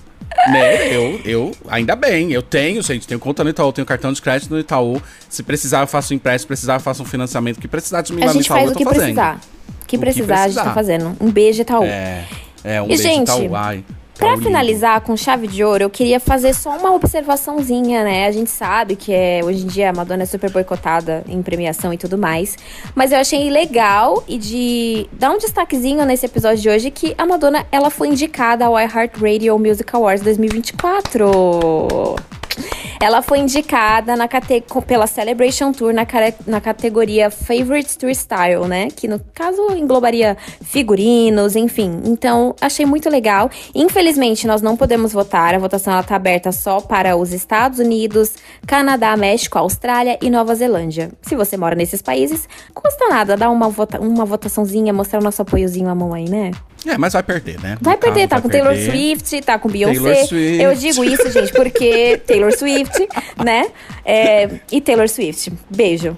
Né? 0.48 0.94
Eu, 0.94 1.20
eu, 1.24 1.52
ainda 1.68 1.94
bem, 1.94 2.32
eu 2.32 2.42
tenho, 2.42 2.82
gente, 2.82 3.06
tenho 3.06 3.20
conta 3.20 3.44
no 3.44 3.50
Itaú, 3.50 3.72
tenho 3.72 3.86
cartão 3.86 4.12
de 4.12 4.20
crédito 4.20 4.50
no 4.50 4.58
Itaú. 4.58 5.00
Se 5.28 5.42
precisar, 5.42 5.80
eu 5.82 5.86
faço 5.86 6.12
um 6.12 6.16
empréstimo, 6.16 6.40
se 6.40 6.46
precisar, 6.48 6.74
eu 6.74 6.80
faço 6.80 7.02
um 7.02 7.06
financiamento. 7.06 7.58
O 7.58 7.60
que 7.60 7.68
precisar 7.68 8.02
de 8.02 8.12
mim 8.12 8.22
A 8.22 8.26
lá 8.26 8.32
no 8.32 8.38
gente 8.38 8.46
Itaú, 8.46 8.56
faz 8.58 8.66
eu 8.66 8.70
o 8.70 8.72
tô 8.74 8.78
que 8.78 8.84
fazendo. 8.84 9.00
precisar. 9.02 9.40
O 9.82 9.86
que 9.86 9.98
precisar, 9.98 10.34
a 10.34 10.48
gente 10.48 10.54
tá 10.56 10.62
precisar. 10.62 10.74
fazendo. 10.74 11.16
Um 11.20 11.30
beijo, 11.30 11.62
Itaú. 11.62 11.84
É, 11.84 12.24
é 12.64 12.82
um 12.82 12.86
E, 12.86 12.88
beijo 12.88 13.02
gente, 13.02 13.22
Itaú, 13.22 13.54
ai. 13.54 13.84
Lindo. 14.30 14.42
finalizar 14.42 15.00
com 15.00 15.16
chave 15.16 15.46
de 15.46 15.64
ouro, 15.64 15.85
eu 15.85 15.90
queria 15.90 16.20
fazer 16.20 16.54
só 16.54 16.76
uma 16.76 16.92
observaçãozinha, 16.92 18.04
né? 18.04 18.26
A 18.26 18.30
gente 18.30 18.50
sabe 18.50 18.96
que 18.96 19.12
é, 19.12 19.40
hoje 19.44 19.64
em 19.64 19.66
dia 19.66 19.90
a 19.90 19.92
Madonna 19.92 20.22
é 20.22 20.26
super 20.26 20.50
boicotada 20.50 21.24
em 21.28 21.42
premiação 21.42 21.92
e 21.92 21.98
tudo 21.98 22.16
mais. 22.16 22.56
Mas 22.94 23.12
eu 23.12 23.18
achei 23.18 23.50
legal 23.50 24.22
e 24.28 24.38
de 24.38 25.08
dar 25.12 25.30
um 25.30 25.38
destaquezinho 25.38 26.04
nesse 26.04 26.26
episódio 26.26 26.62
de 26.62 26.68
hoje 26.68 26.90
que 26.90 27.14
a 27.16 27.26
Madonna 27.26 27.66
ela 27.72 27.90
foi 27.90 28.08
indicada 28.08 28.66
ao 28.66 28.78
iHeartRadio 28.78 29.58
Music 29.58 29.94
Awards 29.94 30.22
2024. 30.22 32.16
Ela 33.00 33.20
foi 33.20 33.38
indicada 33.40 34.14
na 34.14 34.28
cate- 34.28 34.62
pela 34.86 35.06
Celebration 35.08 35.72
Tour 35.72 35.92
na, 35.92 36.06
na 36.46 36.60
categoria 36.60 37.30
Favorite 37.30 37.98
Tour 37.98 38.10
Style, 38.14 38.66
né? 38.68 38.88
Que 38.94 39.08
no 39.08 39.18
caso 39.34 39.60
englobaria 39.76 40.36
figurinos, 40.62 41.56
enfim. 41.56 42.00
Então, 42.04 42.54
achei 42.60 42.86
muito 42.86 43.10
legal. 43.10 43.50
Infelizmente, 43.74 44.46
nós 44.46 44.62
não 44.62 44.76
podemos 44.76 45.12
votar. 45.12 45.54
A 45.54 45.58
votação 45.58 45.92
ela 45.92 46.02
tá 46.02 46.14
aberta 46.16 46.52
só 46.52 46.80
para 46.80 47.16
os 47.16 47.32
Estados 47.32 47.78
Unidos, 47.80 48.34
Canadá, 48.66 49.16
México, 49.16 49.58
Austrália 49.58 50.18
e 50.22 50.30
Nova 50.30 50.54
Zelândia. 50.54 51.10
Se 51.22 51.34
você 51.34 51.56
mora 51.56 51.74
nesses 51.74 52.00
países, 52.00 52.48
custa 52.72 53.08
nada 53.08 53.36
dar 53.36 53.50
uma, 53.50 53.68
vota 53.68 54.00
uma 54.00 54.24
votaçãozinha, 54.24 54.92
mostrar 54.92 55.18
o 55.20 55.22
nosso 55.22 55.42
apoiozinho 55.42 55.88
à 55.88 55.94
mão 55.94 56.14
aí, 56.14 56.28
né? 56.28 56.52
É, 56.86 56.98
mas 56.98 57.12
vai 57.12 57.22
perder, 57.22 57.60
né? 57.60 57.76
Vai 57.80 57.96
perder, 57.96 58.28
tá 58.28 58.36
vai 58.36 58.42
com 58.42 58.48
Taylor 58.48 58.72
perder. 58.74 58.90
Swift, 58.90 59.42
tá 59.42 59.58
com 59.58 59.68
Taylor 59.68 59.92
Beyoncé. 59.92 60.26
Swift. 60.26 60.62
Eu 60.62 60.74
digo 60.74 61.04
isso, 61.04 61.30
gente, 61.30 61.52
porque 61.52 62.20
Taylor 62.26 62.52
Swift, 62.56 63.08
né? 63.42 63.66
É, 64.04 64.48
e 64.70 64.80
Taylor 64.80 65.08
Swift. 65.08 65.52
Beijo. 65.70 66.16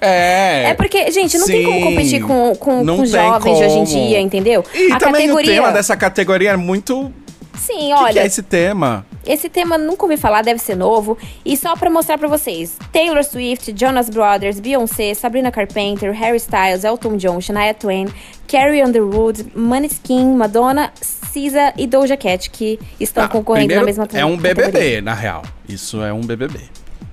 É. 0.00 0.70
É 0.70 0.74
porque, 0.74 1.10
gente, 1.10 1.38
não 1.38 1.46
tem 1.46 1.64
como 1.64 1.78
sim. 1.78 1.84
competir 1.84 2.22
com, 2.22 2.54
com, 2.56 2.84
com 2.84 3.06
jovens 3.06 3.58
de 3.58 3.64
hoje 3.64 3.74
em 3.74 3.84
como. 3.86 4.08
dia, 4.08 4.20
entendeu? 4.20 4.64
E 4.74 4.92
a 4.92 4.98
também 4.98 5.22
categoria. 5.22 5.52
o 5.52 5.54
tema 5.54 5.72
dessa 5.72 5.96
categoria 5.96 6.50
é 6.50 6.56
muito. 6.56 7.12
Sim, 7.56 7.92
O 7.92 7.96
que, 7.96 8.02
olha. 8.02 8.12
que 8.12 8.18
é 8.18 8.26
esse 8.26 8.42
tema? 8.42 9.06
Esse 9.26 9.48
tema 9.48 9.78
nunca 9.78 10.02
ouvi 10.04 10.16
falar, 10.16 10.42
deve 10.42 10.60
ser 10.60 10.74
novo. 10.76 11.16
E 11.44 11.56
só 11.56 11.74
pra 11.76 11.88
mostrar 11.88 12.18
pra 12.18 12.28
vocês: 12.28 12.76
Taylor 12.92 13.24
Swift, 13.24 13.74
Jonas 13.78 14.08
Brothers, 14.10 14.60
Beyoncé, 14.60 15.14
Sabrina 15.14 15.50
Carpenter, 15.50 16.12
Harry 16.12 16.36
Styles, 16.36 16.84
Elton 16.84 17.16
John, 17.16 17.40
Shania 17.40 17.72
Twain, 17.72 18.06
Carrie 18.46 18.82
Underwood, 18.84 19.46
Maneskin, 19.54 20.34
Madonna, 20.36 20.92
SZA 21.00 21.72
e 21.76 21.86
Doja 21.86 22.16
Cat, 22.16 22.50
que 22.50 22.78
estão 23.00 23.24
Ah, 23.24 23.28
concorrendo 23.28 23.74
na 23.74 23.84
mesma 23.84 24.06
É 24.12 24.24
um 24.24 24.36
categoria. 24.36 24.54
BBB, 24.70 25.00
na 25.00 25.14
real. 25.14 25.42
Isso 25.68 26.02
é 26.02 26.12
um 26.12 26.20
BBB. 26.20 26.60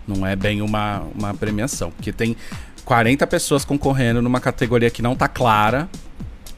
Não 0.07 0.25
é 0.27 0.35
bem 0.35 0.61
uma, 0.61 1.03
uma 1.17 1.33
premiação. 1.33 1.91
Porque 1.91 2.11
tem 2.11 2.35
40 2.83 3.25
pessoas 3.27 3.63
concorrendo 3.63 4.21
numa 4.21 4.39
categoria 4.41 4.89
que 4.89 5.01
não 5.01 5.15
tá 5.15 5.27
clara. 5.27 5.87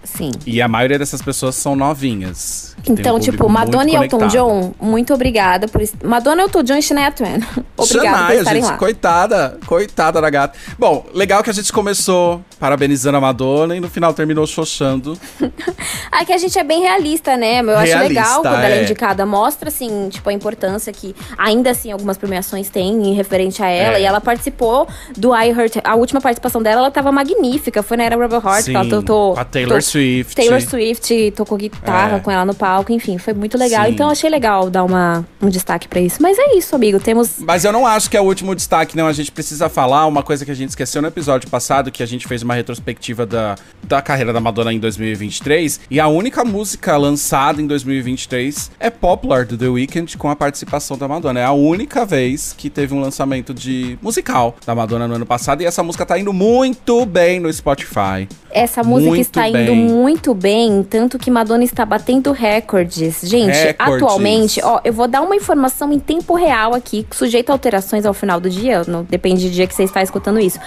Sim. 0.04 0.32
E 0.46 0.62
a 0.62 0.68
maioria 0.68 1.00
dessas 1.00 1.22
pessoas 1.22 1.56
são 1.56 1.76
novinhas. 1.76 2.76
Então, 2.88 3.16
um 3.16 3.20
tipo, 3.20 3.48
Madonna 3.48 3.90
e 3.90 3.96
Elton 3.96 4.28
John, 4.28 4.74
muito 4.80 5.14
obrigada 5.14 5.68
por 5.68 5.82
isso. 5.82 5.96
Madonna, 6.04 6.44
Elton 6.44 6.64
John 6.64 6.76
e 6.76 6.82
Shania 6.82 7.12
Twain. 7.12 7.40
obrigada 7.78 8.18
Shania, 8.18 8.28
por 8.28 8.36
estarem 8.36 8.62
gente, 8.62 8.72
lá. 8.72 8.78
Coitada, 8.78 9.58
coitada 9.66 10.22
da 10.22 10.30
gata. 10.30 10.58
Bom, 10.78 11.06
legal 11.14 11.42
que 11.42 11.50
a 11.50 11.54
gente 11.54 11.72
começou 11.72 12.44
parabenizando 12.60 13.18
a 13.18 13.22
Madonna 13.22 13.76
e 13.76 13.80
no 13.80 13.90
final 13.90 14.14
terminou 14.14 14.46
xoxando. 14.46 15.18
ah, 16.12 16.26
que 16.26 16.34
a 16.34 16.38
gente 16.38 16.58
é 16.60 16.64
bem 16.64 16.82
realista, 16.82 17.38
né? 17.38 17.62
Eu 17.62 17.66
realista, 17.66 17.98
acho 17.98 18.08
legal 18.08 18.42
quando 18.42 18.56
é. 18.56 18.66
ela 18.66 18.76
é 18.76 18.84
indicada. 18.84 19.26
Mostra, 19.26 19.70
assim, 19.70 20.10
tipo, 20.10 20.30
a 20.30 20.34
importância 20.34 20.92
que 20.92 21.16
ainda 21.38 21.72
assim 21.72 21.92
algumas 21.92 22.18
premiações 22.18 22.70
têm 22.70 23.10
em 23.10 23.14
referente 23.14 23.64
a 23.64 23.70
ela. 23.70 23.98
É. 23.98 24.02
E 24.02 24.04
ela 24.04 24.20
participou 24.20 24.88
do 25.16 25.34
I 25.34 25.50
Heart. 25.50 25.78
A 25.84 25.96
última 25.96 26.20
participação 26.20 26.62
dela, 26.62 26.82
ela 26.82 26.92
tava 26.92 27.12
magnífica. 27.12 27.82
Foi 27.82 27.96
na 27.96 28.04
Era 28.04 28.16
Rubber 28.16 28.42
Heart. 28.46 28.66
Sim, 28.66 28.76
ela 28.76 28.90
tocou, 28.90 29.38
a 29.38 29.46
Taylor 29.46 29.82
Swift. 29.94 30.36
Taylor 30.36 30.62
Swift 30.62 31.32
tocou 31.36 31.58
guitarra 31.58 32.18
é. 32.18 32.20
com 32.20 32.32
ela 32.32 32.46
no 32.46 32.54
palco 32.54 32.92
enfim, 32.92 33.18
foi 33.18 33.34
muito 33.34 33.58
legal. 33.58 33.86
Sim. 33.86 33.92
Então 33.92 34.10
achei 34.10 34.30
legal 34.30 34.70
dar 34.70 34.84
uma, 34.84 35.26
um 35.42 35.50
destaque 35.50 35.88
para 35.88 36.00
isso. 36.00 36.22
Mas 36.22 36.38
é 36.38 36.56
isso, 36.56 36.76
amigo, 36.76 37.00
temos... 37.00 37.40
Mas 37.40 37.66
eu 37.66 37.72
não 37.72 37.86
acho 37.86 38.10
que 38.10 38.18
é 38.18 38.22
o 38.22 38.24
último 38.24 38.56
destaque, 38.56 38.96
não. 38.96 39.08
A 39.08 39.14
gente 39.14 39.32
precisa 39.32 39.70
falar 39.70 40.06
uma 40.06 40.24
coisa 40.24 40.46
que 40.46 40.52
a 40.52 40.54
gente 40.54 40.70
esqueceu 40.70 41.02
no 41.02 41.08
episódio 41.08 41.50
passado, 41.50 41.92
que 41.92 42.04
a 42.04 42.06
gente 42.06 42.28
fez 42.28 42.42
uma 42.42 42.54
retrospectiva 42.54 43.26
da, 43.26 43.56
da 43.84 44.02
carreira 44.02 44.32
da 44.32 44.40
Madonna 44.40 44.74
em 44.74 44.80
2023. 44.80 45.82
E 45.90 46.00
a 46.00 46.08
única 46.08 46.44
música 46.44 46.96
lançada 46.98 47.62
em 47.62 47.68
2023 47.68 48.72
é 48.80 48.90
Popular, 48.90 49.46
do 49.46 49.58
The 49.58 49.68
Weeknd, 49.68 50.18
com 50.18 50.30
a 50.30 50.36
participação 50.36 50.98
da 50.98 51.08
Madonna. 51.08 51.40
É 51.40 51.46
a 51.46 51.52
única 51.52 52.06
vez 52.06 52.54
que 52.58 52.70
teve 52.70 52.94
um 52.94 53.02
lançamento 53.02 53.54
de 53.54 53.98
musical 54.02 54.56
da 54.66 54.76
Madonna 54.76 55.08
no 55.08 55.16
ano 55.16 55.26
passado. 55.26 55.62
E 55.62 55.66
essa 55.66 55.84
música 55.84 56.06
tá 56.06 56.18
indo 56.18 56.34
muito 56.34 57.06
bem 57.06 57.40
no 57.40 57.52
Spotify. 57.52 58.28
Essa 58.52 58.84
música 58.84 59.10
muito 59.10 59.22
está 59.22 59.44
bem. 59.44 59.64
indo 59.64 59.76
muito 59.84 60.34
bem, 60.34 60.84
tanto 60.84 61.18
que 61.18 61.30
Madonna 61.30 61.64
está 61.64 61.86
batendo 61.86 62.32
recordes. 62.32 63.22
Gente, 63.24 63.52
recordes. 63.52 64.04
atualmente, 64.04 64.62
ó, 64.64 64.80
eu 64.84 64.94
vou 64.94 65.08
dar 65.08 65.22
uma 65.22 65.36
informação 65.36 65.92
em 65.92 66.00
tempo 66.00 66.36
real 66.36 66.74
aqui, 66.74 67.06
sujeito 67.12 67.50
a 67.50 67.54
alterações 67.54 68.06
ao 68.06 68.14
final 68.14 68.40
do 68.40 68.50
dia, 68.50 68.84
não, 68.88 69.04
depende 69.04 69.48
do 69.48 69.52
dia 69.52 69.68
que 69.68 69.74
você 69.74 69.84
está 69.84 70.02
escutando 70.02 70.40
isso. 70.40 70.60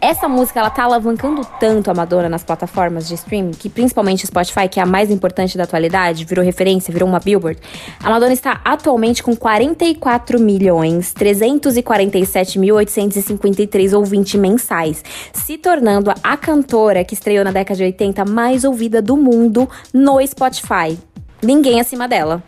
Essa 0.00 0.28
música, 0.28 0.60
ela 0.60 0.70
tá 0.70 0.84
alavancando 0.84 1.46
tanto 1.58 1.90
a 1.90 1.94
Madonna 1.94 2.28
nas 2.28 2.44
plataformas 2.44 3.08
de 3.08 3.14
streaming, 3.14 3.52
que 3.52 3.68
principalmente 3.68 4.26
Spotify, 4.26 4.68
que 4.68 4.80
é 4.80 4.82
a 4.82 4.86
mais 4.86 5.10
importante 5.10 5.56
da 5.56 5.64
atualidade, 5.64 6.24
virou 6.24 6.44
referência, 6.44 6.92
virou 6.92 7.08
uma 7.08 7.20
billboard. 7.20 7.60
A 8.02 8.10
Madonna 8.10 8.32
está 8.32 8.60
atualmente 8.64 9.22
com 9.22 9.34
44 9.34 10.40
milhões 10.40 11.12
347 11.12 12.58
mil 12.58 12.74
853 12.76 13.92
ouvintes 13.92 14.34
mensais, 14.34 15.02
se 15.32 15.56
tornando 15.56 16.12
a 16.22 16.36
cantora 16.36 17.04
que 17.04 17.14
estreou 17.14 17.44
na 17.44 17.52
década 17.52 17.76
de 17.76 17.84
80 17.84 18.24
mais 18.24 18.63
ouvida 18.64 19.00
do 19.00 19.16
mundo 19.16 19.68
no 19.92 20.24
Spotify. 20.26 20.98
Ninguém 21.42 21.80
acima 21.80 22.08
dela. 22.08 22.42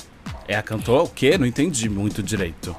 É 0.48 0.56
a 0.56 0.62
cantora 0.62 1.02
o 1.02 1.08
quê? 1.08 1.36
Não 1.36 1.46
entendi 1.46 1.88
muito 1.88 2.22
direito. 2.22 2.74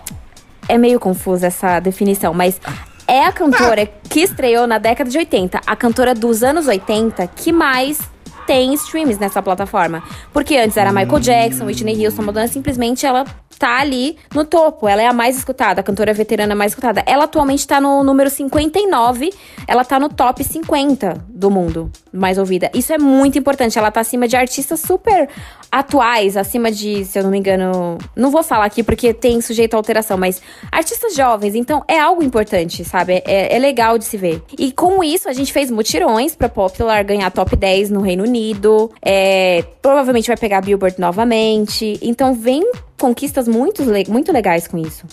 É 0.67 0.77
meio 0.77 0.99
confusa 0.99 1.47
essa 1.47 1.79
definição, 1.79 2.33
mas 2.33 2.59
é 3.07 3.25
a 3.25 3.31
cantora 3.31 3.85
que 3.85 4.19
estreou 4.19 4.67
na 4.67 4.77
década 4.77 5.09
de 5.09 5.17
80, 5.17 5.61
a 5.65 5.75
cantora 5.75 6.13
dos 6.13 6.43
anos 6.43 6.67
80 6.67 7.25
que 7.27 7.51
mais 7.51 7.99
tem 8.45 8.73
streams 8.73 9.19
nessa 9.19 9.41
plataforma. 9.41 10.01
Porque 10.33 10.57
antes 10.57 10.77
era 10.77 10.91
Michael 10.91 11.19
Jackson, 11.19 11.65
Whitney 11.65 12.05
Houston, 12.05 12.23
Madonna 12.23 12.47
simplesmente 12.47 13.05
ela 13.05 13.25
tá 13.57 13.79
ali 13.79 14.17
no 14.33 14.45
topo. 14.45 14.87
Ela 14.87 15.01
é 15.01 15.07
a 15.07 15.13
mais 15.13 15.37
escutada, 15.37 15.81
a 15.81 15.83
cantora 15.83 16.13
veterana 16.13 16.55
mais 16.55 16.71
escutada. 16.71 17.03
Ela 17.05 17.25
atualmente 17.25 17.67
tá 17.67 17.81
no 17.81 18.03
número 18.03 18.29
59, 18.29 19.33
ela 19.67 19.83
tá 19.83 19.99
no 19.99 20.09
top 20.09 20.43
50 20.43 21.25
do 21.29 21.49
mundo 21.49 21.91
mais 22.11 22.37
ouvida. 22.37 22.69
Isso 22.73 22.91
é 22.93 22.97
muito 22.97 23.37
importante. 23.37 23.77
Ela 23.77 23.91
tá 23.91 24.01
acima 24.01 24.27
de 24.27 24.35
artistas 24.35 24.79
super 24.79 25.29
atuais, 25.71 26.37
acima 26.37 26.71
de, 26.71 27.03
se 27.05 27.19
eu 27.19 27.23
não 27.23 27.29
me 27.29 27.37
engano, 27.37 27.97
não 28.15 28.31
vou 28.31 28.41
falar 28.41 28.65
aqui 28.65 28.81
porque 28.81 29.13
tem 29.13 29.41
sujeito 29.41 29.73
a 29.73 29.77
alteração, 29.77 30.17
mas 30.17 30.41
artistas 30.71 31.13
jovens. 31.15 31.55
Então 31.55 31.83
é 31.87 31.99
algo 31.99 32.23
importante, 32.23 32.83
sabe? 32.83 33.21
É, 33.25 33.55
é 33.55 33.59
legal 33.59 33.97
de 33.97 34.05
se 34.05 34.17
ver. 34.17 34.41
E 34.57 34.71
com 34.71 35.03
isso 35.03 35.29
a 35.29 35.33
gente 35.33 35.51
fez 35.51 35.69
mutirões 35.69 36.35
pra 36.35 36.49
Popular 36.49 37.03
ganhar 37.03 37.29
top 37.31 37.55
10 37.55 37.89
no 37.91 38.01
Reino 38.01 38.23
Unido. 38.23 38.91
É, 39.01 39.63
provavelmente 39.81 40.27
vai 40.27 40.37
pegar 40.37 40.61
Billboard 40.61 40.99
novamente. 40.99 41.99
Então 42.01 42.33
vem 42.33 42.63
conquistas 42.97 43.47
muito, 43.47 43.83
muito 44.09 44.31
legais 44.31 44.67
com 44.67 44.77
isso. 44.77 45.05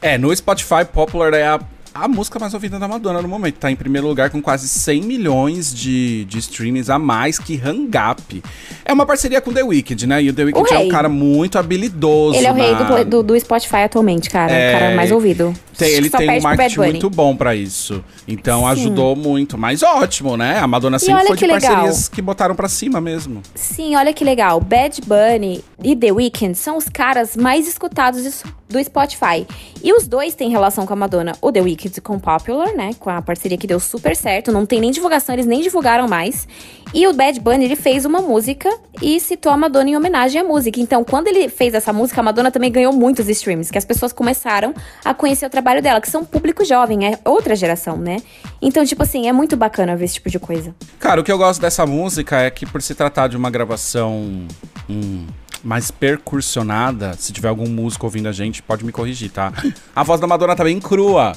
É, 0.00 0.16
no 0.16 0.34
Spotify, 0.34 0.84
Popular 0.90 1.34
é 1.34 1.46
a 1.46 1.60
a 1.94 2.08
música 2.08 2.38
mais 2.38 2.54
ouvida 2.54 2.78
da 2.78 2.86
Madonna 2.86 3.20
no 3.20 3.28
momento. 3.28 3.56
Tá 3.56 3.70
em 3.70 3.76
primeiro 3.76 4.06
lugar 4.06 4.30
com 4.30 4.40
quase 4.40 4.68
100 4.68 5.02
milhões 5.02 5.74
de, 5.74 6.24
de 6.24 6.38
streams 6.38 6.90
a 6.90 6.98
mais 6.98 7.38
que 7.38 7.60
Hang 7.62 7.90
Up. 8.10 8.42
É 8.84 8.92
uma 8.92 9.04
parceria 9.04 9.40
com 9.40 9.52
The 9.52 9.62
Weeknd, 9.62 10.06
né? 10.06 10.22
E 10.22 10.30
o 10.30 10.32
The 10.32 10.44
Weeknd 10.44 10.72
o 10.72 10.74
é 10.74 10.78
um 10.78 10.88
cara 10.88 11.08
muito 11.08 11.58
habilidoso. 11.58 12.36
Ele 12.36 12.46
é 12.46 12.52
o 12.52 12.54
rei 12.54 12.74
do, 12.74 13.04
do, 13.04 13.22
do, 13.22 13.40
Spotify 13.40 13.82
atualmente, 13.84 14.30
cara. 14.30 14.52
É... 14.52 14.74
O 14.74 14.78
cara 14.78 14.96
mais 14.96 15.10
ouvido. 15.10 15.54
Tem, 15.76 15.88
ele 15.90 16.10
tem 16.10 16.38
um 16.38 16.42
marketing 16.42 16.78
muito 16.78 17.10
bom 17.10 17.34
para 17.34 17.54
isso. 17.54 18.04
Então 18.28 18.60
Sim. 18.60 18.66
ajudou 18.66 19.16
muito. 19.16 19.56
Mas 19.56 19.82
ótimo, 19.82 20.36
né? 20.36 20.58
A 20.58 20.66
Madonna 20.66 20.98
sempre 20.98 21.26
foi 21.26 21.36
de 21.36 21.48
parcerias 21.48 22.08
que 22.08 22.20
botaram 22.20 22.54
para 22.54 22.68
cima 22.68 23.00
mesmo. 23.00 23.42
Sim, 23.54 23.96
olha 23.96 24.12
que 24.12 24.24
legal. 24.24 24.60
Bad 24.60 25.00
Bunny 25.06 25.64
e 25.82 25.96
The 25.96 26.12
Weeknd 26.12 26.56
são 26.56 26.76
os 26.76 26.88
caras 26.88 27.36
mais 27.36 27.66
escutados 27.66 28.42
do 28.70 28.82
Spotify. 28.82 29.46
E 29.82 29.92
os 29.92 30.06
dois 30.06 30.34
têm 30.34 30.50
relação 30.50 30.86
com 30.86 30.92
a 30.92 30.96
Madonna. 30.96 31.32
O 31.40 31.50
The 31.50 31.60
Weeknd 31.60 32.00
com 32.00 32.18
Popular, 32.18 32.72
né? 32.74 32.90
Com 32.98 33.10
a 33.10 33.20
parceria 33.20 33.58
que 33.58 33.66
deu 33.66 33.80
super 33.80 34.14
certo. 34.14 34.52
Não 34.52 34.66
tem 34.66 34.80
nem 34.80 34.90
divulgação, 34.90 35.34
eles 35.34 35.46
nem 35.46 35.60
divulgaram 35.60 36.06
mais. 36.06 36.46
E 36.92 37.06
o 37.06 37.12
Bad 37.12 37.38
Bunny, 37.40 37.64
ele 37.64 37.76
fez 37.76 38.04
uma 38.04 38.20
música 38.20 38.68
e 39.00 39.20
citou 39.20 39.52
a 39.52 39.56
Madonna 39.56 39.90
em 39.90 39.96
homenagem 39.96 40.40
à 40.40 40.44
música. 40.44 40.80
Então, 40.80 41.04
quando 41.04 41.28
ele 41.28 41.48
fez 41.48 41.72
essa 41.74 41.92
música, 41.92 42.20
a 42.20 42.24
Madonna 42.24 42.50
também 42.50 42.70
ganhou 42.70 42.92
muitos 42.92 43.28
streams, 43.28 43.70
que 43.70 43.78
as 43.78 43.84
pessoas 43.84 44.12
começaram 44.12 44.74
a 45.04 45.14
conhecer 45.14 45.46
o 45.46 45.50
trabalho 45.50 45.70
trabalho 45.70 45.82
dela, 45.82 46.00
que 46.00 46.10
são 46.10 46.24
público 46.24 46.64
jovem, 46.64 47.06
é 47.06 47.18
outra 47.24 47.54
geração, 47.54 47.96
né? 47.96 48.18
Então, 48.60 48.84
tipo 48.84 49.02
assim, 49.02 49.28
é 49.28 49.32
muito 49.32 49.56
bacana 49.56 49.96
ver 49.96 50.04
esse 50.04 50.14
tipo 50.14 50.30
de 50.30 50.38
coisa. 50.38 50.74
Cara, 50.98 51.20
o 51.20 51.24
que 51.24 51.32
eu 51.32 51.38
gosto 51.38 51.60
dessa 51.60 51.86
música 51.86 52.40
é 52.40 52.50
que 52.50 52.66
por 52.66 52.82
se 52.82 52.94
tratar 52.94 53.28
de 53.28 53.36
uma 53.36 53.50
gravação 53.50 54.46
hum, 54.88 55.26
mais 55.62 55.90
percussionada, 55.90 57.14
se 57.18 57.32
tiver 57.32 57.48
algum 57.48 57.68
músico 57.68 58.06
ouvindo 58.06 58.28
a 58.28 58.32
gente, 58.32 58.62
pode 58.62 58.84
me 58.84 58.92
corrigir, 58.92 59.30
tá? 59.30 59.52
A 59.94 60.02
voz 60.02 60.20
da 60.20 60.26
Madonna 60.26 60.56
tá 60.56 60.64
bem 60.64 60.80
crua. 60.80 61.32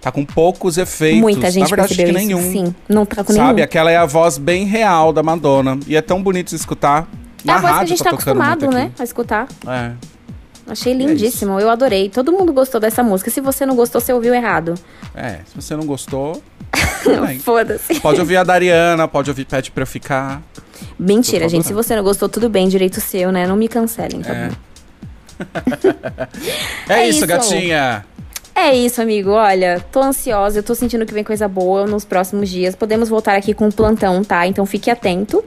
Tá 0.00 0.12
com 0.12 0.24
poucos 0.24 0.78
efeitos. 0.78 1.20
Muita 1.20 1.50
gente 1.50 1.62
Na 1.62 1.68
verdade, 1.68 1.94
acho 1.94 2.04
que 2.04 2.10
isso, 2.10 2.12
nenhum. 2.12 2.52
Sim, 2.52 2.74
não 2.88 3.04
tá 3.04 3.24
com 3.24 3.32
Sabe? 3.32 3.32
nenhum. 3.32 3.46
Sabe? 3.48 3.62
Aquela 3.62 3.90
é 3.90 3.96
a 3.96 4.06
voz 4.06 4.38
bem 4.38 4.64
real 4.64 5.12
da 5.12 5.22
Madonna. 5.22 5.78
E 5.86 5.96
é 5.96 6.02
tão 6.02 6.22
bonito 6.22 6.50
de 6.50 6.56
escutar. 6.56 7.08
Na 7.44 7.54
é 7.54 7.56
a 7.56 7.60
voz 7.60 7.72
que 7.74 7.80
a 7.80 7.86
gente 7.86 7.98
tá, 7.98 8.04
tá 8.04 8.10
acostumado, 8.10 8.68
né? 8.68 8.92
A 8.98 9.02
escutar. 9.02 9.48
É. 9.66 9.92
Achei 10.66 10.92
é 10.92 10.96
lindíssimo, 10.96 11.58
é 11.58 11.62
eu 11.62 11.70
adorei. 11.70 12.08
Todo 12.08 12.32
mundo 12.32 12.52
gostou 12.52 12.80
dessa 12.80 13.02
música. 13.02 13.30
Se 13.30 13.40
você 13.40 13.64
não 13.64 13.76
gostou, 13.76 14.00
você 14.00 14.12
ouviu 14.12 14.34
errado. 14.34 14.74
É, 15.14 15.40
se 15.46 15.54
você 15.54 15.76
não 15.76 15.86
gostou. 15.86 16.42
Foda-se. 17.42 18.00
Pode 18.00 18.20
ouvir 18.20 18.36
a 18.36 18.44
Dariana, 18.44 19.06
pode 19.06 19.30
ouvir 19.30 19.44
Pede 19.44 19.70
pra 19.70 19.82
eu 19.82 19.86
ficar. 19.86 20.42
Mentira, 20.98 21.48
gente. 21.48 21.66
Se 21.66 21.72
você 21.72 21.94
não 21.94 22.02
gostou, 22.02 22.28
tudo 22.28 22.48
bem, 22.48 22.68
direito 22.68 23.00
seu, 23.00 23.30
né? 23.30 23.46
Não 23.46 23.56
me 23.56 23.68
cancelem, 23.68 24.20
tá 24.22 24.34
é. 24.34 24.48
bom? 24.48 24.54
é, 26.88 27.00
é 27.00 27.08
isso, 27.08 27.18
isso, 27.18 27.26
gatinha. 27.26 28.04
É 28.54 28.74
isso, 28.74 29.00
amigo. 29.00 29.30
Olha, 29.30 29.84
tô 29.92 30.02
ansiosa, 30.02 30.58
eu 30.58 30.62
tô 30.62 30.74
sentindo 30.74 31.06
que 31.06 31.14
vem 31.14 31.22
coisa 31.22 31.46
boa 31.46 31.86
nos 31.86 32.04
próximos 32.04 32.48
dias. 32.48 32.74
Podemos 32.74 33.08
voltar 33.08 33.36
aqui 33.36 33.54
com 33.54 33.66
um 33.66 33.70
plantão, 33.70 34.24
tá? 34.24 34.46
Então 34.46 34.64
fique 34.66 34.90
atento. 34.90 35.44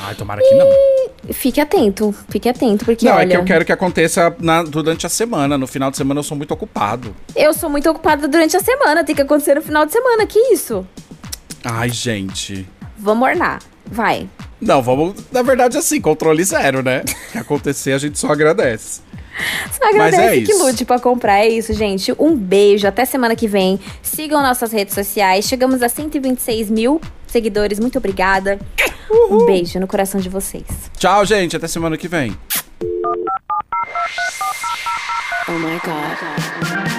Ai, 0.00 0.14
tomara 0.14 0.40
que 0.40 0.54
não. 0.54 0.66
Fique 1.32 1.60
atento, 1.60 2.14
fique 2.28 2.48
atento, 2.48 2.84
porque 2.84 3.06
não, 3.06 3.14
olha... 3.14 3.24
é 3.24 3.26
que 3.28 3.36
eu 3.36 3.44
quero 3.44 3.64
que 3.64 3.72
aconteça 3.72 4.34
na, 4.40 4.62
durante 4.62 5.06
a 5.06 5.08
semana. 5.08 5.56
No 5.56 5.66
final 5.66 5.90
de 5.90 5.96
semana 5.96 6.20
eu 6.20 6.24
sou 6.24 6.36
muito 6.36 6.52
ocupado. 6.52 7.14
Eu 7.34 7.54
sou 7.54 7.70
muito 7.70 7.88
ocupada 7.88 8.28
durante 8.28 8.56
a 8.56 8.60
semana, 8.60 9.04
tem 9.04 9.14
que 9.14 9.22
acontecer 9.22 9.54
no 9.54 9.62
final 9.62 9.86
de 9.86 9.92
semana, 9.92 10.26
que 10.26 10.38
isso? 10.52 10.86
Ai, 11.64 11.88
gente. 11.88 12.68
Vamos 12.98 13.26
ornar, 13.26 13.60
vai. 13.86 14.28
Não, 14.60 14.82
vamos, 14.82 15.14
na 15.32 15.42
verdade, 15.42 15.76
assim, 15.76 16.00
controle 16.00 16.44
zero, 16.44 16.82
né? 16.82 17.02
que 17.32 17.38
acontecer, 17.38 17.92
a 17.92 17.98
gente 17.98 18.18
só 18.18 18.28
agradece. 18.28 19.00
Só 19.72 19.88
agradece 19.88 20.22
Mas 20.22 20.38
é 20.38 20.40
que 20.42 20.54
lute 20.54 20.84
pra 20.84 20.98
comprar. 20.98 21.40
É 21.40 21.48
isso, 21.48 21.72
gente. 21.72 22.14
Um 22.18 22.36
beijo. 22.36 22.86
Até 22.86 23.04
semana 23.04 23.34
que 23.34 23.46
vem. 23.48 23.80
Sigam 24.02 24.42
nossas 24.42 24.72
redes 24.72 24.94
sociais. 24.94 25.46
Chegamos 25.46 25.82
a 25.82 25.88
126 25.88 26.70
mil 26.70 27.00
seguidores. 27.26 27.78
Muito 27.78 27.98
obrigada. 27.98 28.58
Uhul. 29.10 29.42
Um 29.42 29.46
beijo 29.46 29.78
no 29.80 29.86
coração 29.86 30.20
de 30.20 30.28
vocês. 30.28 30.64
Tchau, 30.98 31.24
gente. 31.24 31.56
Até 31.56 31.66
semana 31.68 31.96
que 31.96 32.08
vem. 32.08 32.36
Oh 35.46 35.52
my 35.52 35.78
God. 35.84 36.94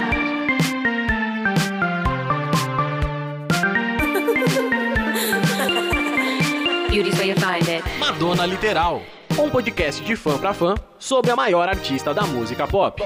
Beauty's 6.90 7.18
way 7.20 7.28
you 7.30 7.36
find 7.36 7.68
it. 7.68 7.84
Madonna 8.00 8.46
Literal. 8.46 9.02
Um 9.38 9.50
podcast 9.50 10.02
de 10.04 10.16
fã 10.16 10.38
pra 10.38 10.54
fã 10.54 10.76
sobre 10.98 11.30
a 11.30 11.36
maior 11.36 11.68
artista 11.68 12.14
da 12.14 12.24
música 12.24 12.66
pop. 12.66 13.02